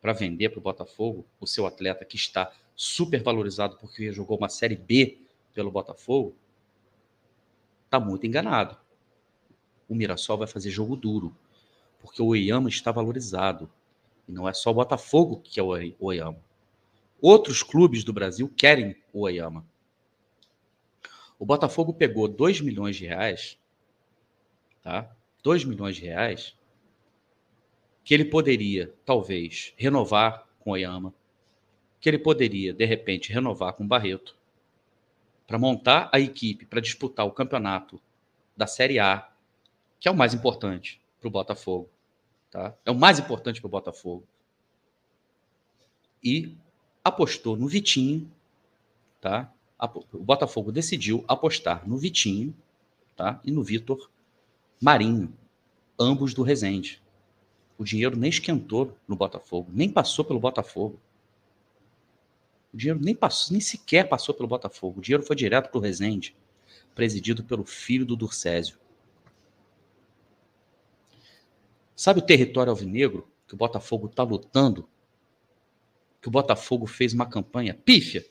[0.00, 4.48] para vender para o Botafogo o seu atleta que está super valorizado porque jogou uma
[4.48, 5.18] Série B
[5.52, 6.34] pelo Botafogo,
[7.84, 8.78] está muito enganado.
[9.88, 11.36] O Mirassol vai fazer jogo duro,
[12.00, 13.70] porque o Oyama está valorizado.
[14.26, 16.38] E não é só o Botafogo que é o Oyama.
[17.20, 19.66] Outros clubes do Brasil querem o Oyama.
[21.38, 23.58] O Botafogo pegou 2 milhões de reais,
[24.82, 25.14] tá?
[25.42, 26.56] 2 milhões de reais
[28.04, 31.14] que ele poderia, talvez, renovar com o Oyama,
[31.98, 34.36] que ele poderia, de repente, renovar com o Barreto,
[35.46, 38.00] para montar a equipe para disputar o campeonato
[38.56, 39.30] da Série A,
[40.00, 41.88] que é o mais importante para o Botafogo.
[42.50, 42.74] Tá?
[42.84, 44.26] É o mais importante para o Botafogo.
[46.22, 46.56] E
[47.02, 48.30] apostou no Vitinho.
[49.20, 49.52] Tá?
[50.12, 52.54] O Botafogo decidiu apostar no Vitinho
[53.16, 53.40] tá?
[53.44, 54.10] e no Vitor
[54.80, 55.32] Marinho,
[55.98, 57.02] ambos do Resende.
[57.78, 61.00] O dinheiro nem esquentou no Botafogo, nem passou pelo Botafogo.
[62.72, 64.98] O dinheiro nem passou, nem sequer passou pelo Botafogo.
[64.98, 66.36] O dinheiro foi direto para o Resende,
[66.94, 68.78] presidido pelo filho do Durcésio.
[71.96, 74.88] Sabe o território alvinegro que o Botafogo está lutando?
[76.20, 78.26] Que o Botafogo fez uma campanha pífia,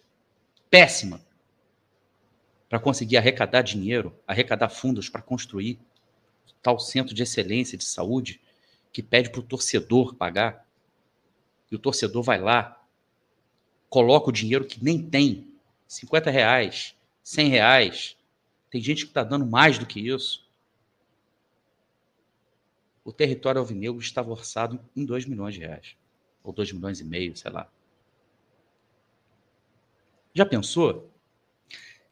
[0.69, 1.21] péssima,
[2.67, 5.79] para conseguir arrecadar dinheiro, arrecadar fundos para construir
[6.61, 8.41] tal centro de excelência de saúde
[8.91, 10.67] que pede para o torcedor pagar,
[11.71, 12.83] e o torcedor vai lá,
[13.89, 15.47] coloca o dinheiro que nem tem,
[15.87, 18.17] 50 reais, 100 reais,
[18.69, 20.42] tem gente que está dando mais do que isso.
[23.03, 25.95] O território alvinegro estava orçado em 2 milhões de reais,
[26.43, 27.69] ou 2 milhões e meio, sei lá.
[30.33, 31.11] Já pensou?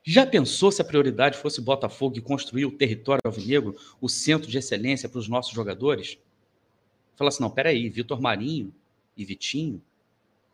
[0.04, 4.58] Já pensou se a prioridade fosse Botafogo e construir o território alvinegro, o centro de
[4.58, 6.18] excelência para os nossos jogadores?
[7.16, 8.74] Fala assim, não, peraí, Vitor Marinho
[9.16, 9.82] e Vitinho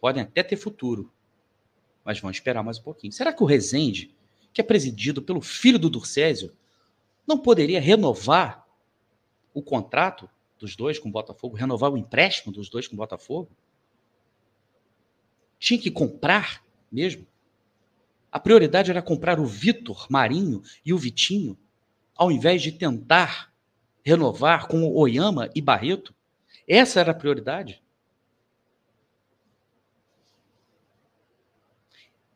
[0.02, 1.12] podem até ter futuro,
[2.04, 3.14] mas vão esperar mais um pouquinho.
[3.14, 4.14] Será que o Rezende,
[4.54, 6.52] que é presidido pelo filho do Durcésio,
[7.26, 8.67] não poderia renovar
[9.58, 10.30] o contrato
[10.60, 13.50] dos dois com o Botafogo, renovar o empréstimo dos dois com o Botafogo?
[15.58, 17.26] Tinha que comprar mesmo?
[18.32, 21.58] A prioridade era comprar o Vitor Marinho e o Vitinho,
[22.16, 23.52] ao invés de tentar
[24.06, 26.14] renovar com o Oyama e Barreto?
[26.68, 27.82] Essa era a prioridade.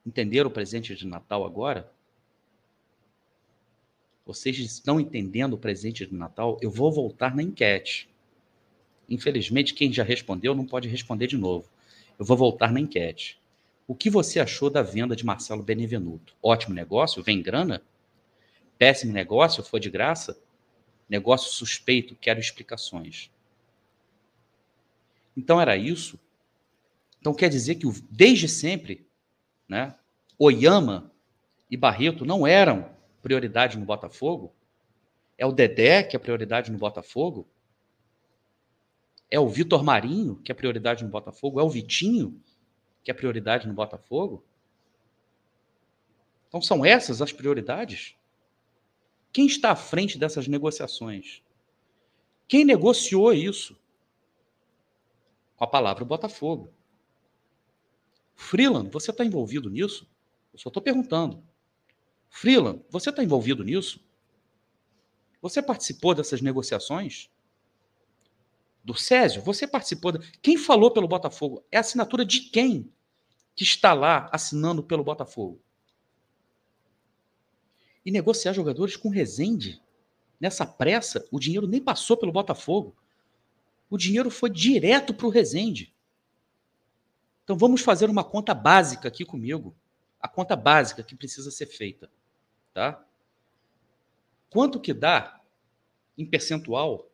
[0.03, 1.93] Entenderam o presente de Natal agora?
[4.25, 6.57] Vocês estão entendendo o presente de Natal?
[6.61, 8.09] Eu vou voltar na enquete.
[9.09, 11.67] Infelizmente, quem já respondeu não pode responder de novo.
[12.17, 13.39] Eu vou voltar na enquete.
[13.87, 16.35] O que você achou da venda de Marcelo Benevenuto?
[16.41, 17.23] Ótimo negócio?
[17.23, 17.81] Vem grana?
[18.77, 19.63] Péssimo negócio?
[19.63, 20.39] Foi de graça?
[21.09, 22.15] Negócio suspeito?
[22.15, 23.29] Quero explicações.
[25.35, 26.19] Então era isso.
[27.19, 29.05] Então quer dizer que desde sempre,
[29.67, 29.95] né,
[30.37, 31.11] Oyama
[31.69, 32.89] e Barreto não eram
[33.21, 34.53] prioridade no Botafogo?
[35.37, 37.47] É o Dedé que é prioridade no Botafogo?
[39.29, 41.59] É o Vitor Marinho que é prioridade no Botafogo?
[41.59, 42.41] É o Vitinho
[43.03, 44.43] que é prioridade no Botafogo?
[46.47, 48.15] Então são essas as prioridades?
[49.31, 51.41] Quem está à frente dessas negociações?
[52.47, 53.79] Quem negociou isso?
[55.61, 56.73] com a palavra Botafogo.
[58.33, 60.09] Freeland, você está envolvido nisso?
[60.51, 61.43] Eu só estou perguntando.
[62.31, 64.03] Freeland, você está envolvido nisso?
[65.43, 67.29] Você participou dessas negociações?
[68.83, 70.13] Do Césio, você participou.
[70.13, 70.31] De...
[70.41, 71.63] Quem falou pelo Botafogo?
[71.71, 72.91] É a assinatura de quem
[73.55, 75.61] que está lá assinando pelo Botafogo?
[78.03, 79.79] E negociar jogadores com Rezende?
[80.39, 82.95] Nessa pressa, o dinheiro nem passou pelo Botafogo
[83.91, 85.93] o dinheiro foi direto para o Resende.
[87.43, 89.75] Então vamos fazer uma conta básica aqui comigo.
[90.17, 92.09] A conta básica que precisa ser feita.
[92.73, 93.03] Tá?
[94.49, 95.41] Quanto que dá,
[96.17, 97.09] em percentual,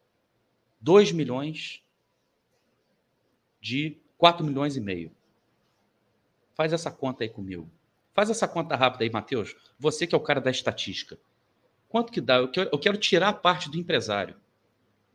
[0.80, 1.84] 2 milhões
[3.60, 5.12] de 4 milhões e meio?
[6.56, 7.70] Faz essa conta aí comigo.
[8.14, 9.56] Faz essa conta rápida aí, Matheus.
[9.78, 11.20] Você que é o cara da estatística.
[11.88, 12.38] Quanto que dá?
[12.38, 14.36] Eu quero, eu quero tirar a parte do empresário.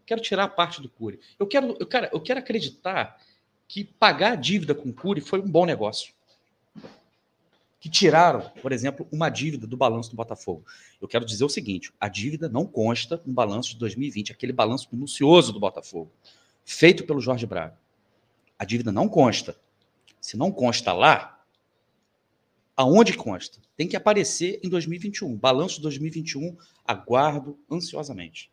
[0.06, 1.20] Quero tirar a parte do Cury.
[1.39, 3.20] Eu quero, eu, cara, eu quero acreditar
[3.66, 6.14] que pagar a dívida com o Cury foi um bom negócio.
[7.83, 10.65] Que tiraram, por exemplo, uma dívida do balanço do Botafogo.
[11.01, 14.87] Eu quero dizer o seguinte: a dívida não consta no balanço de 2020, aquele balanço
[14.93, 16.09] minucioso do Botafogo,
[16.65, 17.77] feito pelo Jorge Braga.
[18.57, 19.57] A dívida não consta.
[20.21, 21.45] Se não consta lá,
[22.77, 23.59] aonde consta?
[23.77, 25.37] Tem que aparecer em 2021.
[25.37, 26.57] Balanço 2021,
[26.87, 28.49] aguardo ansiosamente.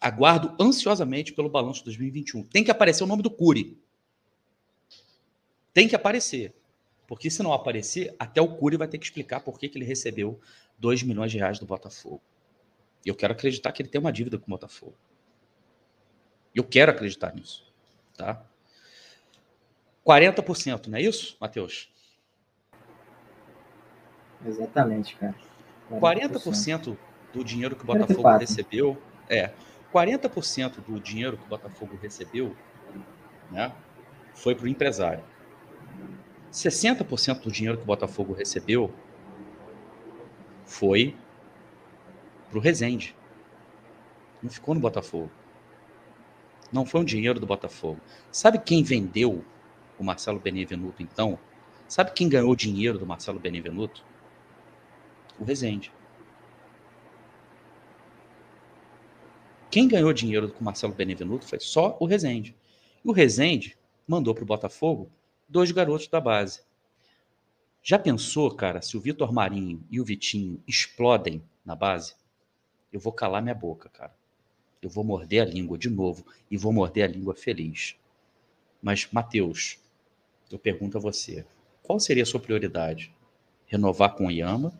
[0.00, 2.42] Aguardo ansiosamente pelo balanço 2021.
[2.42, 3.78] Tem que aparecer o nome do Cury.
[5.72, 6.52] Tem que aparecer.
[7.14, 9.84] Porque se não aparecer, até o Cury vai ter que explicar por que, que ele
[9.84, 10.40] recebeu
[10.80, 12.20] 2 milhões de reais do Botafogo.
[13.06, 14.96] E eu quero acreditar que ele tem uma dívida com o Botafogo.
[16.52, 17.72] Eu quero acreditar nisso.
[18.16, 18.44] Tá?
[20.04, 21.88] 40%, não é isso, Matheus?
[24.44, 25.36] Exatamente, cara.
[25.92, 26.98] 40%, 40%
[27.32, 28.40] do dinheiro que o Botafogo 44.
[28.40, 29.02] recebeu.
[29.28, 29.52] É.
[29.92, 32.56] 40% do dinheiro que o Botafogo recebeu
[33.52, 33.72] né,
[34.34, 35.22] foi para o empresário.
[36.54, 38.94] 60% do dinheiro que o Botafogo recebeu
[40.64, 41.16] foi
[42.48, 43.14] para o Resende.
[44.40, 45.30] Não ficou no Botafogo.
[46.72, 48.00] Não foi um dinheiro do Botafogo.
[48.30, 49.44] Sabe quem vendeu
[49.98, 51.38] o Marcelo Benevenuto, então?
[51.88, 54.04] Sabe quem ganhou dinheiro do Marcelo Benevenuto?
[55.38, 55.92] O Resende.
[59.72, 62.54] Quem ganhou dinheiro com o Marcelo Benevenuto foi só o Resende.
[63.04, 63.76] E o Resende
[64.06, 65.10] mandou para o Botafogo
[65.54, 66.62] dois garotos da base.
[67.80, 72.16] Já pensou, cara, se o Vitor Marinho e o Vitinho explodem na base?
[72.92, 74.12] Eu vou calar minha boca, cara.
[74.82, 77.94] Eu vou morder a língua de novo e vou morder a língua feliz.
[78.82, 79.78] Mas, Matheus,
[80.50, 81.46] eu pergunto a você:
[81.84, 83.14] qual seria a sua prioridade?
[83.64, 84.76] Renovar com o Yama?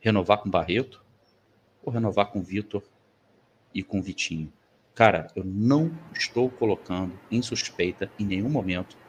[0.00, 1.00] Renovar com o Barreto?
[1.80, 2.82] Ou renovar com o Vitor
[3.72, 4.52] e com o Vitinho?
[4.96, 9.00] Cara, eu não estou colocando em suspeita em nenhum momento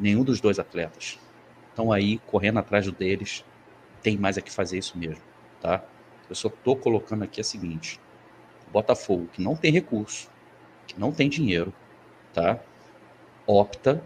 [0.00, 1.18] nenhum dos dois atletas
[1.68, 3.44] estão aí correndo atrás deles.
[4.02, 5.22] Tem mais é que fazer isso mesmo,
[5.60, 5.84] tá?
[6.28, 8.00] Eu só tô colocando aqui a seguinte:
[8.68, 10.30] o Botafogo, que não tem recurso,
[10.86, 11.72] que não tem dinheiro,
[12.32, 12.58] tá?
[13.46, 14.02] Opta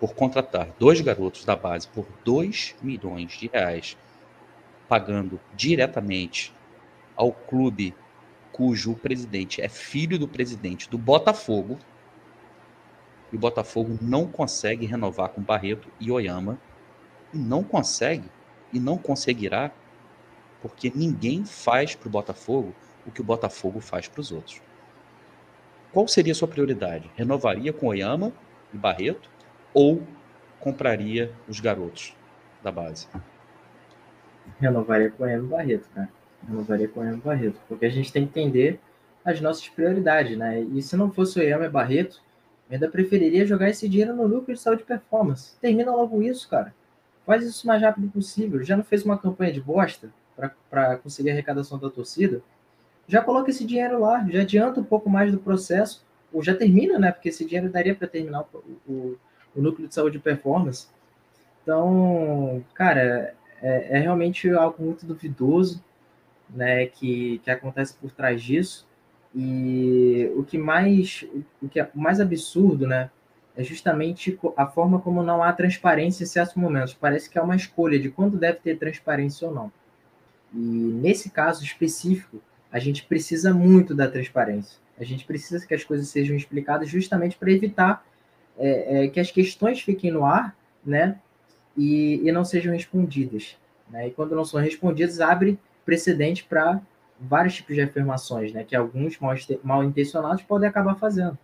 [0.00, 3.96] por contratar dois garotos da base por 2 milhões de reais,
[4.88, 6.54] pagando diretamente
[7.14, 7.94] ao clube
[8.52, 11.78] cujo presidente é filho do presidente do Botafogo,
[13.36, 16.58] o Botafogo não consegue renovar com Barreto e Oyama.
[17.32, 18.30] E não consegue,
[18.72, 19.70] e não conseguirá,
[20.62, 22.74] porque ninguém faz para o Botafogo
[23.06, 24.60] o que o Botafogo faz para os outros.
[25.92, 27.10] Qual seria a sua prioridade?
[27.16, 28.32] Renovaria com Oyama
[28.72, 29.30] e Barreto
[29.72, 30.02] ou
[30.60, 32.16] compraria os garotos
[32.62, 33.06] da base?
[34.60, 36.08] Renovaria com Oyama e Barreto, cara.
[36.48, 38.80] Renovaria com Oyama e Barreto, porque a gente tem que entender
[39.24, 40.60] as nossas prioridades, né?
[40.60, 42.22] E se não fosse Oyama e Barreto,
[42.70, 45.56] ainda preferiria jogar esse dinheiro no núcleo de saúde e performance.
[45.60, 46.74] Termina logo isso, cara.
[47.24, 48.62] Faz isso o mais rápido possível.
[48.62, 50.10] Já não fez uma campanha de bosta
[50.70, 52.42] para conseguir a arrecadação da torcida?
[53.08, 56.98] Já coloca esse dinheiro lá, já adianta um pouco mais do processo, ou já termina,
[56.98, 57.12] né?
[57.12, 59.18] Porque esse dinheiro daria para terminar o, o,
[59.54, 60.88] o, núcleo de saúde e performance.
[61.62, 65.82] Então, cara, é, é realmente algo muito duvidoso,
[66.50, 66.86] né?
[66.86, 68.86] Que, que acontece por trás disso.
[69.38, 71.26] E o que mais,
[71.60, 73.10] o que é mais absurdo, né,
[73.54, 76.94] é justamente a forma como não há transparência em certos momentos.
[76.94, 79.70] Parece que é uma escolha de quando deve ter transparência ou não.
[80.54, 82.40] E nesse caso específico,
[82.72, 84.78] a gente precisa muito da transparência.
[84.98, 88.06] A gente precisa que as coisas sejam explicadas justamente para evitar
[88.58, 91.18] é, é, que as questões fiquem no ar, né,
[91.76, 93.56] e, e não sejam respondidas.
[93.90, 94.08] Né?
[94.08, 96.80] E quando não são respondidas, abre precedente para
[97.20, 99.18] vários tipos de afirmações, né, que alguns
[99.62, 101.38] mal, intencionados podem acabar fazendo.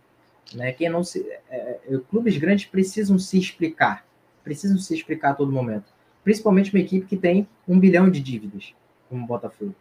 [0.53, 0.71] Né?
[0.71, 4.05] Quem não se, é, é, clubes grandes precisam se explicar,
[4.43, 5.85] precisam se explicar a todo momento,
[6.23, 8.73] principalmente uma equipe que tem um bilhão de dívidas,
[9.09, 9.75] como o Botafogo.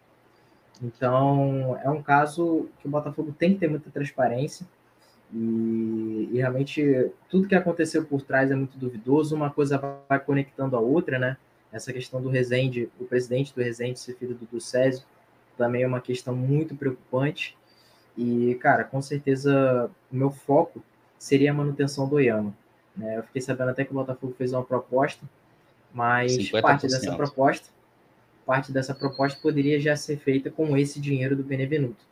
[0.82, 4.66] Então, é um caso que o Botafogo tem que ter muita transparência
[5.32, 9.34] e, e realmente tudo que aconteceu por trás é muito duvidoso.
[9.34, 9.78] Uma coisa
[10.08, 11.36] vai conectando a outra, né?
[11.72, 15.04] Essa questão do Rezende, o presidente do Rezende ser filho do, do Césio,
[15.62, 17.56] também é uma questão muito preocupante.
[18.18, 20.82] E, cara, com certeza o meu foco
[21.16, 22.52] seria a manutenção do Oyama.
[22.96, 23.16] Né?
[23.18, 25.24] Eu fiquei sabendo até que o Botafogo fez uma proposta,
[25.94, 26.60] mas 50%.
[26.60, 27.68] parte dessa proposta,
[28.44, 32.04] parte dessa proposta poderia já ser feita com esse dinheiro do Benevenuto.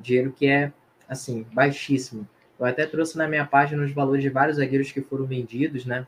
[0.00, 0.72] Dinheiro que é,
[1.06, 2.26] assim, baixíssimo.
[2.58, 6.06] Eu até trouxe na minha página os valores de vários zagueiros que foram vendidos, né?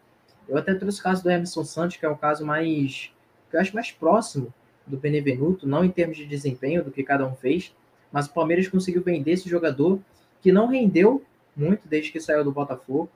[0.48, 3.12] Eu até trouxe o caso do Emerson Santos, que é o caso mais,
[3.51, 4.52] que eu acho mais próximo
[4.86, 7.74] do Benevenuto, não em termos de desempenho do que cada um fez,
[8.12, 10.00] mas o Palmeiras conseguiu vender esse jogador
[10.40, 11.22] que não rendeu
[11.56, 13.08] muito desde que saiu do Botafogo.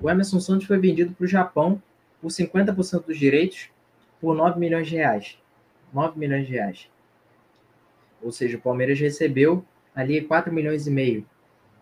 [0.00, 1.82] O Emerson Santos foi vendido para o Japão
[2.20, 3.68] por 50% dos direitos
[4.20, 5.38] por 9 milhões de reais.
[5.92, 6.88] 9 milhões de reais.
[8.22, 9.64] Ou seja, o Palmeiras recebeu
[9.94, 11.26] ali 4 milhões e meio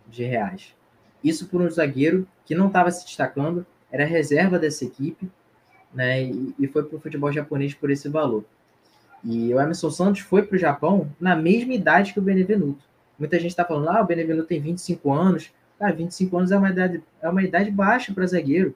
[0.08, 0.74] de reais.
[1.22, 5.30] Isso por um zagueiro que não estava se destacando, era reserva dessa equipe,
[5.92, 6.24] né?
[6.24, 8.44] E, e foi para o futebol japonês por esse valor.
[9.24, 12.84] E o Emerson Santos foi para o Japão na mesma idade que o Benevenuto.
[13.18, 15.50] Muita gente está falando, ah, o Benevenuto tem 25 anos.
[15.78, 18.74] Cara, 25 anos é uma idade, é uma idade baixa para zagueiro.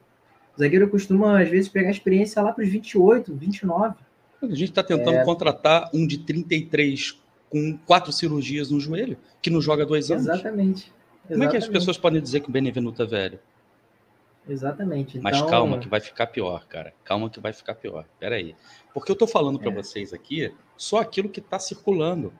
[0.56, 3.94] O zagueiro costuma, às vezes, pegar experiência lá para os 28, 29.
[4.42, 5.24] A gente está tentando é...
[5.24, 7.20] contratar um de 33
[7.50, 10.24] com quatro cirurgias no joelho, que não joga dois anos.
[10.24, 10.50] Exatamente.
[10.50, 10.92] Exatamente.
[11.28, 13.38] Como é que as pessoas podem dizer que o Benevenuto é velho?
[14.48, 15.18] Exatamente.
[15.18, 15.30] Então...
[15.30, 16.94] Mas calma que vai ficar pior, cara.
[17.04, 18.06] Calma que vai ficar pior.
[18.18, 18.54] Pera aí.
[18.94, 19.74] Porque eu estou falando para é.
[19.74, 22.32] vocês aqui só aquilo que está circulando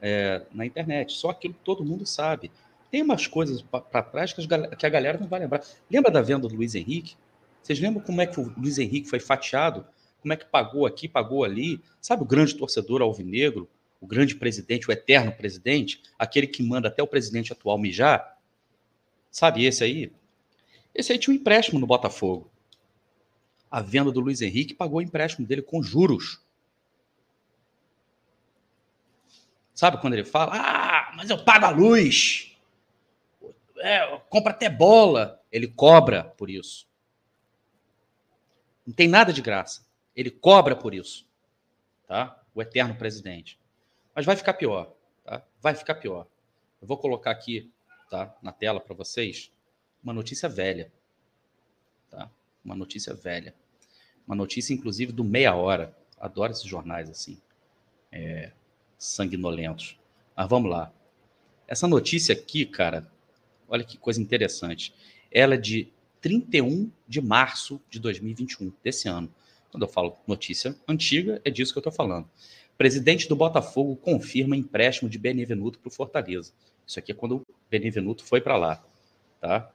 [0.00, 2.50] é, na internet, só aquilo que todo mundo sabe.
[2.90, 4.42] Tem umas coisas para trás que,
[4.86, 5.62] a galera não vai lembrar.
[5.90, 7.16] Lembra da venda do Luiz Henrique?
[7.62, 9.86] Vocês lembram como é que o Luiz Henrique foi fatiado?
[10.20, 11.80] Como é que pagou aqui, pagou ali?
[12.00, 13.68] Sabe o grande torcedor alvinegro,
[14.00, 18.36] o grande presidente, o eterno presidente, aquele que manda até o presidente atual mijar?
[19.30, 20.12] Sabe esse aí?
[20.94, 22.50] Esse aí tinha um empréstimo no Botafogo.
[23.70, 26.42] A venda do Luiz Henrique pagou o empréstimo dele com juros.
[29.74, 32.50] Sabe quando ele fala, ah, mas eu pago a luz,
[33.78, 35.40] é, compra até bola.
[35.50, 36.86] Ele cobra por isso.
[38.86, 39.86] Não tem nada de graça.
[40.14, 41.26] Ele cobra por isso.
[42.06, 42.40] Tá?
[42.54, 43.58] O eterno presidente.
[44.14, 44.92] Mas vai ficar pior.
[45.24, 45.42] Tá?
[45.60, 46.26] Vai ficar pior.
[46.80, 47.70] Eu vou colocar aqui
[48.10, 49.50] tá, na tela para vocês
[50.02, 50.90] uma notícia velha.
[52.10, 52.30] Tá?
[52.64, 53.54] Uma notícia velha.
[54.26, 55.96] Uma notícia, inclusive, do Meia Hora.
[56.18, 57.38] Adoro esses jornais assim.
[58.12, 58.52] É,
[58.98, 59.98] sanguinolentos.
[60.36, 60.92] Mas vamos lá.
[61.66, 63.10] Essa notícia aqui, cara,
[63.68, 64.92] olha que coisa interessante.
[65.30, 65.88] Ela é de
[66.20, 69.32] 31 de março de 2021, desse ano.
[69.70, 72.28] Quando eu falo notícia antiga, é disso que eu estou falando.
[72.76, 76.52] Presidente do Botafogo confirma empréstimo de Benevenuto para o Fortaleza.
[76.86, 78.84] Isso aqui é quando o Benevenuto foi para lá.
[79.40, 79.70] Tá?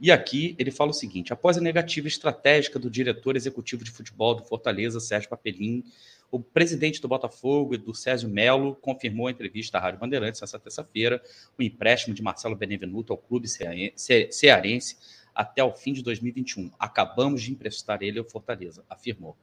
[0.00, 4.34] E aqui ele fala o seguinte: após a negativa estratégica do diretor executivo de futebol
[4.34, 5.84] do Fortaleza, Sérgio Papelin,
[6.30, 11.22] o presidente do Botafogo, do Césio Melo, confirmou em entrevista à Rádio Bandeirantes essa terça-feira
[11.58, 14.96] o empréstimo de Marcelo Benevenuto ao clube cearense
[15.34, 16.70] até o fim de 2021.
[16.78, 19.36] Acabamos de emprestar ele ao Fortaleza, afirmou.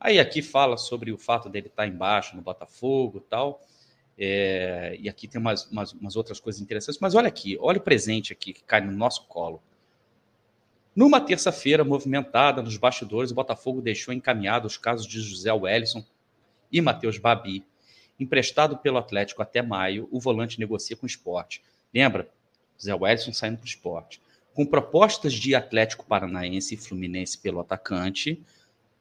[0.00, 3.62] Aí aqui fala sobre o fato dele estar embaixo no Botafogo e tal.
[4.18, 7.00] É, e aqui tem umas, umas, umas outras coisas interessantes.
[7.00, 9.62] Mas olha aqui, olha o presente aqui que cai no nosso colo.
[10.96, 16.02] Numa terça-feira movimentada nos bastidores, o Botafogo deixou encaminhado os casos de José Wellison
[16.72, 17.62] e Matheus Babi.
[18.18, 21.62] Emprestado pelo Atlético até maio, o volante negocia com o esporte.
[21.92, 22.30] Lembra?
[22.78, 24.22] José Wellison saindo para o esporte.
[24.54, 28.42] Com propostas de Atlético Paranaense e Fluminense pelo atacante,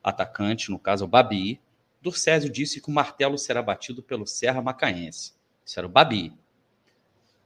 [0.04, 1.62] atacante, no caso o Babi,
[2.02, 5.32] Durcésio disse que o martelo será batido pelo Serra Macaense.
[5.66, 6.34] Isso era o Babi.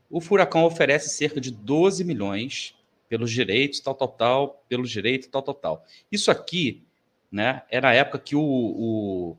[0.10, 2.79] O Furacão oferece cerca de 12 milhões
[3.10, 5.86] pelos direitos, tal, tal, tal, pelos direitos, tal, tal, tal.
[6.12, 6.84] Isso aqui,
[7.32, 9.38] né, era a época que o, o,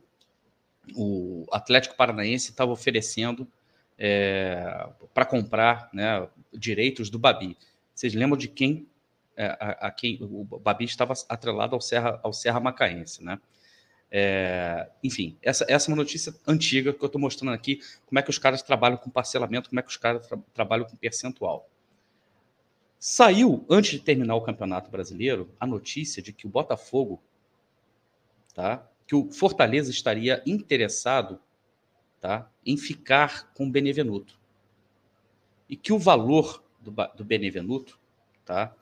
[0.94, 3.46] o Atlético Paranaense estava oferecendo
[3.96, 7.56] é, para comprar né, direitos do Babi.
[7.94, 8.88] Vocês lembram de quem,
[9.36, 13.38] é, a, a, quem o Babi estava atrelado ao Serra, ao Serra Macaense, né?
[14.12, 18.22] É, enfim, essa, essa é uma notícia antiga que eu estou mostrando aqui, como é
[18.22, 21.68] que os caras trabalham com parcelamento, como é que os caras tra trabalham com percentual.
[23.02, 27.18] Saiu, antes de terminar o Campeonato Brasileiro, a notícia de que o Botafogo,
[28.52, 28.86] tá?
[29.06, 31.40] que o Fortaleza estaria interessado
[32.20, 32.52] tá?
[32.64, 34.38] em ficar com o Benevenuto.
[35.66, 37.98] E que o valor do, do Benevenuto
[38.44, 38.76] tá?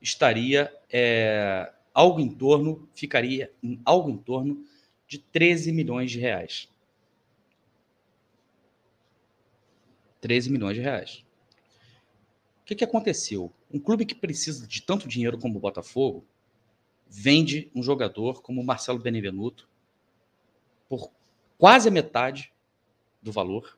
[0.00, 4.64] estaria é, algo em torno, ficaria em algo em torno
[5.06, 6.66] de 13 milhões de reais.
[10.22, 11.29] 13 milhões de reais
[12.70, 13.52] que, que aconteceu?
[13.68, 16.24] Um clube que precisa de tanto dinheiro como o Botafogo
[17.08, 19.68] vende um jogador como o Marcelo Benevenuto
[20.88, 21.10] por
[21.58, 22.52] quase a metade
[23.20, 23.76] do valor.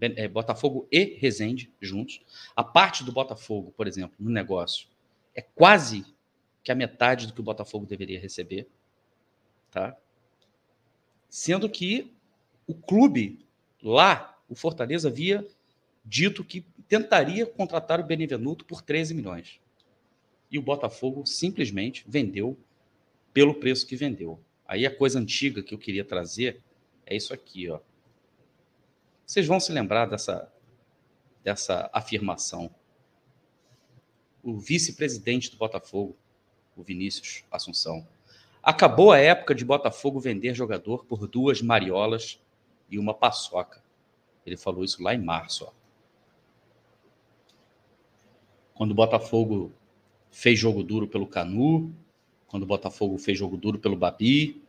[0.00, 2.20] É, Botafogo e Resende juntos.
[2.54, 4.88] A parte do Botafogo, por exemplo, no negócio,
[5.34, 6.04] é quase
[6.62, 8.68] que a metade do que o Botafogo deveria receber.
[9.70, 9.96] Tá?
[11.30, 12.12] Sendo que
[12.66, 13.46] o clube
[13.82, 15.46] lá, o Fortaleza, havia
[16.04, 19.60] dito que tentaria contratar o Benevenuto por 13 milhões.
[20.50, 22.56] E o Botafogo simplesmente vendeu
[23.32, 24.38] pelo preço que vendeu.
[24.66, 26.62] Aí a coisa antiga que eu queria trazer
[27.06, 27.80] é isso aqui, ó.
[29.26, 30.52] Vocês vão se lembrar dessa,
[31.42, 32.72] dessa afirmação.
[34.42, 36.16] O vice-presidente do Botafogo,
[36.76, 38.06] o Vinícius Assunção,
[38.62, 42.38] acabou a época de Botafogo vender jogador por duas mariolas
[42.90, 43.82] e uma paçoca.
[44.44, 45.64] Ele falou isso lá em março.
[45.64, 45.83] Ó
[48.74, 49.72] quando o Botafogo
[50.30, 51.94] fez jogo duro pelo Canu,
[52.48, 54.62] quando o Botafogo fez jogo duro pelo Babi.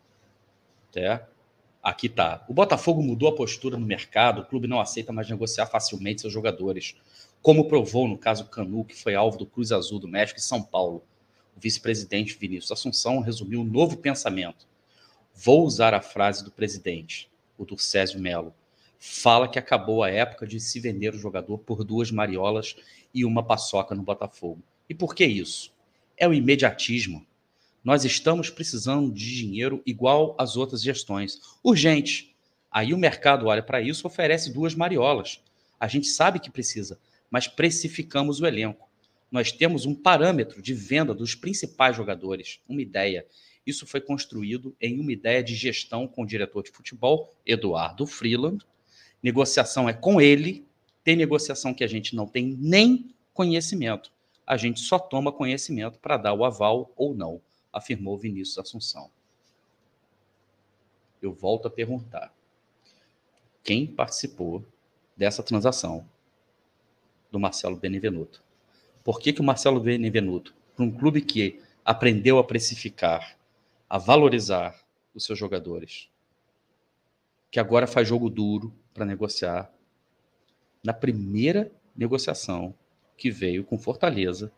[0.91, 1.27] Tá?
[1.82, 2.45] Aqui tá.
[2.48, 6.34] O Botafogo mudou a postura no mercado, o clube não aceita mais negociar facilmente seus
[6.34, 6.95] jogadores,
[7.41, 10.64] como provou no caso Canu, que foi alvo do Cruz Azul do México e São
[10.64, 11.03] Paulo.
[11.56, 14.68] O vice-presidente Vinícius Assunção resumiu um novo pensamento.
[15.34, 18.53] Vou usar a frase do presidente, o do Césio Melo.
[18.98, 22.76] Fala que acabou a época de se vender o jogador por duas mariolas
[23.16, 24.62] e uma paçoca no Botafogo.
[24.90, 25.74] E por que isso?
[26.18, 27.26] É o imediatismo.
[27.82, 31.40] Nós estamos precisando de dinheiro igual às outras gestões.
[31.64, 32.36] Urgente.
[32.70, 35.42] Aí o mercado olha para isso oferece duas mariolas.
[35.80, 37.00] A gente sabe que precisa,
[37.32, 38.90] mas precificamos o elenco.
[39.32, 43.26] Nós temos um parâmetro de venda dos principais jogadores, uma ideia.
[43.66, 48.66] Isso foi construído em uma ideia de gestão com o diretor de futebol, Eduardo Freeland.
[49.24, 50.65] Negociação é com ele,
[51.06, 54.11] tem negociação que a gente não tem nem conhecimento
[54.45, 57.41] a gente só toma conhecimento para dar o aval ou não,
[57.73, 59.10] afirmou Vinícius Assunção.
[61.22, 62.32] Eu volto a perguntar:
[63.64, 64.64] quem participou
[65.18, 66.07] dessa transação
[67.32, 68.44] do Marcelo Benevenuto?
[69.03, 73.38] Por que, que o Marcelo Benevenuto, para um clube que aprendeu a precificar,
[73.90, 74.80] a valorizar
[75.14, 76.10] os seus jogadores,
[77.49, 79.72] que agora faz jogo duro para negociar,
[80.86, 82.74] na primeira negociação
[83.18, 84.52] que veio com Fortaleza,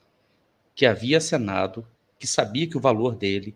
[0.75, 1.87] que havia assinado,
[2.19, 3.55] que sabia que o valor dele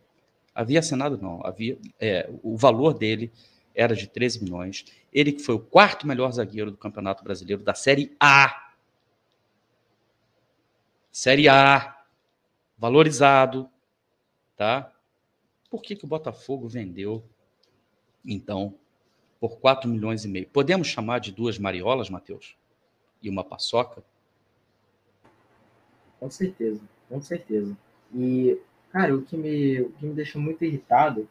[0.56, 3.32] havia assinado não, havia é, o valor dele
[3.76, 4.86] era de 13 milhões.
[5.12, 8.74] Ele que foi o quarto melhor zagueiro do Campeonato Brasileiro da Série A.
[11.12, 12.06] Série A,
[12.78, 13.70] valorizado,
[14.56, 14.94] tá?
[15.70, 17.24] Por que, que o Botafogo vendeu,
[18.26, 18.78] então,
[19.40, 20.48] por 4 milhões e meio?
[20.48, 22.56] Podemos chamar de duas mariolas, Matheus?
[23.22, 24.04] E uma paçoca?
[26.20, 27.76] Com certeza, com certeza.
[28.14, 28.58] E,
[28.92, 31.28] cara, o que me, o que me deixou muito irritado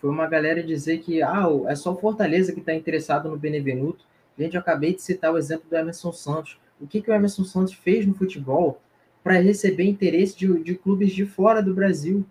[0.00, 4.04] foi uma galera dizer que ah, é só o Fortaleza que está interessado no Benevenuto.
[4.38, 6.58] Gente, eu acabei de citar o exemplo do Emerson Santos.
[6.80, 8.80] O que, que o Emerson Santos fez no futebol
[9.22, 12.24] para receber interesse de, de clubes de fora do Brasil?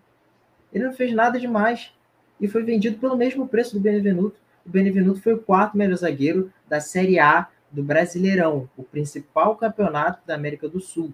[0.72, 1.92] Ele não fez nada demais
[2.40, 4.40] e foi vendido pelo mesmo preço do Benevenuto.
[4.66, 10.26] O Benevenuto foi o quarto melhor zagueiro da Série A do Brasileirão, o principal campeonato
[10.26, 11.12] da América do Sul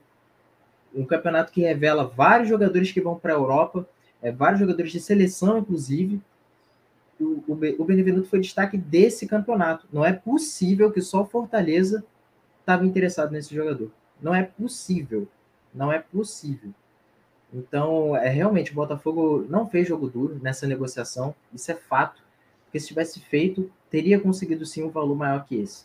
[0.96, 3.86] um campeonato que revela vários jogadores que vão para a Europa,
[4.22, 6.20] é, vários jogadores de seleção, inclusive.
[7.20, 9.86] O, o, o Benevenuto foi destaque desse campeonato.
[9.92, 12.04] Não é possível que só Fortaleza
[12.60, 13.90] estava interessado nesse jogador.
[14.20, 15.28] Não é possível.
[15.74, 16.70] Não é possível.
[17.52, 21.34] Então, é realmente o Botafogo não fez jogo duro nessa negociação.
[21.54, 22.22] Isso é fato.
[22.64, 25.84] Porque se tivesse feito, teria conseguido sim um valor maior que esse.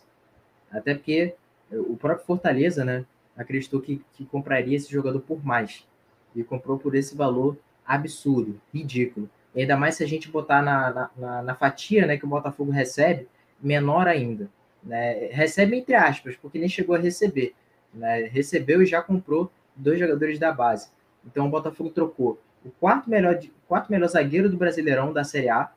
[0.72, 1.34] Até porque
[1.70, 3.04] o próprio Fortaleza, né,
[3.36, 5.86] acreditou que, que compraria esse jogador por mais.
[6.34, 9.28] E comprou por esse valor absurdo, ridículo.
[9.54, 12.70] E ainda mais se a gente botar na, na, na, fatia né, que o Botafogo
[12.70, 13.28] recebe,
[13.60, 14.48] menor ainda.
[14.82, 15.26] Né?
[15.26, 17.54] Recebe entre aspas, porque nem chegou a receber.
[17.92, 18.24] Né?
[18.24, 20.90] Recebeu e já comprou dois jogadores da base.
[21.24, 23.38] Então o Botafogo trocou o quarto melhor,
[23.68, 25.70] quarto melhor zagueiro do Brasileirão da Série A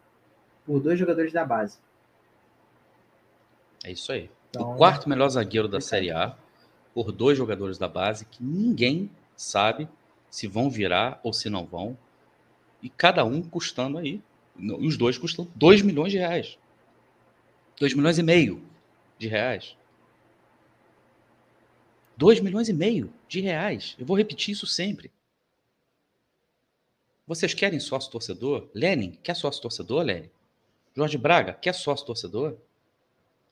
[0.65, 1.79] por dois jogadores da base.
[3.83, 4.29] É isso aí.
[4.55, 6.35] Então, o quarto melhor zagueiro da Série A
[6.93, 9.87] por dois jogadores da base que ninguém sabe
[10.29, 11.97] se vão virar ou se não vão.
[12.81, 14.21] E cada um custando aí.
[14.79, 16.57] Os dois custam 2 milhões de reais.
[17.77, 18.63] 2 milhões e meio
[19.19, 19.75] de reais.
[22.15, 23.95] 2 milhões e meio de reais.
[23.99, 25.11] Eu vou repetir isso sempre.
[27.27, 28.69] Vocês querem sócio torcedor?
[28.73, 30.29] Lenin, quer sócio torcedor, Lenin?
[30.95, 32.55] Jorge Braga, quer sócio torcedor?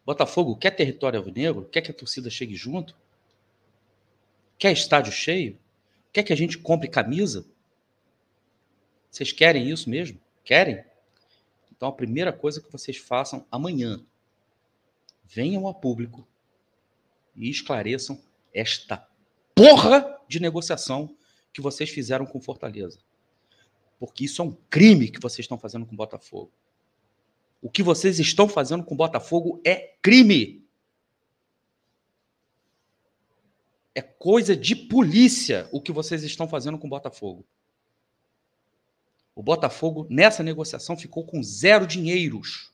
[0.06, 1.66] Botafogo, quer território alvinegro?
[1.66, 2.96] Quer que a torcida chegue junto?
[4.58, 5.58] Quer estádio cheio?
[6.12, 7.46] Quer que a gente compre camisa?
[9.10, 10.20] Vocês querem isso mesmo?
[10.44, 10.84] Querem?
[11.72, 14.04] Então a primeira coisa que vocês façam amanhã,
[15.24, 16.28] venham a público
[17.36, 18.22] e esclareçam
[18.54, 19.08] esta
[19.56, 21.16] porra de negociação
[21.52, 23.00] que vocês fizeram com Fortaleza.
[24.00, 26.52] Porque isso é um crime que vocês estão fazendo com Botafogo.
[27.64, 30.68] O que vocês estão fazendo com Botafogo é crime.
[33.96, 37.46] É coisa de polícia o que vocês estão fazendo com o Botafogo.
[39.34, 42.70] O Botafogo, nessa negociação, ficou com zero dinheiros.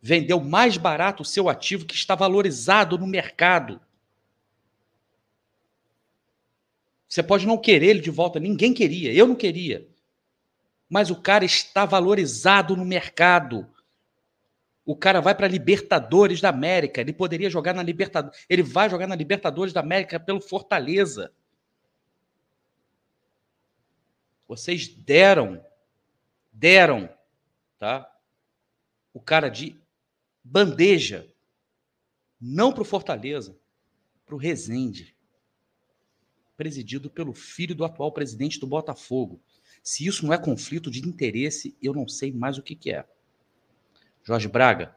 [0.00, 3.78] Vendeu mais barato o seu ativo que está valorizado no mercado.
[7.06, 9.86] Você pode não querer ele de volta, ninguém queria, eu não queria.
[10.88, 13.68] Mas o cara está valorizado no mercado.
[14.84, 17.00] O cara vai para Libertadores da América.
[17.00, 18.46] Ele poderia jogar na Libertadores.
[18.48, 21.32] Ele vai jogar na Libertadores da América pelo Fortaleza.
[24.48, 25.62] Vocês deram,
[26.50, 27.06] deram,
[27.78, 28.10] tá?
[29.12, 29.78] O cara de
[30.42, 31.30] bandeja,
[32.40, 33.54] não para o Fortaleza,
[34.24, 35.14] para o Rezende,
[36.56, 39.38] presidido pelo filho do atual presidente do Botafogo.
[39.82, 43.06] Se isso não é conflito de interesse, eu não sei mais o que, que é.
[44.22, 44.96] Jorge Braga,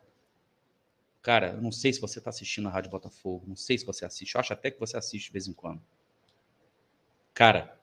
[1.21, 4.05] cara, eu não sei se você está assistindo a Rádio Botafogo, não sei se você
[4.05, 5.81] assiste, eu acho até que você assiste de vez em quando.
[7.33, 7.79] Cara,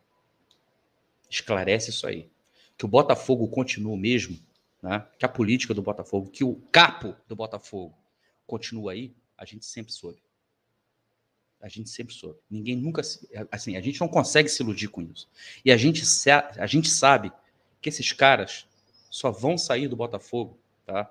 [1.30, 2.30] esclarece isso aí.
[2.76, 4.38] Que o Botafogo continua mesmo,
[4.82, 5.06] né?
[5.18, 7.96] que a política do Botafogo, que o capo do Botafogo
[8.46, 10.22] continua aí, a gente sempre soube.
[11.60, 12.38] A gente sempre soube.
[12.48, 13.02] Ninguém nunca.
[13.50, 15.28] Assim, a gente não consegue se iludir com isso.
[15.64, 16.02] E a gente,
[16.56, 17.32] a gente sabe
[17.80, 18.66] que esses caras
[19.10, 21.10] só vão sair do Botafogo, tá?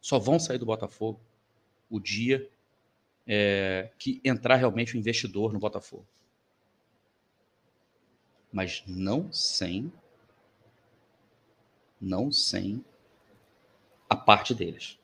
[0.00, 1.20] Só vão sair do Botafogo
[1.90, 2.48] o dia
[3.26, 6.06] é, que entrar realmente o investidor no Botafogo.
[8.52, 9.92] Mas não sem.
[12.00, 12.84] Não sem
[14.08, 14.98] a parte deles.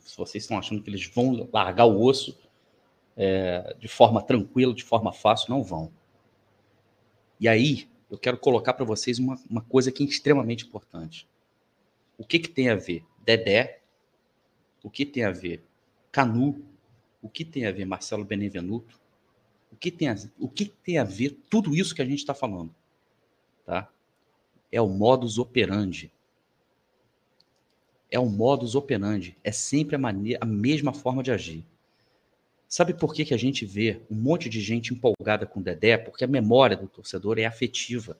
[0.00, 2.38] Se vocês estão achando que eles vão largar o osso
[3.16, 5.90] é, de forma tranquila, de forma fácil, não vão.
[7.40, 11.28] E aí, eu quero colocar para vocês uma, uma coisa que é extremamente importante.
[12.18, 13.80] O que, que tem a ver Dedé?
[14.82, 15.64] O que tem a ver
[16.12, 16.64] Canu?
[17.20, 19.00] O que tem a ver Marcelo Benevenuto?
[19.72, 22.32] O que tem a, o que tem a ver tudo isso que a gente está
[22.32, 22.74] falando?
[23.64, 23.90] Tá?
[24.70, 26.12] É o modus operandi.
[28.10, 29.36] É o modus operandi.
[29.42, 31.66] É sempre a, maneira, a mesma forma de agir.
[32.68, 35.96] Sabe por que, que a gente vê um monte de gente empolgada com o Dedé?
[35.96, 38.18] Porque a memória do torcedor é afetiva.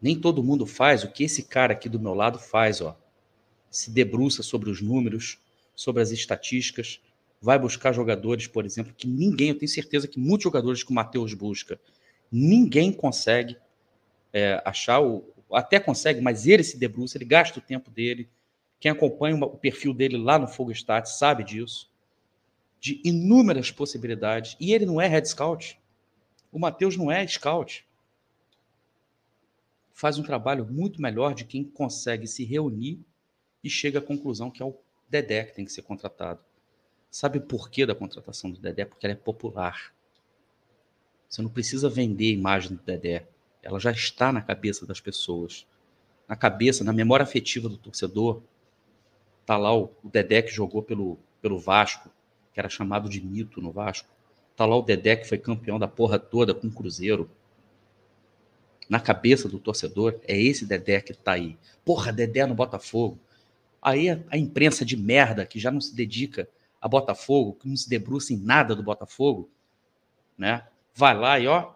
[0.00, 2.96] Nem todo mundo faz o que esse cara aqui do meu lado faz, ó.
[3.70, 5.38] Se debruça sobre os números,
[5.74, 7.00] sobre as estatísticas,
[7.42, 10.94] vai buscar jogadores, por exemplo, que ninguém, eu tenho certeza que muitos jogadores que o
[10.94, 11.80] Matheus busca,
[12.30, 13.56] ninguém consegue
[14.32, 18.28] é, achar, o, até consegue, mas ele se debruça, ele gasta o tempo dele.
[18.78, 21.90] Quem acompanha o perfil dele lá no Fogo Stats sabe disso
[22.86, 24.56] de inúmeras possibilidades.
[24.60, 25.76] E ele não é head scout.
[26.52, 27.84] O Matheus não é scout.
[29.92, 33.00] Faz um trabalho muito melhor de quem consegue se reunir
[33.64, 36.38] e chega à conclusão que é o Dedé que tem que ser contratado.
[37.10, 38.84] Sabe o porquê da contratação do Dedé?
[38.84, 39.92] Porque ela é popular.
[41.28, 43.26] Você não precisa vender a imagem do Dedé.
[43.64, 45.66] Ela já está na cabeça das pessoas.
[46.28, 48.42] Na cabeça, na memória afetiva do torcedor.
[49.44, 52.10] Tá lá o, Dedé que jogou pelo, pelo Vasco,
[52.56, 54.08] que era chamado de mito no Vasco.
[54.56, 57.30] Tá lá o Dedé, que foi campeão da porra toda com o Cruzeiro.
[58.88, 61.58] Na cabeça do torcedor, é esse Dedé que tá aí.
[61.84, 63.20] Porra, Dedé no Botafogo.
[63.82, 66.48] Aí a, imprensa de merda, que já não se dedica
[66.80, 69.50] a Botafogo, que não se debruça em nada do Botafogo,
[70.38, 70.66] né?
[70.94, 71.74] Vai lá e ó,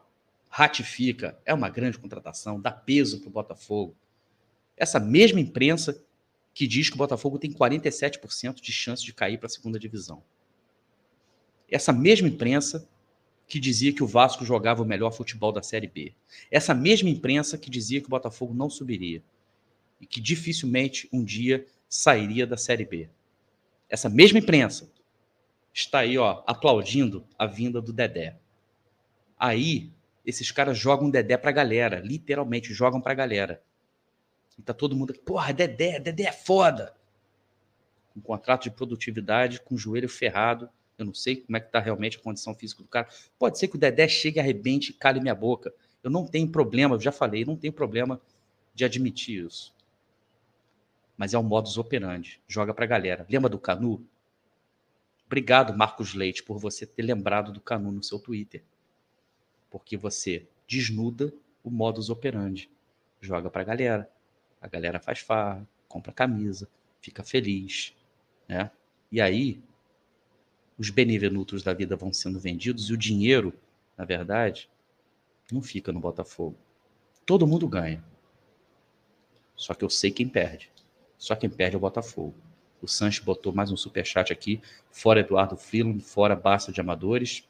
[0.48, 1.38] ratifica.
[1.44, 3.94] É uma grande contratação, dá peso pro Botafogo.
[4.78, 6.02] Essa mesma imprensa
[6.54, 10.22] que diz que o Botafogo tem 47% de chance de cair para a segunda divisão
[11.70, 12.88] essa mesma imprensa
[13.46, 16.14] que dizia que o Vasco jogava o melhor futebol da Série B.
[16.50, 19.22] Essa mesma imprensa que dizia que o Botafogo não subiria
[20.00, 23.08] e que dificilmente um dia sairia da Série B.
[23.88, 24.88] Essa mesma imprensa
[25.74, 28.36] está aí, ó, aplaudindo a vinda do Dedé.
[29.36, 29.90] Aí,
[30.24, 33.60] esses caras jogam Dedé pra galera, literalmente jogam pra galera.
[34.56, 36.94] E tá todo mundo aqui, porra, Dedé, Dedé é foda.
[38.14, 40.70] Com contrato de produtividade, com o joelho ferrado,
[41.02, 43.08] eu não sei como é que está realmente a condição física do cara.
[43.38, 45.72] Pode ser que o Dedé chegue, arrebente cale minha boca.
[46.02, 48.20] Eu não tenho problema, eu já falei, não tenho problema
[48.74, 49.74] de admitir isso.
[51.16, 52.40] Mas é um modus operandi.
[52.48, 53.26] Joga para a galera.
[53.28, 54.06] Lembra do Canu?
[55.26, 58.62] Obrigado, Marcos Leite, por você ter lembrado do Canu no seu Twitter.
[59.70, 61.32] Porque você desnuda
[61.62, 62.70] o modus operandi.
[63.20, 64.10] Joga para a galera.
[64.60, 66.68] A galera faz farra, compra camisa,
[67.00, 67.94] fica feliz.
[68.48, 68.70] Né?
[69.12, 69.62] E aí,
[70.80, 73.52] os benevenutos da vida vão sendo vendidos e o dinheiro,
[73.98, 74.66] na verdade,
[75.52, 76.56] não fica no Botafogo.
[77.26, 78.02] Todo mundo ganha.
[79.54, 80.70] Só que eu sei quem perde.
[81.18, 82.34] Só quem perde é o Botafogo.
[82.80, 84.58] O Sanches botou mais um superchat aqui.
[84.90, 87.46] Fora Eduardo Freeland, fora Basta de Amadores.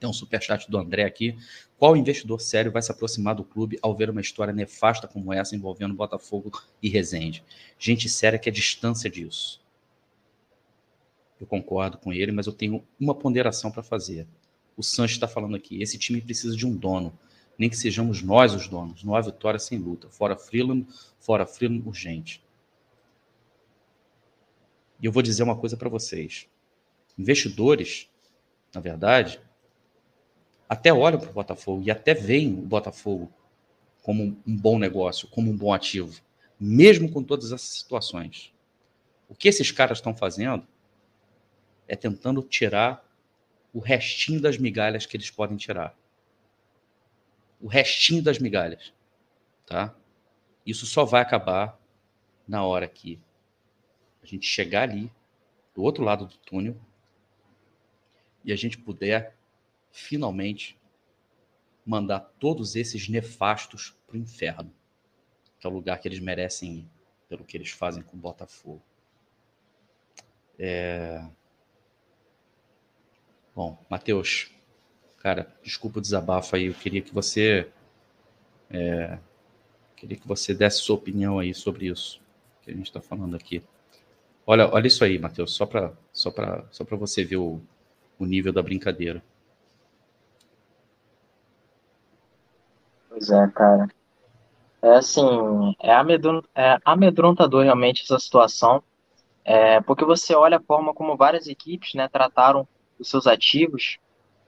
[0.00, 1.38] Tem um superchat do André aqui.
[1.78, 5.54] Qual investidor sério vai se aproximar do clube ao ver uma história nefasta como essa
[5.54, 6.50] envolvendo Botafogo
[6.82, 7.44] e Resende?
[7.78, 9.61] Gente séria que é distância disso
[11.42, 14.28] eu concordo com ele, mas eu tenho uma ponderação para fazer.
[14.76, 17.18] O Sanches está falando aqui, esse time precisa de um dono,
[17.58, 19.02] nem que sejamos nós os donos.
[19.02, 20.08] Não há vitória sem luta.
[20.08, 20.86] Fora Freeland,
[21.18, 22.44] fora Freeland urgente.
[25.00, 26.46] E eu vou dizer uma coisa para vocês.
[27.18, 28.08] Investidores,
[28.72, 29.40] na verdade,
[30.68, 33.32] até olham para o Botafogo e até veem o Botafogo
[34.00, 36.20] como um bom negócio, como um bom ativo,
[36.58, 38.54] mesmo com todas essas situações.
[39.28, 40.64] O que esses caras estão fazendo
[41.92, 43.06] é tentando tirar
[43.70, 45.94] o restinho das migalhas que eles podem tirar.
[47.60, 48.94] O restinho das migalhas,
[49.66, 49.94] tá?
[50.64, 51.78] Isso só vai acabar
[52.48, 53.20] na hora que
[54.22, 55.12] a gente chegar ali,
[55.74, 56.80] do outro lado do túnel,
[58.42, 59.36] e a gente puder
[59.90, 60.80] finalmente
[61.84, 64.72] mandar todos esses nefastos para o inferno,
[65.60, 66.90] que é o lugar que eles merecem ir,
[67.28, 68.82] pelo que eles fazem com o Botafogo.
[70.58, 71.22] É...
[73.54, 74.50] Bom, Matheus,
[75.18, 77.70] cara, desculpa o desabafo aí, eu queria que você
[78.70, 79.18] é...
[79.94, 82.20] queria que você desse sua opinião aí sobre isso
[82.62, 83.62] que a gente está falando aqui.
[84.46, 86.32] Olha, olha isso aí, Matheus, só para só
[86.70, 87.60] só você ver o,
[88.18, 89.22] o nível da brincadeira.
[93.08, 93.88] Pois é, cara.
[94.80, 98.82] É assim, é, amedron é amedrontador realmente essa situação,
[99.44, 102.66] é, porque você olha a forma como várias equipes né, trataram
[103.02, 103.98] os seus ativos.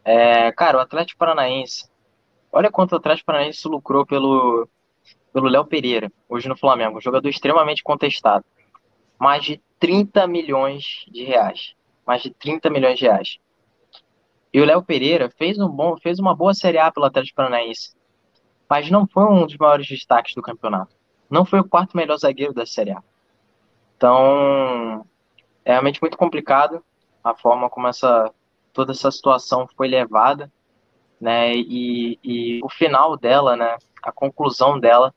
[0.05, 1.89] É, cara, o Atlético Paranaense,
[2.51, 4.69] olha quanto o Atlético Paranaense lucrou pelo
[5.33, 8.45] pelo Léo Pereira, hoje no Flamengo, um jogador extremamente contestado.
[9.19, 11.75] Mais de 30 milhões de reais.
[12.07, 13.39] Mais de 30 milhões de reais.
[14.53, 17.95] E o Léo Pereira fez, um bom, fez uma boa Série A pelo Atlético Paranaense
[18.69, 20.95] mas não foi um dos maiores destaques do campeonato.
[21.31, 23.03] Não foi o quarto melhor zagueiro da Série A.
[23.97, 25.07] Então,
[25.65, 26.83] é realmente muito complicado
[27.23, 28.33] a forma como essa
[28.75, 30.53] toda essa situação foi levada,
[31.19, 31.55] né?
[31.55, 33.79] E, e o final dela, né?
[34.03, 35.15] A conclusão dela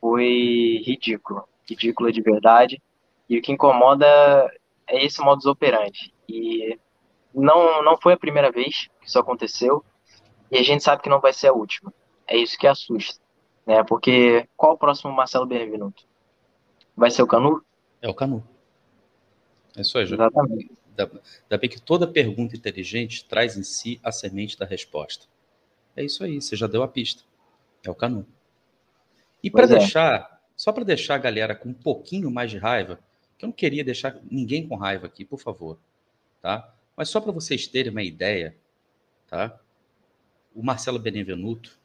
[0.00, 2.82] foi ridículo, ridícula de verdade.
[3.28, 4.06] E o que incomoda
[4.88, 6.12] é esse modus operandi.
[6.28, 6.76] E
[7.32, 9.84] não não foi a primeira vez que isso aconteceu.
[10.50, 11.92] E a gente sabe que não vai ser a última.
[12.26, 13.22] É isso que assusta.
[13.66, 13.84] Né?
[13.84, 16.04] Porque qual o próximo Marcelo Benevenuto?
[16.96, 17.62] Vai ser o Canu?
[18.00, 18.42] É o Canu.
[19.76, 20.22] É isso aí, Júlio.
[20.22, 20.81] Exatamente.
[20.98, 25.26] Ainda bem que toda pergunta inteligente traz em si a semente da resposta.
[25.96, 27.22] É isso aí, você já deu a pista.
[27.84, 28.26] É o Canu.
[29.42, 29.78] E para é.
[29.78, 32.98] deixar, só para deixar a galera com um pouquinho mais de raiva,
[33.36, 35.78] que eu não queria deixar ninguém com raiva aqui, por favor,
[36.40, 36.74] tá?
[36.96, 38.56] Mas só para vocês terem uma ideia,
[39.26, 39.58] tá?
[40.54, 41.78] O Marcelo Benevenuto,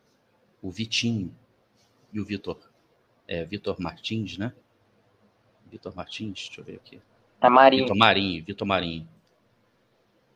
[0.61, 1.33] o Vitinho
[2.11, 2.69] e o Vitor.
[3.27, 4.53] É, Vitor Martins, né?
[5.69, 7.01] Vitor Martins, deixa eu ver aqui.
[7.41, 7.83] É Marinho.
[7.83, 9.09] Vitor Marinho, Vitor Marinho.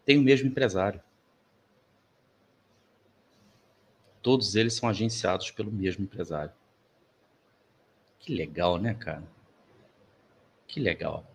[0.05, 1.01] Tem o mesmo empresário.
[4.21, 6.53] Todos eles são agenciados pelo mesmo empresário.
[8.19, 9.23] Que legal, né, cara?
[10.67, 11.25] Que legal.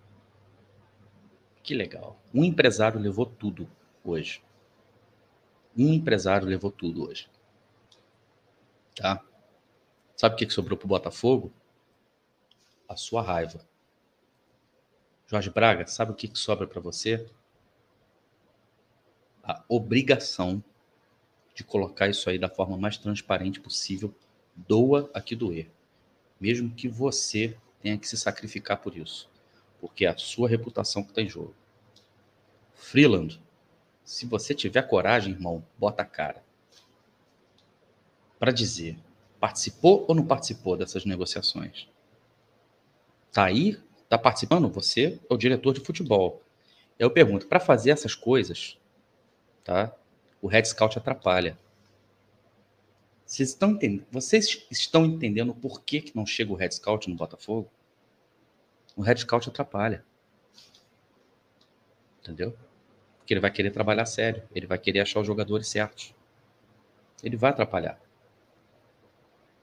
[1.63, 2.17] Que legal.
[2.33, 3.69] Um empresário levou tudo
[4.05, 4.41] hoje.
[5.77, 7.29] Um empresário levou tudo hoje.
[8.95, 9.23] Tá?
[10.17, 11.53] Sabe o que sobrou para o Botafogo?
[12.89, 13.61] A sua raiva.
[15.27, 17.27] Jorge Braga, sabe o que sobra para você?
[19.43, 20.63] A obrigação
[21.55, 24.15] de colocar isso aí da forma mais transparente possível,
[24.55, 25.71] doa a que doer.
[26.41, 29.29] Mesmo que você tenha que se sacrificar por isso.
[29.81, 31.55] Porque é a sua reputação que está em jogo.
[32.75, 33.43] Freeland,
[34.05, 36.45] se você tiver coragem, irmão, bota a cara
[38.39, 38.99] para dizer
[39.41, 41.89] participou ou não participou dessas negociações?
[43.33, 43.79] Tá aí?
[44.09, 44.69] Tá participando?
[44.69, 46.43] Você é o diretor de futebol.
[46.99, 48.79] Eu pergunto, para fazer essas coisas,
[49.65, 49.95] tá?
[50.41, 51.59] O Red Scout atrapalha.
[53.25, 57.17] Vocês estão entendendo, vocês estão entendendo por que, que não chega o Red Scout no
[57.17, 57.69] Botafogo?
[58.95, 60.05] O Red Scout atrapalha.
[62.21, 62.57] Entendeu?
[63.19, 66.15] Porque ele vai querer trabalhar sério, ele vai querer achar os jogadores certos.
[67.23, 68.01] Ele vai atrapalhar.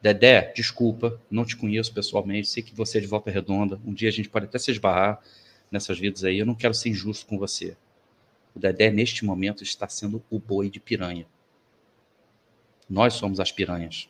[0.04, 3.80] Dedé, desculpa, não te conheço pessoalmente, sei que você é de volta redonda.
[3.86, 5.24] Um dia a gente pode até se esbarrar
[5.72, 6.38] nessas vidas aí.
[6.38, 7.78] Eu não quero ser injusto com você.
[8.54, 11.26] O Dedé, neste momento, está sendo o boi de piranha.
[12.90, 14.10] Nós somos as piranhas.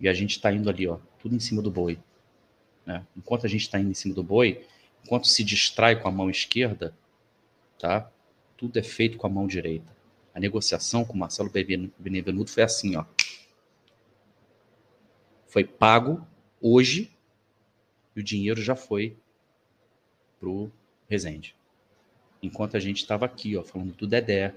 [0.00, 1.98] E a gente está indo ali, ó, tudo em cima do boi.
[2.86, 3.06] Né?
[3.14, 4.64] Enquanto a gente está indo em cima do boi,
[5.04, 6.96] enquanto se distrai com a mão esquerda,
[7.78, 8.10] tá?
[8.56, 9.94] Tudo é feito com a mão direita.
[10.34, 11.50] A negociação com Marcelo
[11.98, 13.04] Benevenuto foi assim, ó
[15.50, 16.24] foi pago
[16.60, 17.10] hoje
[18.14, 19.16] e o dinheiro já foi
[20.38, 20.70] pro
[21.08, 21.56] Resende.
[22.42, 24.54] Enquanto a gente estava aqui, ó, falando do Dedé,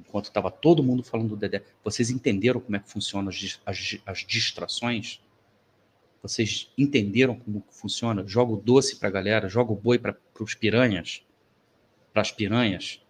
[0.00, 3.98] enquanto estava todo mundo falando do Dedé, vocês entenderam como é que funcionam as, as,
[4.04, 5.20] as distrações?
[6.22, 8.26] Vocês entenderam como funciona?
[8.26, 11.22] Joga o doce para a galera, joga o boi para os piranhas,
[12.12, 13.00] para as piranhas,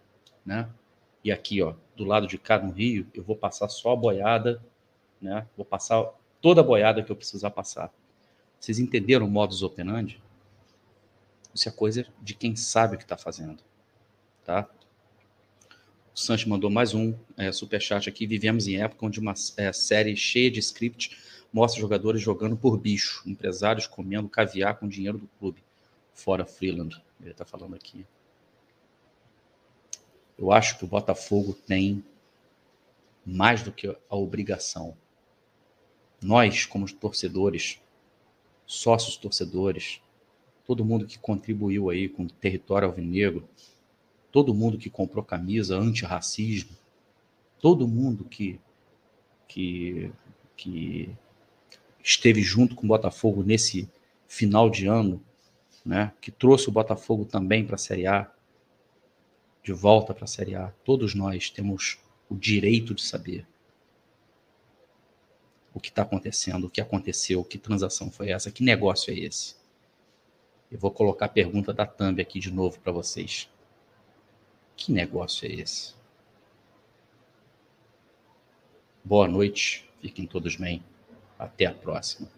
[0.44, 0.68] né?
[1.24, 4.60] E aqui, ó, do lado de cá no Rio, eu vou passar só a boiada
[5.20, 5.46] né?
[5.56, 7.92] Vou passar toda a boiada que eu precisar passar.
[8.58, 10.20] Vocês entenderam o modus operandi?
[11.54, 13.62] Isso é coisa de quem sabe o que está fazendo,
[14.44, 14.68] tá?
[16.14, 18.26] O Sancho mandou mais um é, superchat aqui.
[18.26, 21.16] Vivemos em época onde uma é, série cheia de script
[21.52, 25.62] mostra jogadores jogando por bicho, empresários comendo caviar com dinheiro do clube,
[26.12, 27.02] fora Freeland.
[27.20, 28.04] Ele está falando aqui.
[30.38, 32.04] Eu acho que o Botafogo tem
[33.24, 34.96] mais do que a obrigação.
[36.20, 37.80] Nós, como torcedores,
[38.66, 40.00] sócios torcedores,
[40.66, 43.48] todo mundo que contribuiu aí com o território alvinegro,
[44.30, 46.76] todo mundo que comprou camisa anti-racismo,
[47.58, 48.60] todo mundo que,
[49.46, 50.12] que,
[50.56, 51.10] que
[52.02, 53.88] esteve junto com o Botafogo nesse
[54.26, 55.22] final de ano,
[55.84, 58.30] né, que trouxe o Botafogo também para a Série A,
[59.62, 63.46] de volta para a Série A, todos nós temos o direito de saber
[65.78, 69.54] o que está acontecendo, o que aconteceu, que transação foi essa, que negócio é esse.
[70.70, 73.48] Eu vou colocar a pergunta da Thumb aqui de novo para vocês.
[74.76, 75.94] Que negócio é esse?
[79.04, 80.84] Boa noite, fiquem todos bem.
[81.38, 82.28] Até a próxima.